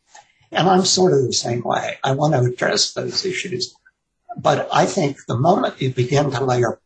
And 0.51 0.69
I'm 0.69 0.85
sort 0.85 1.13
of 1.13 1.25
the 1.25 1.33
same 1.33 1.61
way. 1.63 1.97
I 2.03 2.13
want 2.13 2.33
to 2.33 2.41
address 2.41 2.93
those 2.93 3.25
issues 3.25 3.73
But 4.37 4.67
I 4.71 4.85
think 4.85 5.17
the 5.27 5.37
moment 5.37 5.81
you 5.81 5.89
begin 5.91 6.31
to 6.31 6.43
layer 6.43 6.79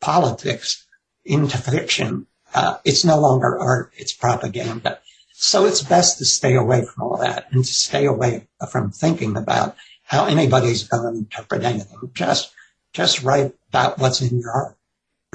politics 0.00 0.86
into 1.24 1.58
fiction, 1.58 2.26
uh, 2.54 2.78
it's 2.84 3.04
no 3.04 3.20
longer 3.20 3.58
art, 3.58 3.92
it's 3.96 4.12
propaganda. 4.12 5.00
So 5.32 5.66
it's 5.66 5.82
best 5.82 6.18
to 6.18 6.24
stay 6.24 6.54
away 6.54 6.84
from 6.84 7.04
all 7.04 7.16
that 7.18 7.46
and 7.50 7.64
to 7.64 7.72
stay 7.72 8.06
away 8.06 8.48
from 8.70 8.90
thinking 8.90 9.36
about 9.36 9.76
how 10.12 10.26
anybody's 10.26 10.86
going 10.86 11.14
to 11.14 11.18
interpret 11.18 11.64
anything. 11.64 11.98
Just, 12.12 12.52
just 12.92 13.22
write 13.22 13.54
about 13.70 13.98
what's 13.98 14.20
in 14.20 14.38
your 14.38 14.52
heart. 14.52 14.76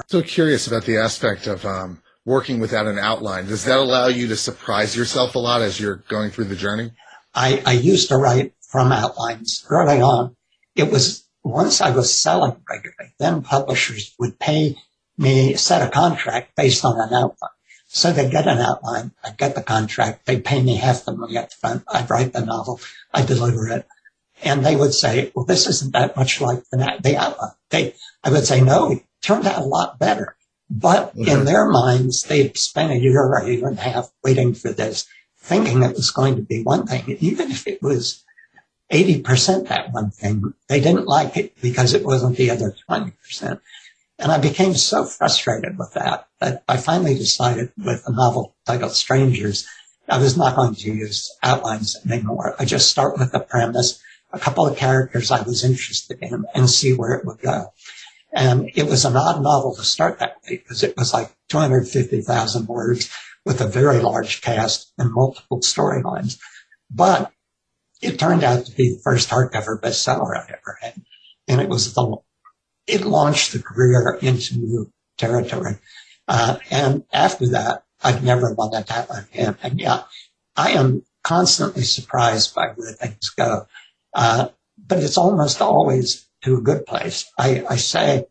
So 0.06 0.22
curious 0.22 0.68
about 0.68 0.84
the 0.84 0.98
aspect 0.98 1.48
of 1.48 1.66
um, 1.66 2.00
working 2.24 2.60
without 2.60 2.86
an 2.86 2.96
outline. 2.96 3.46
Does 3.46 3.64
that 3.64 3.80
allow 3.80 4.06
you 4.06 4.28
to 4.28 4.36
surprise 4.36 4.96
yourself 4.96 5.34
a 5.34 5.40
lot 5.40 5.62
as 5.62 5.80
you're 5.80 6.04
going 6.08 6.30
through 6.30 6.44
the 6.44 6.56
journey? 6.56 6.92
I, 7.34 7.60
I 7.66 7.72
used 7.72 8.08
to 8.10 8.16
write 8.16 8.54
from 8.60 8.92
outlines 8.92 9.66
early 9.68 10.00
on. 10.00 10.36
It 10.76 10.92
was 10.92 11.26
once 11.42 11.80
I 11.80 11.90
was 11.90 12.20
selling 12.20 12.62
regularly, 12.70 13.14
then 13.18 13.42
publishers 13.42 14.14
would 14.20 14.38
pay 14.38 14.76
me 15.16 15.54
set 15.54 15.86
a 15.86 15.90
contract 15.90 16.54
based 16.54 16.84
on 16.84 17.00
an 17.00 17.12
outline. 17.12 17.50
So 17.88 18.12
they 18.12 18.30
get 18.30 18.46
an 18.46 18.58
outline, 18.58 19.12
I 19.24 19.30
get 19.30 19.54
the 19.54 19.62
contract, 19.62 20.26
they 20.26 20.38
pay 20.38 20.62
me 20.62 20.76
half 20.76 21.04
the 21.04 21.16
money 21.16 21.36
up 21.38 21.52
front, 21.52 21.84
I 21.88 22.04
write 22.04 22.34
the 22.34 22.44
novel, 22.44 22.80
I 23.12 23.24
deliver 23.24 23.66
it. 23.68 23.86
And 24.42 24.64
they 24.64 24.76
would 24.76 24.94
say, 24.94 25.32
well, 25.34 25.44
this 25.44 25.66
isn't 25.66 25.92
that 25.92 26.16
much 26.16 26.40
like 26.40 26.62
the, 26.70 26.98
the 27.02 27.16
outline. 27.16 27.50
They, 27.70 27.94
I 28.22 28.30
would 28.30 28.46
say, 28.46 28.60
no, 28.60 28.92
it 28.92 29.04
turned 29.22 29.46
out 29.46 29.62
a 29.62 29.64
lot 29.64 29.98
better. 29.98 30.36
But 30.70 31.14
in 31.16 31.24
mm-hmm. 31.24 31.44
their 31.44 31.68
minds, 31.68 32.22
they'd 32.22 32.56
spent 32.56 32.92
a 32.92 32.98
year 32.98 33.20
or 33.20 33.38
a 33.38 33.48
year 33.48 33.66
and 33.66 33.78
a 33.78 33.82
half 33.82 34.10
waiting 34.22 34.54
for 34.54 34.70
this, 34.70 35.06
thinking 35.38 35.82
it 35.82 35.96
was 35.96 36.10
going 36.10 36.36
to 36.36 36.42
be 36.42 36.62
one 36.62 36.86
thing. 36.86 37.16
Even 37.20 37.50
if 37.50 37.66
it 37.66 37.82
was 37.82 38.22
80% 38.92 39.68
that 39.68 39.92
one 39.92 40.10
thing, 40.10 40.54
they 40.68 40.80
didn't 40.80 41.06
like 41.06 41.36
it 41.36 41.60
because 41.60 41.94
it 41.94 42.04
wasn't 42.04 42.36
the 42.36 42.50
other 42.50 42.74
20%. 42.88 43.60
And 44.18 44.32
I 44.32 44.38
became 44.38 44.74
so 44.74 45.04
frustrated 45.04 45.78
with 45.78 45.92
that 45.94 46.28
that 46.40 46.64
I 46.68 46.76
finally 46.76 47.14
decided 47.14 47.72
with 47.76 48.02
a 48.06 48.12
novel 48.12 48.56
titled 48.66 48.92
Strangers, 48.92 49.66
I 50.08 50.18
was 50.18 50.36
not 50.36 50.56
going 50.56 50.74
to 50.74 50.92
use 50.92 51.30
outlines 51.42 51.96
anymore. 52.10 52.56
I 52.58 52.64
just 52.64 52.90
start 52.90 53.18
with 53.18 53.30
the 53.30 53.40
premise, 53.40 54.02
a 54.32 54.38
couple 54.38 54.66
of 54.66 54.76
characters 54.76 55.30
I 55.30 55.42
was 55.42 55.64
interested 55.64 56.18
in 56.20 56.44
and 56.54 56.68
see 56.68 56.92
where 56.92 57.12
it 57.12 57.24
would 57.24 57.38
go. 57.38 57.72
And 58.32 58.70
it 58.74 58.84
was 58.84 59.04
an 59.04 59.16
odd 59.16 59.42
novel 59.42 59.74
to 59.76 59.82
start 59.82 60.18
that 60.18 60.36
way 60.44 60.58
because 60.58 60.82
it 60.82 60.96
was 60.96 61.14
like 61.14 61.34
250,000 61.48 62.66
words 62.66 63.10
with 63.44 63.60
a 63.60 63.66
very 63.66 64.00
large 64.00 64.42
cast 64.42 64.92
and 64.98 65.12
multiple 65.12 65.60
storylines. 65.60 66.38
But 66.90 67.32
it 68.02 68.18
turned 68.18 68.44
out 68.44 68.66
to 68.66 68.72
be 68.72 68.90
the 68.90 69.00
first 69.02 69.30
hardcover 69.30 69.80
bestseller 69.80 70.36
I 70.36 70.44
ever 70.48 70.78
had. 70.80 71.02
And 71.48 71.60
it 71.60 71.68
was 71.68 71.94
the, 71.94 72.16
it 72.86 73.02
launched 73.02 73.52
the 73.52 73.62
career 73.62 74.18
into 74.20 74.58
new 74.58 74.92
territory. 75.16 75.78
Uh, 76.26 76.58
and 76.70 77.04
after 77.12 77.48
that, 77.48 77.84
I've 78.02 78.22
never 78.22 78.52
wanted 78.52 78.86
that 78.86 79.08
one 79.08 79.26
again. 79.32 79.56
And 79.62 79.80
yeah, 79.80 80.02
I 80.54 80.72
am 80.72 81.02
constantly 81.24 81.82
surprised 81.82 82.54
by 82.54 82.68
where 82.76 82.92
things 82.92 83.30
go. 83.30 83.66
Uh, 84.18 84.48
but 84.76 84.98
it's 84.98 85.16
almost 85.16 85.62
always 85.62 86.26
to 86.42 86.56
a 86.56 86.60
good 86.60 86.84
place. 86.86 87.30
I, 87.38 87.64
I 87.70 87.76
say, 87.76 88.26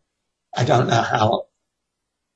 I 0.54 0.64
don't 0.64 0.88
know 0.88 1.00
how 1.00 1.46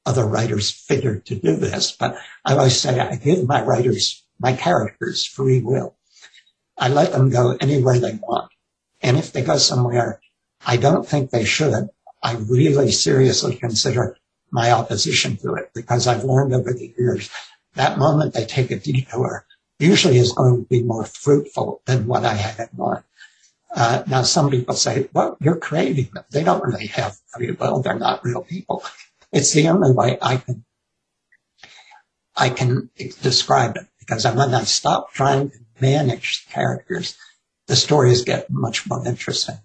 other 0.06 0.24
writers 0.24 0.70
figure 0.70 1.18
to 1.18 1.34
do 1.34 1.56
this, 1.56 1.92
but 1.92 2.16
I 2.46 2.54
always 2.54 2.80
say 2.80 2.98
I 2.98 3.16
give 3.16 3.46
my 3.46 3.62
writers, 3.62 4.24
my 4.40 4.54
characters 4.54 5.26
free 5.26 5.60
will. 5.60 5.96
I 6.78 6.88
let 6.88 7.12
them 7.12 7.28
go 7.28 7.56
anywhere 7.60 7.98
they 7.98 8.14
want. 8.14 8.50
And 9.02 9.18
if 9.18 9.32
they 9.32 9.42
go 9.42 9.58
somewhere 9.58 10.22
I 10.64 10.76
don't 10.76 11.06
think 11.06 11.30
they 11.30 11.44
should, 11.44 11.88
I 12.22 12.36
really 12.36 12.90
seriously 12.92 13.56
consider 13.56 14.16
my 14.50 14.70
opposition 14.70 15.36
to 15.38 15.54
it 15.56 15.72
because 15.74 16.06
I've 16.06 16.24
learned 16.24 16.54
over 16.54 16.72
the 16.72 16.94
years 16.96 17.28
that 17.74 17.98
moment 17.98 18.32
they 18.32 18.46
take 18.46 18.70
a 18.70 18.78
detour 18.78 19.44
usually 19.78 20.18
is 20.18 20.32
going 20.32 20.62
to 20.62 20.68
be 20.68 20.82
more 20.82 21.04
fruitful 21.04 21.82
than 21.86 22.06
what 22.06 22.24
I 22.24 22.34
had 22.34 22.68
in 22.70 22.78
mind. 22.78 23.02
Uh, 23.74 24.02
now, 24.06 24.22
some 24.22 24.50
people 24.50 24.74
say, 24.74 25.08
well, 25.14 25.36
you're 25.40 25.56
creating 25.56 26.10
them. 26.12 26.24
They 26.30 26.44
don't 26.44 26.62
really 26.62 26.88
have 26.88 27.16
free 27.28 27.52
will. 27.52 27.80
They're 27.80 27.98
not 27.98 28.24
real 28.24 28.42
people. 28.42 28.84
It's 29.32 29.52
the 29.52 29.68
only 29.68 29.92
way 29.92 30.18
I 30.20 30.36
can, 30.36 30.64
I 32.36 32.50
can 32.50 32.90
describe 33.22 33.76
it 33.76 33.86
because 33.98 34.24
when 34.24 34.54
I 34.54 34.64
stop 34.64 35.12
trying 35.12 35.50
to 35.50 35.56
manage 35.80 36.46
characters, 36.50 37.16
the 37.66 37.76
stories 37.76 38.24
get 38.24 38.50
much 38.50 38.86
more 38.86 39.06
interesting. 39.06 39.56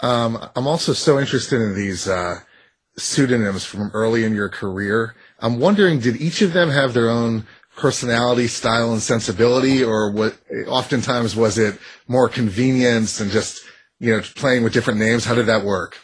Um, 0.00 0.50
I'm 0.54 0.66
also 0.66 0.92
so 0.92 1.18
interested 1.18 1.62
in 1.62 1.74
these 1.74 2.06
uh, 2.06 2.40
pseudonyms 2.98 3.64
from 3.64 3.90
early 3.94 4.24
in 4.24 4.34
your 4.34 4.50
career. 4.50 5.14
I'm 5.40 5.58
wondering, 5.58 6.00
did 6.00 6.16
each 6.16 6.42
of 6.42 6.52
them 6.52 6.70
have 6.70 6.92
their 6.92 7.08
own 7.08 7.46
personality, 7.76 8.48
style, 8.48 8.92
and 8.92 9.02
sensibility, 9.02 9.84
or 9.84 10.10
what? 10.10 10.36
Oftentimes, 10.66 11.36
was 11.36 11.58
it 11.58 11.78
more 12.08 12.28
convenience 12.28 13.20
and 13.20 13.30
just 13.30 13.62
you 13.98 14.16
know 14.16 14.22
playing 14.34 14.64
with 14.64 14.72
different 14.72 14.98
names? 14.98 15.24
How 15.24 15.34
did 15.34 15.46
that 15.46 15.64
work? 15.64 15.98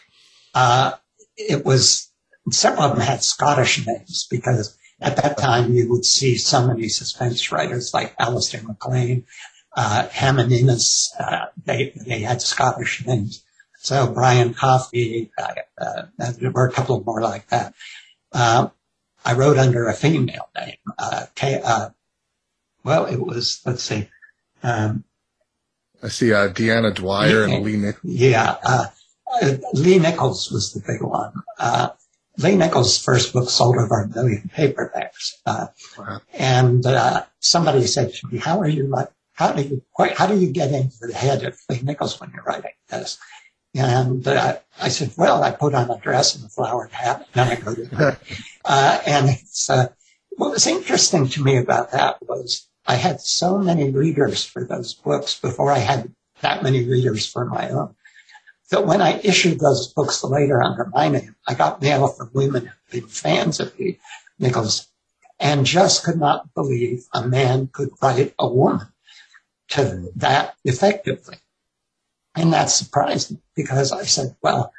Uh, 0.54 0.92
it 1.36 1.64
was 1.64 2.10
several 2.50 2.84
of 2.84 2.96
them 2.96 3.06
had 3.06 3.22
Scottish 3.22 3.86
names 3.86 4.26
because 4.30 4.76
at 5.00 5.16
that 5.16 5.38
time 5.38 5.72
you 5.72 5.88
would 5.90 6.04
see 6.04 6.36
so 6.36 6.66
many 6.66 6.88
suspense 6.88 7.50
writers 7.50 7.92
like 7.92 8.14
Alistair 8.18 8.62
MacLean, 8.62 9.24
uh, 9.76 10.08
Hammond 10.08 10.52
Innes, 10.52 11.12
uh, 11.18 11.46
they, 11.64 11.92
they 12.06 12.20
had 12.20 12.42
Scottish 12.42 13.04
names. 13.06 13.44
So 13.78 14.06
Brian 14.12 14.54
Coffey, 14.54 15.32
uh, 15.36 15.54
uh, 15.80 16.02
there 16.38 16.52
were 16.52 16.68
a 16.68 16.72
couple 16.72 17.02
more 17.04 17.20
like 17.20 17.48
that. 17.48 17.74
I 19.24 19.34
wrote 19.34 19.58
under 19.58 19.88
a 19.88 19.94
female 19.94 20.48
name. 20.56 20.76
Uh, 20.98 21.26
K, 21.34 21.60
uh, 21.64 21.90
well, 22.84 23.06
it 23.06 23.20
was, 23.20 23.60
let's 23.64 23.82
see. 23.82 24.08
Um, 24.62 25.04
I 26.02 26.08
see 26.08 26.32
uh, 26.32 26.48
Deanna 26.48 26.94
Dwyer 26.94 27.44
and 27.44 27.64
Leigh 27.64 27.76
Nichols. 27.76 28.12
Yeah, 28.12 28.56
uh, 28.64 28.86
uh, 29.40 29.52
Leigh 29.72 30.00
Nichols 30.00 30.50
was 30.50 30.72
the 30.72 30.80
big 30.80 31.02
one. 31.02 31.32
Uh, 31.58 31.90
Leigh 32.38 32.56
Nichols' 32.56 32.98
first 32.98 33.32
book 33.32 33.48
sold 33.50 33.76
over 33.76 34.00
a 34.02 34.08
million 34.08 34.50
paperbacks. 34.54 35.34
Uh, 35.46 35.66
Wow. 35.98 36.20
and 36.32 36.84
uh, 36.86 37.24
somebody 37.40 37.86
said 37.86 38.12
to 38.14 38.26
me, 38.28 38.38
"How 38.38 38.60
are 38.60 38.68
you? 38.68 38.92
How 39.34 39.52
do 39.52 39.62
you? 39.62 39.82
How 40.16 40.26
do 40.26 40.38
you 40.38 40.50
get 40.50 40.72
into 40.72 41.06
the 41.06 41.14
head 41.14 41.44
of 41.44 41.56
Leigh 41.68 41.82
Nichols 41.82 42.18
when 42.20 42.30
you're 42.34 42.42
writing 42.42 42.72
this?" 42.88 43.18
And 43.74 44.26
uh, 44.26 44.58
I 44.80 44.88
said, 44.88 45.12
"Well, 45.16 45.42
I 45.42 45.50
put 45.50 45.74
on 45.74 45.90
a 45.90 45.98
dress 45.98 46.36
and 46.36 46.44
a 46.44 46.48
flowered 46.48 46.92
hat, 46.92 47.26
and 47.34 47.50
I 47.50 47.54
go 47.56 47.74
to 47.74 47.86
bed." 47.86 48.18
uh, 48.64 49.00
and 49.06 49.30
it's, 49.30 49.70
uh, 49.70 49.88
what 50.36 50.50
was 50.50 50.66
interesting 50.66 51.28
to 51.28 51.42
me 51.42 51.56
about 51.56 51.92
that 51.92 52.18
was 52.26 52.68
I 52.86 52.96
had 52.96 53.20
so 53.20 53.58
many 53.58 53.90
readers 53.90 54.44
for 54.44 54.64
those 54.64 54.94
books 54.94 55.38
before 55.38 55.70
I 55.70 55.78
had 55.78 56.14
that 56.40 56.62
many 56.62 56.84
readers 56.84 57.26
for 57.26 57.44
my 57.46 57.70
own. 57.70 57.94
That 58.70 58.86
when 58.86 59.00
I 59.00 59.20
issued 59.22 59.60
those 59.60 59.92
books 59.92 60.22
later 60.24 60.62
under 60.62 60.86
my 60.86 61.08
name, 61.08 61.36
I 61.46 61.54
got 61.54 61.82
mail 61.82 62.08
from 62.08 62.30
women 62.32 62.72
who'd 62.90 63.02
been 63.02 63.08
fans 63.08 63.60
of 63.60 63.78
Leigh 63.78 64.00
Nichols 64.38 64.88
and 65.38 65.66
just 65.66 66.04
could 66.04 66.18
not 66.18 66.52
believe 66.54 67.04
a 67.12 67.26
man 67.26 67.68
could 67.72 67.90
write 68.00 68.34
a 68.38 68.48
woman 68.48 68.86
to 69.68 70.10
that 70.16 70.56
effectively. 70.64 71.36
And 72.34 72.52
that 72.52 72.70
surprised 72.70 73.32
me 73.32 73.41
because 73.54 73.92
I 73.92 74.04
said, 74.04 74.36
well, 74.42 74.72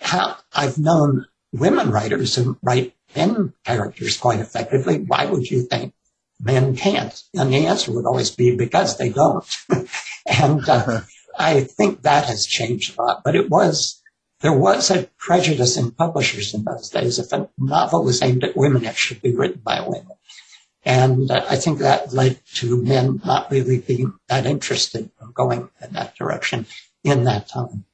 how, 0.00 0.36
I've 0.52 0.78
known 0.78 1.26
women 1.52 1.90
writers 1.90 2.34
who 2.34 2.58
write 2.62 2.94
men 3.14 3.54
characters 3.64 4.16
quite 4.16 4.40
effectively. 4.40 4.98
Why 4.98 5.26
would 5.26 5.50
you 5.50 5.62
think 5.62 5.94
men 6.40 6.76
can't? 6.76 7.20
And 7.34 7.52
the 7.52 7.66
answer 7.66 7.92
would 7.92 8.06
always 8.06 8.30
be 8.30 8.56
because 8.56 8.98
they 8.98 9.10
don't. 9.10 9.44
and 10.26 10.68
uh, 10.68 11.00
I 11.38 11.62
think 11.62 12.02
that 12.02 12.26
has 12.26 12.46
changed 12.46 12.98
a 12.98 13.02
lot, 13.02 13.22
but 13.24 13.36
it 13.36 13.48
was, 13.48 14.02
there 14.40 14.52
was 14.52 14.90
a 14.90 15.08
prejudice 15.18 15.76
in 15.76 15.92
publishers 15.92 16.54
in 16.54 16.64
those 16.64 16.90
days. 16.90 17.18
If 17.18 17.32
a 17.32 17.48
novel 17.58 18.04
was 18.04 18.22
aimed 18.22 18.44
at 18.44 18.56
women, 18.56 18.84
it 18.84 18.96
should 18.96 19.22
be 19.22 19.34
written 19.34 19.60
by 19.64 19.80
women. 19.80 20.16
And 20.84 21.30
uh, 21.30 21.44
I 21.48 21.56
think 21.56 21.80
that 21.80 22.12
led 22.12 22.38
to 22.56 22.80
men 22.80 23.20
not 23.24 23.50
really 23.50 23.78
being 23.78 24.14
that 24.28 24.46
interested 24.46 25.10
in 25.20 25.32
going 25.32 25.68
in 25.82 25.92
that 25.94 26.14
direction 26.14 26.66
in 27.06 27.24
that 27.24 27.48
time. 27.48 27.84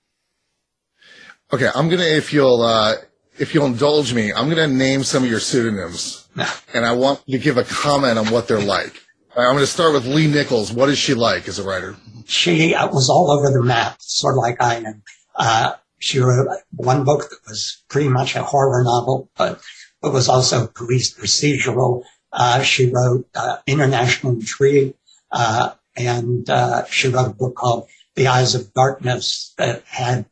Okay, 1.53 1.69
I'm 1.75 1.91
gonna 1.91 2.05
if 2.05 2.33
you'll 2.33 2.63
uh, 2.63 2.95
if 3.39 3.55
you'll 3.55 3.67
indulge 3.67 4.15
me, 4.15 4.33
I'm 4.33 4.49
gonna 4.49 4.67
name 4.67 5.05
some 5.05 5.23
of 5.23 5.31
your 5.31 5.39
pseudonyms, 5.39 6.27
and 6.75 6.87
I 6.87 6.93
want 6.93 7.21
you 7.27 7.39
to 7.39 7.45
give 7.45 7.59
a 7.59 7.65
comment 7.65 8.19
on 8.19 8.29
what 8.29 8.49
they're 8.49 8.59
like. 8.59 9.03
Right, 9.37 9.47
I'm 9.47 9.55
gonna 9.55 9.67
start 9.67 9.93
with 9.93 10.07
Leigh 10.07 10.29
Nichols. 10.29 10.73
What 10.73 10.89
is 10.89 10.99
she 10.99 11.13
like 11.13 11.47
as 11.49 11.59
a 11.59 11.63
writer? 11.63 11.95
She 12.27 12.75
uh, 12.75 12.89
was 12.89 13.11
all 13.11 13.31
over 13.31 13.51
the 13.51 13.63
map, 13.63 13.97
sort 14.01 14.35
of 14.35 14.39
like 14.39 14.63
I 14.63 14.77
am. 14.77 15.03
Uh, 15.35 15.75
she 15.99 16.19
wrote 16.19 16.49
one 16.75 17.05
book 17.05 17.29
that 17.29 17.39
was 17.47 17.83
pretty 17.89 18.09
much 18.09 18.35
a 18.35 18.43
horror 18.43 18.83
novel, 18.83 19.31
but 19.37 19.61
it 20.03 20.13
was 20.13 20.29
also 20.29 20.67
police 20.67 21.15
procedural. 21.15 22.03
Uh, 22.33 22.63
she 22.63 22.91
wrote 22.91 23.29
uh, 23.35 23.59
International 23.67 24.33
Intrigue, 24.33 24.95
uh, 25.31 25.73
and 25.97 26.49
uh, 26.49 26.87
she 26.87 27.09
wrote 27.09 27.31
a 27.31 27.35
book 27.35 27.55
called 27.57 27.89
The 28.15 28.29
Eyes 28.29 28.55
of 28.55 28.73
Darkness 28.73 29.55
that 29.59 29.83
had 29.87 30.27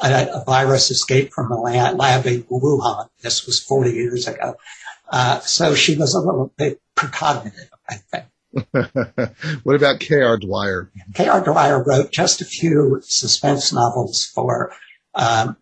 a, 0.00 0.40
a 0.40 0.44
virus 0.44 0.90
escape 0.90 1.32
from 1.32 1.50
a 1.50 1.60
lab 1.60 2.26
in 2.26 2.42
Wuhan. 2.44 3.08
This 3.22 3.46
was 3.46 3.60
40 3.60 3.90
years 3.90 4.28
ago. 4.28 4.56
Uh, 5.10 5.40
so 5.40 5.74
she 5.74 5.96
was 5.96 6.14
a 6.14 6.20
little 6.20 6.52
bit 6.56 6.80
precognitive, 6.96 7.68
I 7.88 7.94
think. 7.96 8.24
what 9.64 9.76
about 9.76 10.00
K.R. 10.00 10.38
Dwyer? 10.38 10.90
K.R. 11.14 11.42
Dwyer 11.42 11.82
wrote 11.82 12.12
just 12.12 12.40
a 12.40 12.44
few 12.44 13.00
suspense 13.02 13.72
novels 13.72 14.24
for 14.24 14.72
um, 15.14 15.56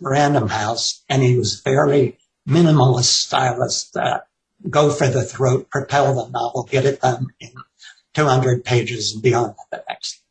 Random 0.00 0.48
House, 0.48 1.04
and 1.08 1.22
he 1.22 1.36
was 1.36 1.60
very 1.60 2.18
minimalist 2.48 3.12
stylist. 3.12 3.96
Uh, 3.96 4.20
go 4.68 4.90
for 4.90 5.08
the 5.08 5.22
throat, 5.22 5.68
propel 5.70 6.14
the 6.14 6.30
novel, 6.30 6.68
get 6.70 6.84
it 6.84 7.00
done 7.00 7.28
in 7.40 7.50
200 8.14 8.64
pages 8.64 9.12
and 9.14 9.22
beyond 9.22 9.54
the 9.70 9.82
next. 9.88 10.22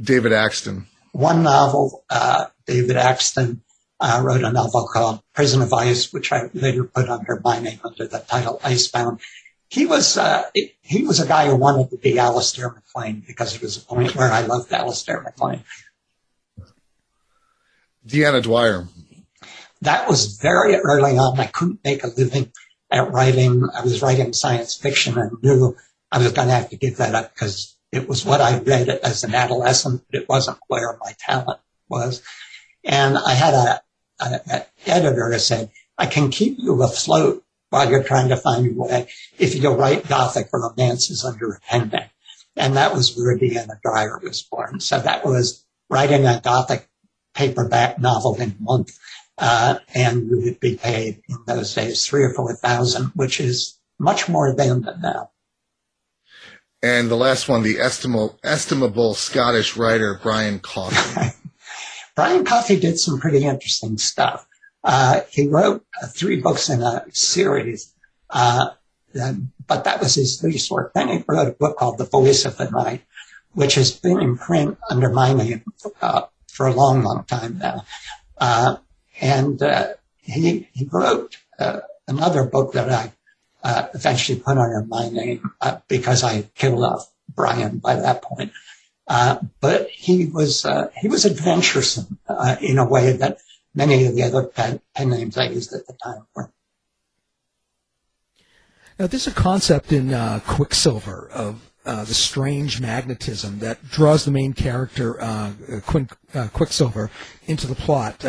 David 0.00 0.32
Axton. 0.32 0.86
One 1.12 1.42
novel, 1.42 2.04
uh, 2.08 2.46
David 2.66 2.96
Axton 2.96 3.62
uh, 4.00 4.20
wrote 4.24 4.42
a 4.42 4.50
novel 4.52 4.88
called 4.92 5.22
Prison 5.34 5.62
of 5.62 5.72
Ice, 5.72 6.12
which 6.12 6.32
I 6.32 6.50
later 6.54 6.84
put 6.84 7.08
under 7.08 7.40
my 7.44 7.60
name 7.60 7.80
under 7.84 8.06
the 8.06 8.18
title 8.18 8.60
Icebound. 8.64 9.20
He 9.68 9.86
was 9.86 10.18
uh, 10.18 10.44
he 10.82 11.04
was 11.04 11.20
a 11.20 11.26
guy 11.26 11.46
who 11.46 11.56
wanted 11.56 11.90
to 11.90 11.96
be 11.96 12.18
Alistair 12.18 12.70
MacLean 12.70 13.22
because 13.26 13.54
it 13.54 13.62
was 13.62 13.76
a 13.76 13.80
point 13.80 14.14
where 14.14 14.30
I 14.30 14.42
loved 14.42 14.72
Alistair 14.72 15.22
MacLean. 15.22 15.64
Deanna 18.06 18.42
Dwyer. 18.42 18.88
That 19.80 20.08
was 20.08 20.38
very 20.38 20.76
early 20.76 21.16
on. 21.16 21.40
I 21.40 21.46
couldn't 21.46 21.80
make 21.84 22.04
a 22.04 22.08
living 22.08 22.52
at 22.90 23.10
writing. 23.10 23.66
I 23.74 23.82
was 23.82 24.02
writing 24.02 24.32
science 24.32 24.76
fiction 24.76 25.16
and 25.16 25.42
knew 25.42 25.76
I 26.10 26.18
was 26.18 26.32
going 26.32 26.48
to 26.48 26.54
have 26.54 26.70
to 26.70 26.76
give 26.76 26.98
that 26.98 27.14
up 27.14 27.32
because 27.32 27.71
it 27.92 28.08
was 28.08 28.24
what 28.24 28.40
I 28.40 28.58
read 28.58 28.88
as 28.88 29.22
an 29.22 29.34
adolescent, 29.34 30.02
but 30.10 30.22
it 30.22 30.28
wasn't 30.28 30.58
where 30.66 30.98
my 31.04 31.14
talent 31.18 31.60
was. 31.88 32.22
And 32.84 33.16
I 33.18 33.34
had 33.34 33.54
a, 33.54 33.82
a, 34.20 34.40
a 34.50 34.66
editor 34.86 35.30
who 35.30 35.38
said, 35.38 35.70
I 35.98 36.06
can 36.06 36.30
keep 36.30 36.56
you 36.58 36.82
afloat 36.82 37.44
while 37.70 37.90
you're 37.90 38.02
trying 38.02 38.30
to 38.30 38.36
find 38.36 38.64
your 38.64 38.74
way 38.74 39.08
if 39.38 39.54
you'll 39.54 39.76
write 39.76 40.08
gothic 40.08 40.48
romances 40.52 41.24
under 41.24 41.52
a 41.52 41.60
pen 41.60 41.90
name. 41.90 42.10
And 42.56 42.76
that 42.76 42.94
was 42.94 43.16
where 43.16 43.38
Deanna 43.38 43.80
Dwyer 43.82 44.18
was 44.22 44.42
born. 44.42 44.80
So 44.80 44.98
that 44.98 45.24
was 45.24 45.64
writing 45.88 46.26
a 46.26 46.40
gothic 46.42 46.88
paperback 47.34 47.98
novel 47.98 48.34
in 48.40 48.56
a 48.58 48.62
month. 48.62 48.98
Uh, 49.38 49.78
and 49.94 50.28
you 50.28 50.40
would 50.42 50.60
be 50.60 50.76
paid 50.76 51.22
in 51.28 51.38
those 51.46 51.74
days 51.74 52.06
three 52.06 52.24
or 52.24 52.34
four 52.34 52.54
thousand, 52.54 53.06
which 53.14 53.40
is 53.40 53.78
much 53.98 54.28
more 54.28 54.54
then 54.54 54.82
than 54.82 55.00
now. 55.00 55.30
And 56.82 57.08
the 57.08 57.16
last 57.16 57.48
one, 57.48 57.62
the 57.62 57.78
estimable, 57.78 58.38
estimable 58.42 59.14
Scottish 59.14 59.76
writer 59.76 60.18
Brian 60.20 60.58
Coffey. 60.58 61.36
Brian 62.16 62.44
Coffey 62.44 62.78
did 62.78 62.98
some 62.98 63.20
pretty 63.20 63.44
interesting 63.44 63.98
stuff. 63.98 64.46
Uh, 64.82 65.20
he 65.30 65.46
wrote 65.46 65.84
uh, 66.02 66.08
three 66.08 66.40
books 66.40 66.68
in 66.68 66.82
a 66.82 67.04
series, 67.12 67.94
uh, 68.30 68.70
but 69.14 69.84
that 69.84 70.00
was 70.00 70.16
his 70.16 70.42
least 70.42 70.70
work. 70.72 70.92
Then 70.92 71.08
he 71.08 71.24
wrote 71.28 71.48
a 71.48 71.52
book 71.52 71.78
called 71.78 71.98
The 71.98 72.04
Voice 72.04 72.44
of 72.44 72.56
the 72.56 72.68
Night, 72.68 73.02
which 73.52 73.76
has 73.76 73.92
been 73.92 74.20
in 74.20 74.36
print 74.36 74.76
under 74.90 75.08
my 75.08 75.32
name 75.32 75.62
uh, 76.00 76.22
for 76.48 76.66
a 76.66 76.74
long, 76.74 77.02
long 77.02 77.24
time 77.24 77.58
now. 77.58 77.84
Uh, 78.38 78.76
and 79.20 79.62
uh, 79.62 79.92
he, 80.16 80.68
he 80.72 80.88
wrote 80.90 81.36
another 82.08 82.44
book 82.44 82.72
that 82.72 82.90
I 82.90 83.12
eventually 83.64 84.40
put 84.40 84.58
under 84.58 84.84
my 84.86 85.08
name 85.08 85.52
because 85.88 86.24
I 86.24 86.42
killed 86.54 86.84
off 86.84 87.10
Brian 87.34 87.78
by 87.78 87.96
that 87.96 88.22
point. 88.22 88.52
but 89.60 89.88
he 89.90 90.26
was 90.26 90.66
he 91.00 91.08
was 91.08 91.26
adventuresome 91.26 92.18
in 92.60 92.78
a 92.78 92.88
way 92.88 93.12
that 93.12 93.38
many 93.74 94.06
of 94.06 94.14
the 94.14 94.22
other 94.22 94.44
pen, 94.44 94.80
pen 94.94 95.10
names 95.10 95.36
I 95.36 95.48
used 95.48 95.72
at 95.72 95.86
the 95.86 95.94
time 95.94 96.26
were. 96.34 96.52
Now, 98.98 99.06
there's 99.06 99.26
a 99.26 99.32
concept 99.32 99.92
in 99.92 100.12
uh, 100.12 100.40
Quicksilver 100.46 101.28
of 101.32 101.70
uh, 101.84 102.04
the 102.04 102.14
strange 102.14 102.80
magnetism 102.80 103.58
that 103.58 103.84
draws 103.88 104.24
the 104.24 104.30
main 104.30 104.52
character, 104.52 105.20
uh, 105.20 105.52
Quinn, 105.86 106.08
uh, 106.34 106.48
Quicksilver, 106.52 107.10
into 107.46 107.66
the 107.66 107.74
plot. 107.74 108.24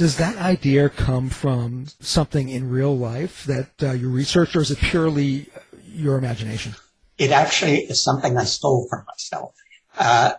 Uh, 0.00 0.04
does 0.04 0.16
that 0.16 0.36
idea 0.36 0.88
come 0.88 1.28
from 1.28 1.86
something 2.00 2.48
in 2.48 2.70
real 2.70 2.96
life 2.96 3.44
that 3.44 3.70
uh, 3.82 3.92
you 3.92 4.10
researched, 4.10 4.56
or 4.56 4.60
is 4.60 4.70
it 4.70 4.78
purely 4.78 5.46
your 5.86 6.16
imagination? 6.16 6.74
It 7.18 7.30
actually 7.30 7.80
is 7.80 8.02
something 8.02 8.38
I 8.38 8.44
stole 8.44 8.86
from 8.88 9.04
myself. 9.06 9.54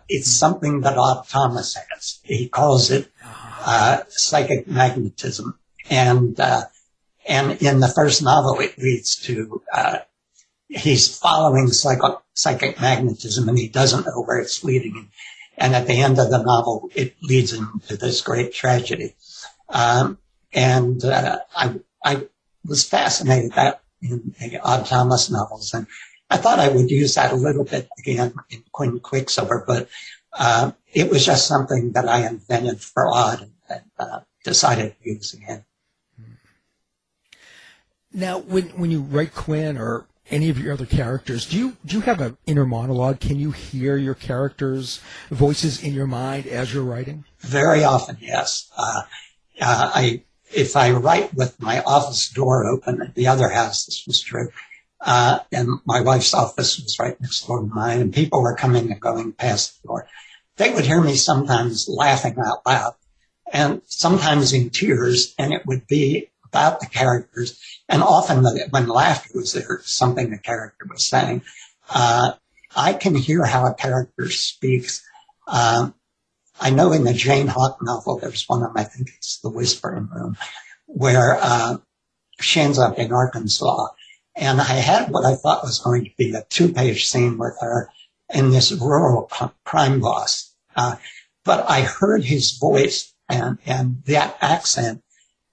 it's 0.08 0.30
something 0.30 0.80
that 0.80 0.98
Odd 0.98 1.28
Thomas 1.28 1.76
has. 1.76 2.18
He 2.24 2.48
calls 2.48 2.90
it 2.90 3.08
uh, 3.64 4.02
psychic 4.08 4.66
magnetism. 4.66 5.58
And, 5.90 6.38
uh, 6.40 6.64
and 7.28 7.62
in 7.62 7.80
the 7.80 7.88
first 7.88 8.22
novel, 8.22 8.58
it 8.58 8.76
leads 8.78 9.16
to, 9.26 9.62
uh, 9.72 9.98
he's 10.68 11.16
following 11.16 11.68
psycho- 11.68 12.22
psychic 12.34 12.80
magnetism 12.80 13.48
and 13.48 13.58
he 13.58 13.68
doesn't 13.68 14.06
know 14.06 14.22
where 14.24 14.38
it's 14.38 14.64
leading 14.64 14.94
him. 14.94 15.10
And 15.56 15.74
at 15.76 15.86
the 15.86 16.00
end 16.00 16.18
of 16.18 16.30
the 16.30 16.42
novel, 16.42 16.90
it 16.94 17.14
leads 17.22 17.52
him 17.52 17.80
to 17.88 17.96
this 17.96 18.22
great 18.22 18.52
tragedy. 18.52 19.14
Um, 19.72 20.18
and, 20.52 21.04
uh, 21.04 21.40
I, 21.56 21.80
I 22.04 22.26
was 22.64 22.84
fascinated 22.84 23.52
that 23.52 23.82
in 24.00 24.34
the 24.38 24.60
Odd 24.60 24.86
Thomas 24.86 25.30
novels. 25.30 25.74
And 25.74 25.86
I 26.30 26.36
thought 26.36 26.60
I 26.60 26.68
would 26.68 26.90
use 26.90 27.14
that 27.16 27.32
a 27.32 27.36
little 27.36 27.64
bit 27.64 27.88
again 27.98 28.34
in 28.50 28.62
Quinn 28.70 29.00
Quicksilver, 29.00 29.64
but, 29.66 29.88
uh, 30.32 30.72
it 30.92 31.10
was 31.10 31.26
just 31.26 31.46
something 31.46 31.92
that 31.92 32.08
I 32.08 32.26
invented 32.26 32.80
for 32.80 33.08
Odd 33.08 33.50
and 33.68 33.82
uh, 33.98 34.20
decided 34.44 34.94
to 35.02 35.10
use 35.10 35.34
again. 35.34 35.64
Now, 38.12 38.38
when 38.38 38.64
when 38.76 38.90
you 38.90 39.00
write 39.00 39.34
Quinn 39.34 39.78
or 39.78 40.06
any 40.30 40.50
of 40.50 40.58
your 40.58 40.74
other 40.74 40.86
characters, 40.86 41.46
do 41.46 41.58
you 41.58 41.76
do 41.84 41.96
you 41.96 42.02
have 42.02 42.20
an 42.20 42.36
inner 42.46 42.66
monologue? 42.66 43.20
Can 43.20 43.38
you 43.38 43.52
hear 43.52 43.96
your 43.96 44.14
characters' 44.14 45.00
voices 45.30 45.82
in 45.82 45.94
your 45.94 46.06
mind 46.06 46.46
as 46.46 46.74
you're 46.74 46.84
writing? 46.84 47.24
Very 47.40 47.84
often, 47.84 48.18
yes. 48.20 48.70
Uh, 48.76 49.02
uh, 49.62 49.90
I 49.94 50.22
if 50.54 50.76
I 50.76 50.90
write 50.90 51.32
with 51.32 51.60
my 51.60 51.82
office 51.82 52.28
door 52.28 52.66
open 52.66 53.00
at 53.00 53.14
the 53.14 53.28
other 53.28 53.48
house, 53.48 53.86
this 53.86 54.04
was 54.06 54.20
true. 54.20 54.48
Uh, 55.00 55.38
and 55.50 55.80
my 55.84 56.00
wife's 56.00 56.34
office 56.34 56.78
was 56.78 56.98
right 56.98 57.20
next 57.20 57.46
door 57.46 57.60
to 57.60 57.66
mine, 57.66 58.00
and 58.00 58.14
people 58.14 58.42
were 58.42 58.54
coming 58.54 58.90
and 58.90 59.00
going 59.00 59.32
past 59.32 59.80
the 59.82 59.88
door. 59.88 60.06
They 60.56 60.72
would 60.72 60.84
hear 60.84 61.00
me 61.00 61.16
sometimes 61.16 61.88
laughing 61.88 62.36
out 62.38 62.64
loud 62.66 62.94
and 63.52 63.82
sometimes 63.86 64.52
in 64.52 64.70
tears, 64.70 65.34
and 65.38 65.52
it 65.52 65.66
would 65.66 65.86
be 65.86 66.30
about 66.44 66.80
the 66.80 66.86
characters. 66.86 67.58
And 67.88 68.02
often 68.02 68.42
the, 68.42 68.66
when 68.70 68.88
laughter 68.88 69.30
was 69.34 69.52
there, 69.52 69.80
something 69.84 70.30
the 70.30 70.38
character 70.38 70.86
was 70.88 71.06
saying. 71.06 71.42
Uh, 71.90 72.32
I 72.74 72.94
can 72.94 73.14
hear 73.14 73.44
how 73.44 73.66
a 73.66 73.74
character 73.74 74.30
speaks. 74.30 75.02
Um, 75.46 75.94
I 76.62 76.70
know 76.70 76.92
in 76.92 77.02
the 77.02 77.12
Jane 77.12 77.48
Hawk 77.48 77.78
novel, 77.82 78.18
there's 78.18 78.48
one 78.48 78.62
of 78.62 78.68
them, 78.68 78.76
I 78.76 78.84
think 78.84 79.10
it's 79.16 79.40
The 79.40 79.50
Whispering 79.50 80.08
Room, 80.14 80.36
where 80.86 81.36
uh, 81.42 81.78
she 82.40 82.60
ends 82.60 82.78
up 82.78 83.00
in 83.00 83.12
Arkansas. 83.12 83.88
And 84.36 84.60
I 84.60 84.74
had 84.74 85.10
what 85.10 85.24
I 85.24 85.34
thought 85.34 85.64
was 85.64 85.80
going 85.80 86.04
to 86.04 86.10
be 86.16 86.32
a 86.32 86.44
two-page 86.48 87.08
scene 87.08 87.36
with 87.36 87.56
her 87.60 87.88
in 88.32 88.50
this 88.50 88.70
rural 88.70 89.28
crime 89.64 89.98
boss. 89.98 90.54
Uh, 90.76 90.96
but 91.44 91.68
I 91.68 91.80
heard 91.80 92.24
his 92.24 92.52
voice 92.52 93.12
and, 93.28 93.58
and 93.66 94.04
that 94.06 94.38
accent 94.40 95.02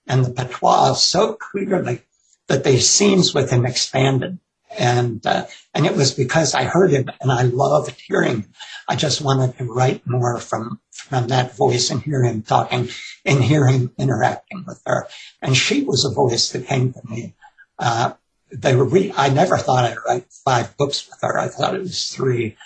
and 0.06 0.24
the 0.24 0.32
patois 0.32 0.94
so 0.94 1.34
clearly 1.34 2.04
that 2.46 2.64
the 2.64 2.80
scenes 2.80 3.34
with 3.34 3.50
him 3.50 3.66
expanded. 3.66 4.38
And, 4.78 5.26
uh, 5.26 5.46
and 5.74 5.86
it 5.86 5.96
was 5.96 6.14
because 6.14 6.54
I 6.54 6.64
heard 6.64 6.92
him 6.92 7.10
and 7.22 7.32
I 7.32 7.44
loved 7.44 8.00
hearing 8.00 8.42
him. 8.42 8.54
I 8.88 8.96
just 8.96 9.22
wanted 9.22 9.58
to 9.58 9.66
write 9.66 10.06
more 10.06 10.40
from, 10.40 10.80
from 10.92 11.28
that 11.28 11.56
voice 11.56 11.90
and 11.90 12.02
hear 12.02 12.24
him 12.24 12.44
talking 12.44 12.90
and 13.26 13.44
hear 13.44 13.68
him 13.68 13.92
interacting 13.98 14.64
with 14.68 14.82
her. 14.86 15.08
And 15.42 15.56
she 15.58 15.84
was 15.84 16.06
a 16.06 16.14
voice 16.14 16.50
that 16.52 16.68
came 16.68 16.94
to 16.94 17.02
me. 17.10 17.36
Uh, 17.78 18.14
they 18.52 18.76
were 18.76 18.86
re- 18.86 19.14
I 19.16 19.30
never 19.30 19.58
thought 19.58 19.86
I'd 19.86 19.98
write 20.06 20.32
five 20.46 20.76
books 20.78 21.08
with 21.08 21.20
her. 21.22 21.38
I 21.38 21.48
thought 21.48 21.76
it 21.76 21.82
was 21.82 22.10
three, 22.10 22.58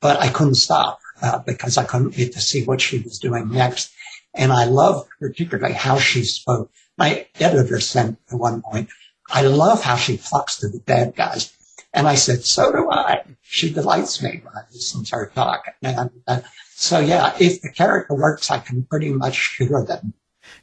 but 0.00 0.20
I 0.20 0.28
couldn't 0.28 0.54
stop 0.54 1.00
uh, 1.20 1.38
because 1.40 1.76
I 1.76 1.84
couldn't 1.84 2.16
wait 2.16 2.32
to 2.32 2.40
see 2.40 2.64
what 2.64 2.80
she 2.80 2.98
was 2.98 3.18
doing 3.18 3.50
next. 3.50 3.92
And 4.34 4.52
I 4.52 4.64
loved 4.64 5.08
particularly 5.20 5.74
how 5.74 5.98
she 5.98 6.24
spoke. 6.24 6.70
My 6.96 7.26
editor 7.38 7.80
said 7.80 8.16
at 8.30 8.38
one 8.38 8.62
point, 8.62 8.88
I 9.32 9.42
love 9.42 9.82
how 9.82 9.96
she 9.96 10.18
talks 10.18 10.58
to 10.58 10.68
the 10.68 10.78
bad 10.80 11.16
guys. 11.16 11.52
And 11.94 12.06
I 12.06 12.14
said, 12.14 12.44
so 12.44 12.72
do 12.72 12.90
I. 12.90 13.22
She 13.42 13.72
delights 13.72 14.22
me 14.22 14.40
when 14.44 14.54
I 14.54 14.62
listen 14.72 15.04
to 15.04 15.16
her 15.16 15.32
talk. 15.34 15.64
And 15.82 16.10
uh, 16.26 16.40
so, 16.74 17.00
yeah, 17.00 17.34
if 17.38 17.60
the 17.60 17.70
character 17.70 18.14
works, 18.14 18.50
I 18.50 18.58
can 18.58 18.84
pretty 18.84 19.12
much 19.12 19.56
hear 19.56 19.84
them. 19.84 20.14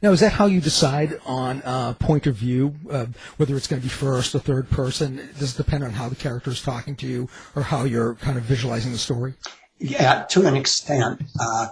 Now, 0.02 0.12
is 0.12 0.20
that 0.20 0.32
how 0.32 0.46
you 0.46 0.60
decide 0.60 1.20
on 1.26 1.62
uh, 1.62 1.94
point 1.94 2.26
of 2.26 2.36
view, 2.36 2.74
uh, 2.90 3.06
whether 3.36 3.56
it's 3.56 3.66
going 3.66 3.82
to 3.82 3.86
be 3.86 3.92
first 3.92 4.34
or 4.34 4.38
third 4.38 4.70
person? 4.70 5.28
Does 5.38 5.54
it 5.54 5.62
depend 5.62 5.84
on 5.84 5.90
how 5.92 6.08
the 6.08 6.16
character 6.16 6.50
is 6.50 6.62
talking 6.62 6.96
to 6.96 7.06
you 7.06 7.28
or 7.54 7.62
how 7.62 7.84
you're 7.84 8.14
kind 8.16 8.38
of 8.38 8.44
visualizing 8.44 8.92
the 8.92 8.98
story? 8.98 9.34
yeah, 9.80 10.24
to 10.28 10.46
an 10.46 10.56
extent. 10.56 11.22
Uh, 11.40 11.68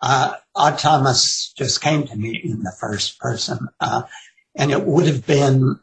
uh, 0.00 0.34
Odd 0.54 0.78
Thomas 0.78 1.52
just 1.56 1.80
came 1.80 2.06
to 2.06 2.16
me 2.16 2.38
in 2.44 2.62
the 2.62 2.72
first 2.78 3.18
person, 3.18 3.68
uh, 3.80 4.02
and 4.54 4.70
it 4.70 4.84
would 4.84 5.06
have 5.06 5.26
been 5.26 5.80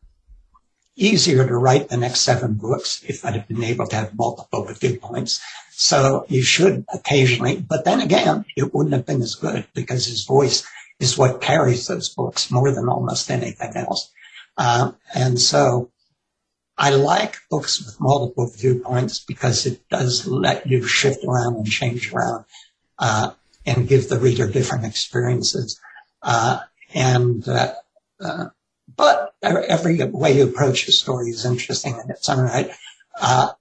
easier 0.95 1.47
to 1.47 1.57
write 1.57 1.89
the 1.89 1.97
next 1.97 2.21
seven 2.21 2.53
books 2.53 3.03
if 3.07 3.25
I'd 3.25 3.35
have 3.35 3.47
been 3.47 3.63
able 3.63 3.87
to 3.87 3.95
have 3.95 4.17
multiple 4.17 4.65
viewpoints. 4.65 5.41
So 5.71 6.25
you 6.29 6.43
should 6.43 6.85
occasionally, 6.93 7.65
but 7.67 7.85
then 7.85 7.99
again, 7.99 8.45
it 8.55 8.73
wouldn't 8.73 8.93
have 8.93 9.05
been 9.05 9.21
as 9.21 9.35
good 9.35 9.65
because 9.73 10.05
his 10.05 10.25
voice 10.25 10.65
is 10.99 11.17
what 11.17 11.41
carries 11.41 11.87
those 11.87 12.09
books 12.09 12.51
more 12.51 12.71
than 12.71 12.87
almost 12.87 13.31
anything 13.31 13.73
else. 13.75 14.11
Uh, 14.57 14.91
and 15.15 15.39
so 15.39 15.91
I 16.77 16.91
like 16.91 17.37
books 17.49 17.83
with 17.83 17.99
multiple 17.99 18.51
viewpoints 18.55 19.19
because 19.19 19.65
it 19.65 19.87
does 19.89 20.27
let 20.27 20.67
you 20.67 20.85
shift 20.87 21.23
around 21.25 21.55
and 21.55 21.67
change 21.67 22.13
around, 22.13 22.45
uh, 22.99 23.31
and 23.65 23.87
give 23.87 24.09
the 24.09 24.19
reader 24.19 24.47
different 24.49 24.85
experiences. 24.85 25.79
Uh, 26.21 26.59
and, 26.93 27.47
uh, 27.47 27.73
uh, 28.19 28.45
but 28.95 29.35
every 29.41 30.03
way 30.03 30.37
you 30.37 30.43
approach 30.43 30.87
a 30.87 30.91
story 30.91 31.29
is 31.29 31.45
interesting 31.45 31.99
in 32.03 32.09
its 32.09 32.29
own 32.29 32.39
right. 32.39 32.71
Uh, 33.19 33.51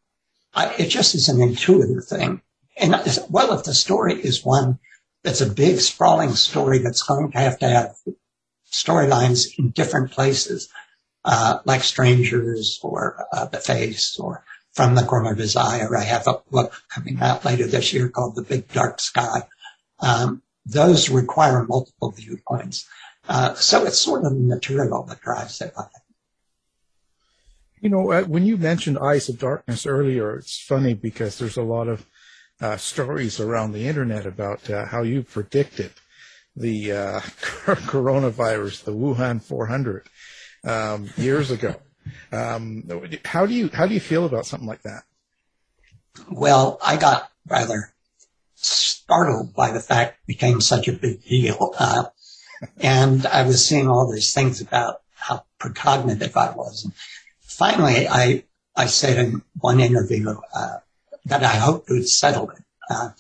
I, 0.55 0.75
it 0.75 0.89
just 0.89 1.15
is 1.15 1.29
an 1.29 1.41
intuitive 1.41 2.05
thing. 2.05 2.43
And 2.77 2.95
well, 3.31 3.53
if 3.53 3.65
the 3.65 3.75
story 3.75 4.15
is 4.15 4.45
one 4.45 4.79
that's 5.23 5.41
a 5.41 5.49
big 5.49 5.81
sprawling 5.81 6.33
story 6.33 6.79
that's 6.79 7.03
going 7.03 7.31
to 7.33 7.39
have 7.39 7.59
to 7.61 7.69
have 7.69 7.95
storylines 8.71 9.59
in 9.59 9.71
different 9.71 10.11
places, 10.11 10.69
uh, 11.25 11.59
like 11.65 11.83
Strangers 11.83 12.81
or 12.83 13.27
uh, 13.33 13.47
The 13.47 13.59
Face 13.59 14.19
or 14.19 14.45
From 14.73 14.95
the 14.95 15.05
Corner 15.05 15.33
of 15.33 15.39
His 15.39 15.55
Eye, 15.55 15.81
or 15.81 15.97
I 15.97 16.03
have 16.03 16.27
a 16.27 16.41
book 16.51 16.73
coming 16.89 17.21
out 17.21 17.45
later 17.45 17.67
this 17.67 17.93
year 17.93 18.09
called 18.09 18.35
The 18.35 18.43
Big 18.43 18.69
Dark 18.73 19.01
Sky. 19.01 19.43
Um, 20.01 20.43
those 20.67 21.11
require 21.11 21.65
multiple 21.65 22.11
viewpoints. 22.11 22.89
Uh, 23.29 23.55
so 23.55 23.85
it's 23.85 24.01
sort 24.01 24.25
of 24.25 24.33
the 24.33 24.41
material 24.41 25.05
that 25.05 25.21
drives 25.21 25.61
it. 25.61 25.73
I 25.79 25.83
think. 25.83 26.03
You 27.81 27.89
know, 27.89 28.13
uh, 28.13 28.23
when 28.23 28.45
you 28.45 28.57
mentioned 28.57 28.99
Eyes 28.99 29.29
of 29.29 29.39
Darkness 29.39 29.87
earlier, 29.87 30.37
it's 30.37 30.61
funny 30.61 30.95
because 30.95 31.39
there's 31.39 31.57
a 31.57 31.63
lot 31.63 31.89
of 31.89 32.07
uh, 32.61 32.77
stories 32.77 33.41
around 33.41 33.73
the 33.73 33.89
internet 33.89 34.25
about 34.25 34.71
uh, 34.71 34.87
how 34.87 35.03
you 35.03 35.23
predicted 35.23 35.91
the 36.55 36.93
uh, 36.93 37.21
coronavirus, 37.21 38.85
the 38.85 38.93
Wuhan 38.93 39.43
400, 39.43 40.07
um, 40.65 41.11
years 41.17 41.51
ago. 41.51 41.75
Um, 42.31 42.85
how 43.25 43.47
do 43.47 43.55
you 43.55 43.71
how 43.73 43.87
do 43.87 43.95
you 43.95 44.01
feel 44.01 44.27
about 44.27 44.47
something 44.47 44.69
like 44.69 44.83
that? 44.83 45.03
Well, 46.31 46.79
I 46.85 46.97
got 46.97 47.31
rather 47.49 47.93
startled 48.55 49.55
by 49.55 49.73
the 49.73 49.81
fact 49.81 50.19
it 50.23 50.27
became 50.27 50.61
such 50.61 50.89
a 50.89 50.93
big 50.93 51.25
deal. 51.25 51.75
Uh, 52.63 52.67
and 52.81 53.27
I 53.27 53.43
was 53.43 53.67
seeing 53.67 53.89
all 53.89 54.11
these 54.11 54.33
things 54.33 54.61
about 54.61 55.03
how 55.15 55.45
precognitive 55.61 56.37
I 56.37 56.55
was. 56.55 56.85
And 56.85 56.95
finally, 57.41 58.09
I, 58.09 58.45
I 58.77 58.87
said 58.87 59.19
in 59.19 59.43
one 59.61 59.81
interview, 59.81 60.35
uh, 60.55 60.79
that 61.27 61.45
I 61.45 61.57
hoped 61.57 61.89
would 61.91 62.09
settle 62.09 62.51
it. 62.51 62.63
Uh, 62.91 63.11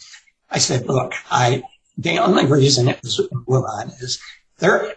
I 0.51 0.59
said, 0.59 0.87
look, 0.87 1.13
I, 1.31 1.63
the 1.97 2.19
only 2.19 2.47
reason 2.47 2.89
it 2.89 3.01
was 3.03 3.19
in 3.19 3.45
Wuhan 3.45 4.03
is 4.03 4.21
there, 4.59 4.95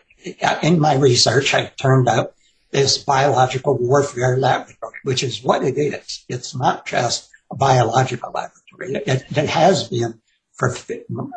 in 0.64 0.80
my 0.80 0.96
research, 0.96 1.54
I 1.54 1.72
turned 1.78 2.08
out 2.08 2.34
this 2.72 2.98
biological 2.98 3.78
warfare 3.78 4.38
laboratory, 4.38 5.00
which 5.04 5.24
is 5.24 5.44
what 5.44 5.64
it 5.64 5.78
is. 5.78 6.26
It's 6.28 6.56
not 6.56 6.86
just 6.86 7.30
a 7.52 7.56
biological 7.56 8.32
laboratory. 8.32 8.96
It, 9.08 9.24
it 9.30 9.50
has 9.50 9.88
been 9.88 10.22
for 10.54 10.76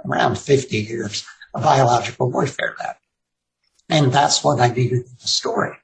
around 0.06 0.38
50 0.38 0.76
years, 0.76 1.26
a 1.54 1.60
biological 1.60 2.30
warfare 2.30 2.76
lab. 2.78 2.96
And 3.88 4.12
that's 4.12 4.44
what 4.44 4.60
I 4.60 4.68
needed 4.68 5.06
in 5.06 5.16
the 5.20 5.28
story. 5.28 5.76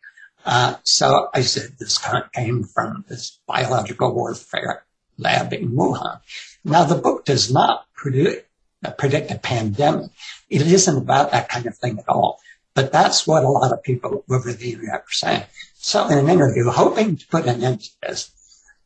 Uh, 0.44 0.76
so 0.82 1.28
I 1.32 1.40
said 1.40 1.76
this 1.78 1.98
came 2.34 2.64
from 2.64 3.04
this 3.08 3.38
biological 3.46 4.14
warfare 4.14 4.84
lab 5.16 5.52
in 5.54 5.70
Wuhan. 5.70 6.20
Now 6.64 6.84
the 6.84 6.96
book 6.96 7.24
does 7.24 7.50
not 7.50 7.86
predict, 7.94 8.48
uh, 8.84 8.90
predict 8.90 9.30
a 9.30 9.38
pandemic. 9.38 10.10
It 10.50 10.62
isn't 10.62 10.96
about 10.96 11.30
that 11.30 11.48
kind 11.48 11.66
of 11.66 11.76
thing 11.78 11.98
at 11.98 12.08
all. 12.08 12.40
But 12.74 12.92
that's 12.92 13.26
what 13.26 13.44
a 13.44 13.48
lot 13.48 13.72
of 13.72 13.82
people 13.82 14.24
over 14.28 14.52
the 14.52 14.72
internet 14.72 15.04
were 15.04 15.10
saying. 15.10 15.44
So 15.76 16.08
in 16.08 16.18
an 16.18 16.28
interview, 16.28 16.68
hoping 16.70 17.16
to 17.16 17.26
put 17.28 17.46
an 17.46 17.62
end 17.62 17.82
to 17.82 17.90
this, 18.02 18.30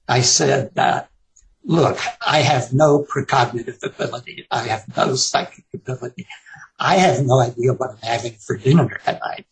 I 0.06 0.20
said 0.20 0.74
that, 0.74 1.08
look, 1.64 1.98
I 2.24 2.40
have 2.40 2.72
no 2.72 3.04
precognitive 3.04 3.82
ability. 3.82 4.46
I 4.50 4.64
have 4.64 4.96
no 4.96 5.16
psychic 5.16 5.64
ability. 5.72 6.26
I 6.78 6.96
have 6.96 7.24
no 7.24 7.40
idea 7.40 7.72
what 7.72 7.90
I'm 7.90 7.98
having 7.98 8.34
for 8.34 8.56
dinner 8.56 9.00
tonight. 9.04 9.46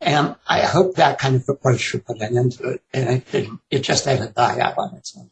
And 0.00 0.34
I 0.48 0.62
hope 0.62 0.96
that 0.96 1.18
kind 1.18 1.36
of 1.36 1.48
approach 1.48 1.92
will 1.92 2.00
put 2.00 2.20
an 2.20 2.36
end 2.36 2.52
to 2.52 2.70
it. 2.70 2.82
And 2.92 3.08
it 3.08 3.30
didn't. 3.30 3.60
It 3.70 3.80
just 3.80 4.04
had 4.04 4.18
to 4.18 4.28
die 4.28 4.58
out 4.58 4.78
on 4.78 4.96
its 4.96 5.16
own. 5.16 5.30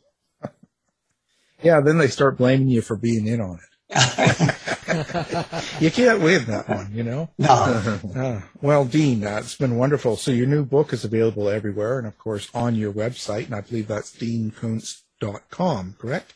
Yeah, 1.62 1.80
then 1.80 1.98
they 1.98 2.08
start 2.08 2.38
blaming 2.38 2.68
you 2.68 2.80
for 2.80 2.96
being 2.96 3.26
in 3.26 3.40
on 3.40 3.58
it. 3.58 3.64
you 5.80 5.90
can't 5.90 6.20
win 6.20 6.44
that 6.44 6.68
one, 6.68 6.90
you 6.94 7.02
know? 7.02 7.30
No. 7.38 7.98
Uh, 8.16 8.40
well, 8.60 8.84
Dean, 8.84 9.24
uh, 9.24 9.38
it's 9.38 9.56
been 9.56 9.76
wonderful. 9.76 10.16
So 10.16 10.30
your 10.30 10.46
new 10.46 10.64
book 10.64 10.92
is 10.92 11.04
available 11.04 11.48
everywhere 11.48 11.98
and, 11.98 12.06
of 12.06 12.18
course, 12.18 12.48
on 12.54 12.74
your 12.74 12.92
website. 12.92 13.46
And 13.46 13.54
I 13.54 13.60
believe 13.62 13.88
that's 13.88 14.14
deankoontz.com, 14.16 15.96
correct? 15.98 16.34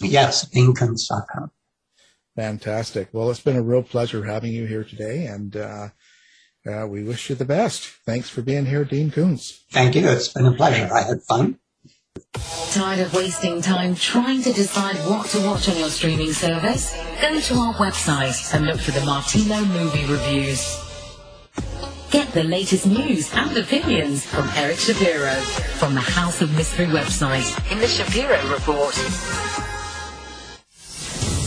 Yes, 0.00 0.48
deankoontz.com. 0.48 1.50
Fantastic. 2.40 3.10
Well, 3.12 3.30
it's 3.30 3.42
been 3.42 3.56
a 3.56 3.62
real 3.62 3.82
pleasure 3.82 4.24
having 4.24 4.50
you 4.50 4.64
here 4.64 4.82
today. 4.82 5.26
And 5.26 5.54
uh, 5.54 5.88
uh, 6.66 6.86
we 6.86 7.04
wish 7.04 7.28
you 7.28 7.36
the 7.36 7.44
best. 7.44 7.84
Thanks 8.06 8.30
for 8.30 8.40
being 8.40 8.64
here, 8.64 8.82
Dean 8.82 9.10
Koontz. 9.10 9.66
Thank 9.70 9.94
you. 9.94 10.08
It's 10.08 10.28
been 10.28 10.46
a 10.46 10.54
pleasure. 10.54 10.88
I 10.90 11.02
had 11.02 11.22
fun. 11.28 11.58
Tired 12.72 13.00
of 13.00 13.12
wasting 13.12 13.60
time 13.60 13.94
trying 13.94 14.40
to 14.40 14.54
decide 14.54 14.96
what 15.06 15.26
to 15.26 15.46
watch 15.46 15.68
on 15.68 15.76
your 15.76 15.90
streaming 15.90 16.32
service? 16.32 16.96
Go 17.20 17.38
to 17.38 17.54
our 17.56 17.74
website 17.74 18.54
and 18.54 18.64
look 18.64 18.80
for 18.80 18.92
the 18.92 19.04
Martino 19.04 19.62
movie 19.66 20.06
reviews. 20.06 20.82
Get 22.10 22.32
the 22.32 22.44
latest 22.44 22.86
news 22.86 23.30
and 23.34 23.54
opinions 23.54 24.24
from 24.24 24.48
Eric 24.56 24.78
Shapiro 24.78 25.34
from 25.78 25.92
the 25.92 26.00
House 26.00 26.40
of 26.40 26.56
Mystery 26.56 26.86
website 26.86 27.70
in 27.70 27.78
the 27.80 27.86
Shapiro 27.86 28.40
Report. 28.50 28.96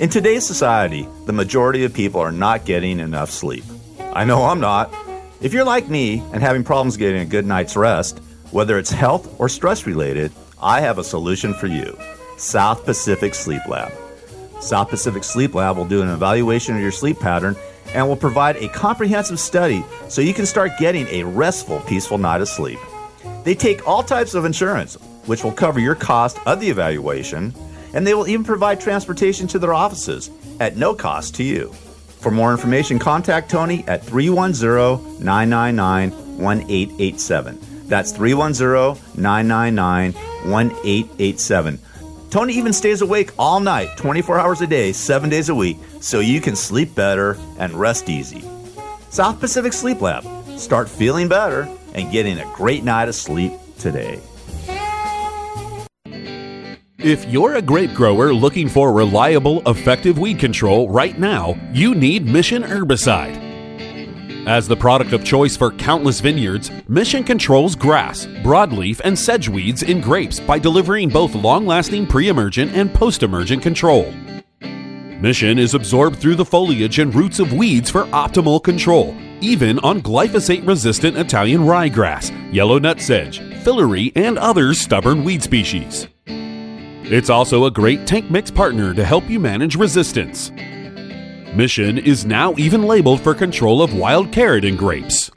In 0.00 0.08
today's 0.08 0.46
society, 0.46 1.06
the 1.26 1.34
majority 1.34 1.84
of 1.84 1.92
people 1.92 2.22
are 2.22 2.32
not 2.32 2.64
getting 2.64 3.00
enough 3.00 3.28
sleep. 3.28 3.64
I 4.14 4.24
know 4.24 4.46
I'm 4.46 4.58
not. 4.58 4.90
If 5.42 5.52
you're 5.52 5.62
like 5.62 5.90
me 5.90 6.20
and 6.32 6.42
having 6.42 6.64
problems 6.64 6.96
getting 6.96 7.20
a 7.20 7.26
good 7.26 7.44
night's 7.44 7.76
rest, 7.76 8.18
whether 8.50 8.78
it's 8.78 8.90
health 8.90 9.38
or 9.38 9.50
stress 9.50 9.84
related, 9.86 10.32
I 10.58 10.80
have 10.80 10.96
a 10.96 11.04
solution 11.04 11.52
for 11.52 11.66
you. 11.66 11.98
South 12.38 12.86
Pacific 12.86 13.34
Sleep 13.34 13.60
Lab. 13.68 13.92
South 14.62 14.88
Pacific 14.88 15.22
Sleep 15.22 15.54
Lab 15.54 15.76
will 15.76 15.84
do 15.84 16.00
an 16.00 16.08
evaluation 16.08 16.76
of 16.76 16.80
your 16.80 16.92
sleep 16.92 17.20
pattern 17.20 17.54
and 17.92 18.08
will 18.08 18.16
provide 18.16 18.56
a 18.56 18.70
comprehensive 18.70 19.38
study 19.38 19.84
so 20.08 20.22
you 20.22 20.32
can 20.32 20.46
start 20.46 20.78
getting 20.78 21.06
a 21.08 21.24
restful, 21.24 21.80
peaceful 21.80 22.16
night 22.16 22.40
of 22.40 22.48
sleep. 22.48 22.78
They 23.44 23.54
take 23.54 23.86
all 23.86 24.02
types 24.02 24.32
of 24.32 24.46
insurance, 24.46 24.94
which 25.26 25.44
will 25.44 25.52
cover 25.52 25.78
your 25.78 25.94
cost 25.94 26.38
of 26.46 26.58
the 26.58 26.70
evaluation, 26.70 27.52
and 27.92 28.06
they 28.06 28.14
will 28.14 28.28
even 28.28 28.44
provide 28.44 28.80
transportation 28.80 29.46
to 29.48 29.58
their 29.58 29.74
offices 29.74 30.30
at 30.60 30.76
no 30.76 30.94
cost 30.94 31.34
to 31.36 31.42
you. 31.42 31.72
For 32.20 32.30
more 32.30 32.52
information, 32.52 32.98
contact 32.98 33.50
Tony 33.50 33.84
at 33.88 34.04
310 34.04 35.24
999 35.24 36.10
1887. 36.38 37.58
That's 37.88 38.12
310 38.12 39.20
999 39.20 40.12
1887. 40.12 41.78
Tony 42.30 42.54
even 42.54 42.72
stays 42.72 43.02
awake 43.02 43.32
all 43.38 43.58
night, 43.58 43.96
24 43.96 44.38
hours 44.38 44.60
a 44.60 44.66
day, 44.66 44.92
7 44.92 45.28
days 45.28 45.48
a 45.48 45.54
week, 45.54 45.76
so 46.00 46.20
you 46.20 46.40
can 46.40 46.54
sleep 46.54 46.94
better 46.94 47.36
and 47.58 47.72
rest 47.74 48.08
easy. 48.08 48.44
South 49.10 49.40
Pacific 49.40 49.72
Sleep 49.72 50.00
Lab. 50.00 50.24
Start 50.56 50.88
feeling 50.88 51.26
better 51.26 51.68
and 51.94 52.12
getting 52.12 52.38
a 52.38 52.52
great 52.54 52.84
night 52.84 53.08
of 53.08 53.14
sleep 53.14 53.52
today. 53.78 54.20
If 57.02 57.24
you're 57.30 57.54
a 57.54 57.62
grape 57.62 57.94
grower 57.94 58.34
looking 58.34 58.68
for 58.68 58.92
reliable, 58.92 59.62
effective 59.66 60.18
weed 60.18 60.38
control 60.38 60.86
right 60.90 61.18
now, 61.18 61.58
you 61.72 61.94
need 61.94 62.26
Mission 62.26 62.62
Herbicide. 62.62 64.46
As 64.46 64.68
the 64.68 64.76
product 64.76 65.14
of 65.14 65.24
choice 65.24 65.56
for 65.56 65.70
countless 65.70 66.20
vineyards, 66.20 66.70
Mission 66.88 67.24
controls 67.24 67.74
grass, 67.74 68.26
broadleaf, 68.44 69.00
and 69.02 69.18
sedge 69.18 69.48
weeds 69.48 69.82
in 69.82 70.02
grapes 70.02 70.40
by 70.40 70.58
delivering 70.58 71.08
both 71.08 71.34
long 71.34 71.64
lasting 71.64 72.06
pre 72.06 72.28
emergent 72.28 72.72
and 72.72 72.92
post 72.92 73.22
emergent 73.22 73.62
control. 73.62 74.12
Mission 74.60 75.58
is 75.58 75.72
absorbed 75.72 76.16
through 76.16 76.34
the 76.34 76.44
foliage 76.44 76.98
and 76.98 77.14
roots 77.14 77.38
of 77.38 77.54
weeds 77.54 77.88
for 77.88 78.04
optimal 78.08 78.62
control, 78.62 79.16
even 79.40 79.78
on 79.78 80.02
glyphosate 80.02 80.66
resistant 80.66 81.16
Italian 81.16 81.62
ryegrass, 81.62 82.30
yellow 82.52 82.78
nut 82.78 83.00
sedge, 83.00 83.40
filaree, 83.64 84.12
and 84.16 84.36
other 84.36 84.74
stubborn 84.74 85.24
weed 85.24 85.42
species. 85.42 86.06
It's 87.12 87.28
also 87.28 87.64
a 87.64 87.72
great 87.72 88.06
tank 88.06 88.30
mix 88.30 88.52
partner 88.52 88.94
to 88.94 89.04
help 89.04 89.28
you 89.28 89.40
manage 89.40 89.74
resistance. 89.74 90.52
Mission 91.56 91.98
is 91.98 92.24
now 92.24 92.54
even 92.56 92.84
labeled 92.84 93.20
for 93.20 93.34
control 93.34 93.82
of 93.82 93.92
wild 93.92 94.30
carrot 94.30 94.64
and 94.64 94.78
grapes. 94.78 95.28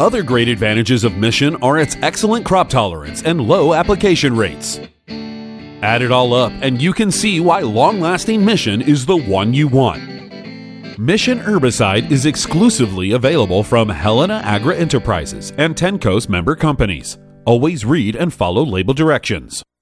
Other 0.00 0.24
great 0.24 0.48
advantages 0.48 1.04
of 1.04 1.16
Mission 1.16 1.54
are 1.62 1.78
its 1.78 1.94
excellent 2.02 2.44
crop 2.44 2.68
tolerance 2.68 3.22
and 3.22 3.40
low 3.40 3.72
application 3.72 4.34
rates. 4.34 4.80
Add 5.06 6.02
it 6.02 6.10
all 6.10 6.34
up, 6.34 6.52
and 6.60 6.82
you 6.82 6.92
can 6.92 7.12
see 7.12 7.38
why 7.38 7.60
long 7.60 8.00
lasting 8.00 8.44
Mission 8.44 8.82
is 8.82 9.06
the 9.06 9.16
one 9.16 9.54
you 9.54 9.68
want. 9.68 10.02
Mission 10.98 11.38
Herbicide 11.38 12.10
is 12.10 12.26
exclusively 12.26 13.12
available 13.12 13.62
from 13.62 13.88
Helena 13.88 14.40
Agri 14.44 14.76
Enterprises 14.76 15.52
and 15.56 15.76
Tenkoz 15.76 16.28
member 16.28 16.56
companies. 16.56 17.16
Always 17.44 17.84
read 17.84 18.16
and 18.16 18.34
follow 18.34 18.64
label 18.64 18.94
directions. 18.94 19.62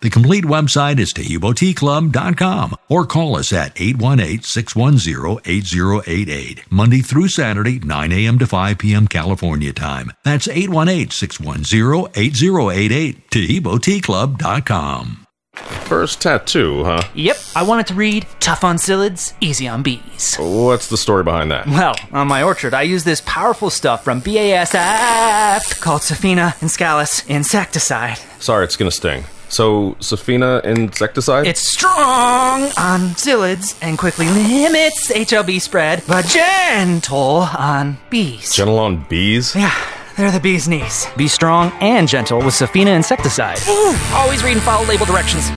The 0.00 0.10
complete 0.10 0.44
website 0.44 1.00
is 1.00 1.12
TaheeboTeaClub.com 1.12 2.76
or 2.88 3.04
call 3.04 3.36
us 3.36 3.52
at 3.52 3.74
818-610-8088, 3.74 6.60
Monday 6.70 7.00
through 7.00 7.26
Saturday, 7.26 7.80
9 7.80 8.12
a.m. 8.12 8.38
to 8.38 8.46
5 8.46 8.78
p.m. 8.78 9.08
California 9.08 9.72
time. 9.72 10.12
That's 10.24 10.46
818-610-8088, 10.46 13.22
TaheeboTeaClub.com. 13.30 15.24
First 15.54 16.20
tattoo, 16.22 16.84
huh? 16.84 17.02
Yep, 17.14 17.36
I 17.56 17.64
wanted 17.64 17.88
to 17.88 17.94
read 17.94 18.24
Tough 18.38 18.62
on 18.62 18.76
Psyllids, 18.76 19.32
Easy 19.40 19.66
on 19.66 19.82
Bees. 19.82 20.36
What's 20.36 20.86
the 20.86 20.96
story 20.96 21.24
behind 21.24 21.50
that? 21.50 21.66
Well, 21.66 21.96
on 22.12 22.28
my 22.28 22.44
orchard, 22.44 22.72
I 22.72 22.82
use 22.82 23.02
this 23.02 23.20
powerful 23.26 23.70
stuff 23.70 24.04
from 24.04 24.22
BASF 24.22 25.80
called 25.80 26.02
Sefina 26.02 26.54
Inscalis 26.60 27.28
Insecticide. 27.28 28.18
Sorry, 28.38 28.64
it's 28.64 28.76
gonna 28.76 28.92
sting. 28.92 29.24
So, 29.48 29.94
Sefina 30.00 30.62
insecticide? 30.64 31.46
It's 31.46 31.72
strong 31.72 32.64
on 32.76 33.14
psyllids 33.16 33.78
and 33.80 33.98
quickly 33.98 34.26
limits 34.28 35.10
HLB 35.10 35.60
spread, 35.60 36.02
but 36.06 36.26
gentle 36.26 37.48
on 37.56 37.98
bees. 38.10 38.52
Gentle 38.54 38.78
on 38.78 39.04
bees? 39.08 39.54
Yeah, 39.56 39.74
they're 40.16 40.30
the 40.30 40.40
bee's 40.40 40.68
knees. 40.68 41.06
Be 41.16 41.28
strong 41.28 41.72
and 41.80 42.06
gentle 42.06 42.38
with 42.38 42.54
Sefina 42.54 42.94
insecticide. 42.94 43.58
Ooh, 43.68 43.96
always 44.12 44.44
read 44.44 44.52
and 44.52 44.62
follow 44.62 44.86
label 44.86 45.06
directions. 45.06 45.50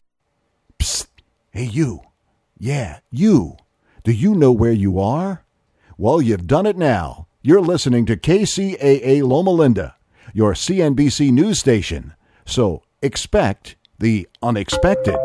Psst. 0.79 1.07
Hey, 1.51 1.65
you. 1.65 2.01
Yeah, 2.57 2.99
you. 3.09 3.57
Do 4.03 4.11
you 4.13 4.35
know 4.35 4.51
where 4.51 4.71
you 4.71 4.99
are? 4.99 5.43
Well, 5.97 6.21
you've 6.21 6.47
done 6.47 6.65
it 6.65 6.77
now. 6.77 7.27
You're 7.43 7.61
listening 7.61 8.05
to 8.05 8.15
KCAA 8.15 9.23
Loma 9.23 9.51
Linda, 9.51 9.95
your 10.33 10.53
CNBC 10.53 11.31
news 11.31 11.59
station. 11.59 12.13
So 12.45 12.83
expect 13.01 13.75
the 14.01 14.27
unexpected. 14.41 15.15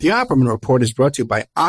The 0.00 0.08
Opperman 0.10 0.48
Report 0.48 0.82
is 0.82 0.92
brought 0.92 1.14
to 1.14 1.22
you 1.22 1.26
by 1.26 1.46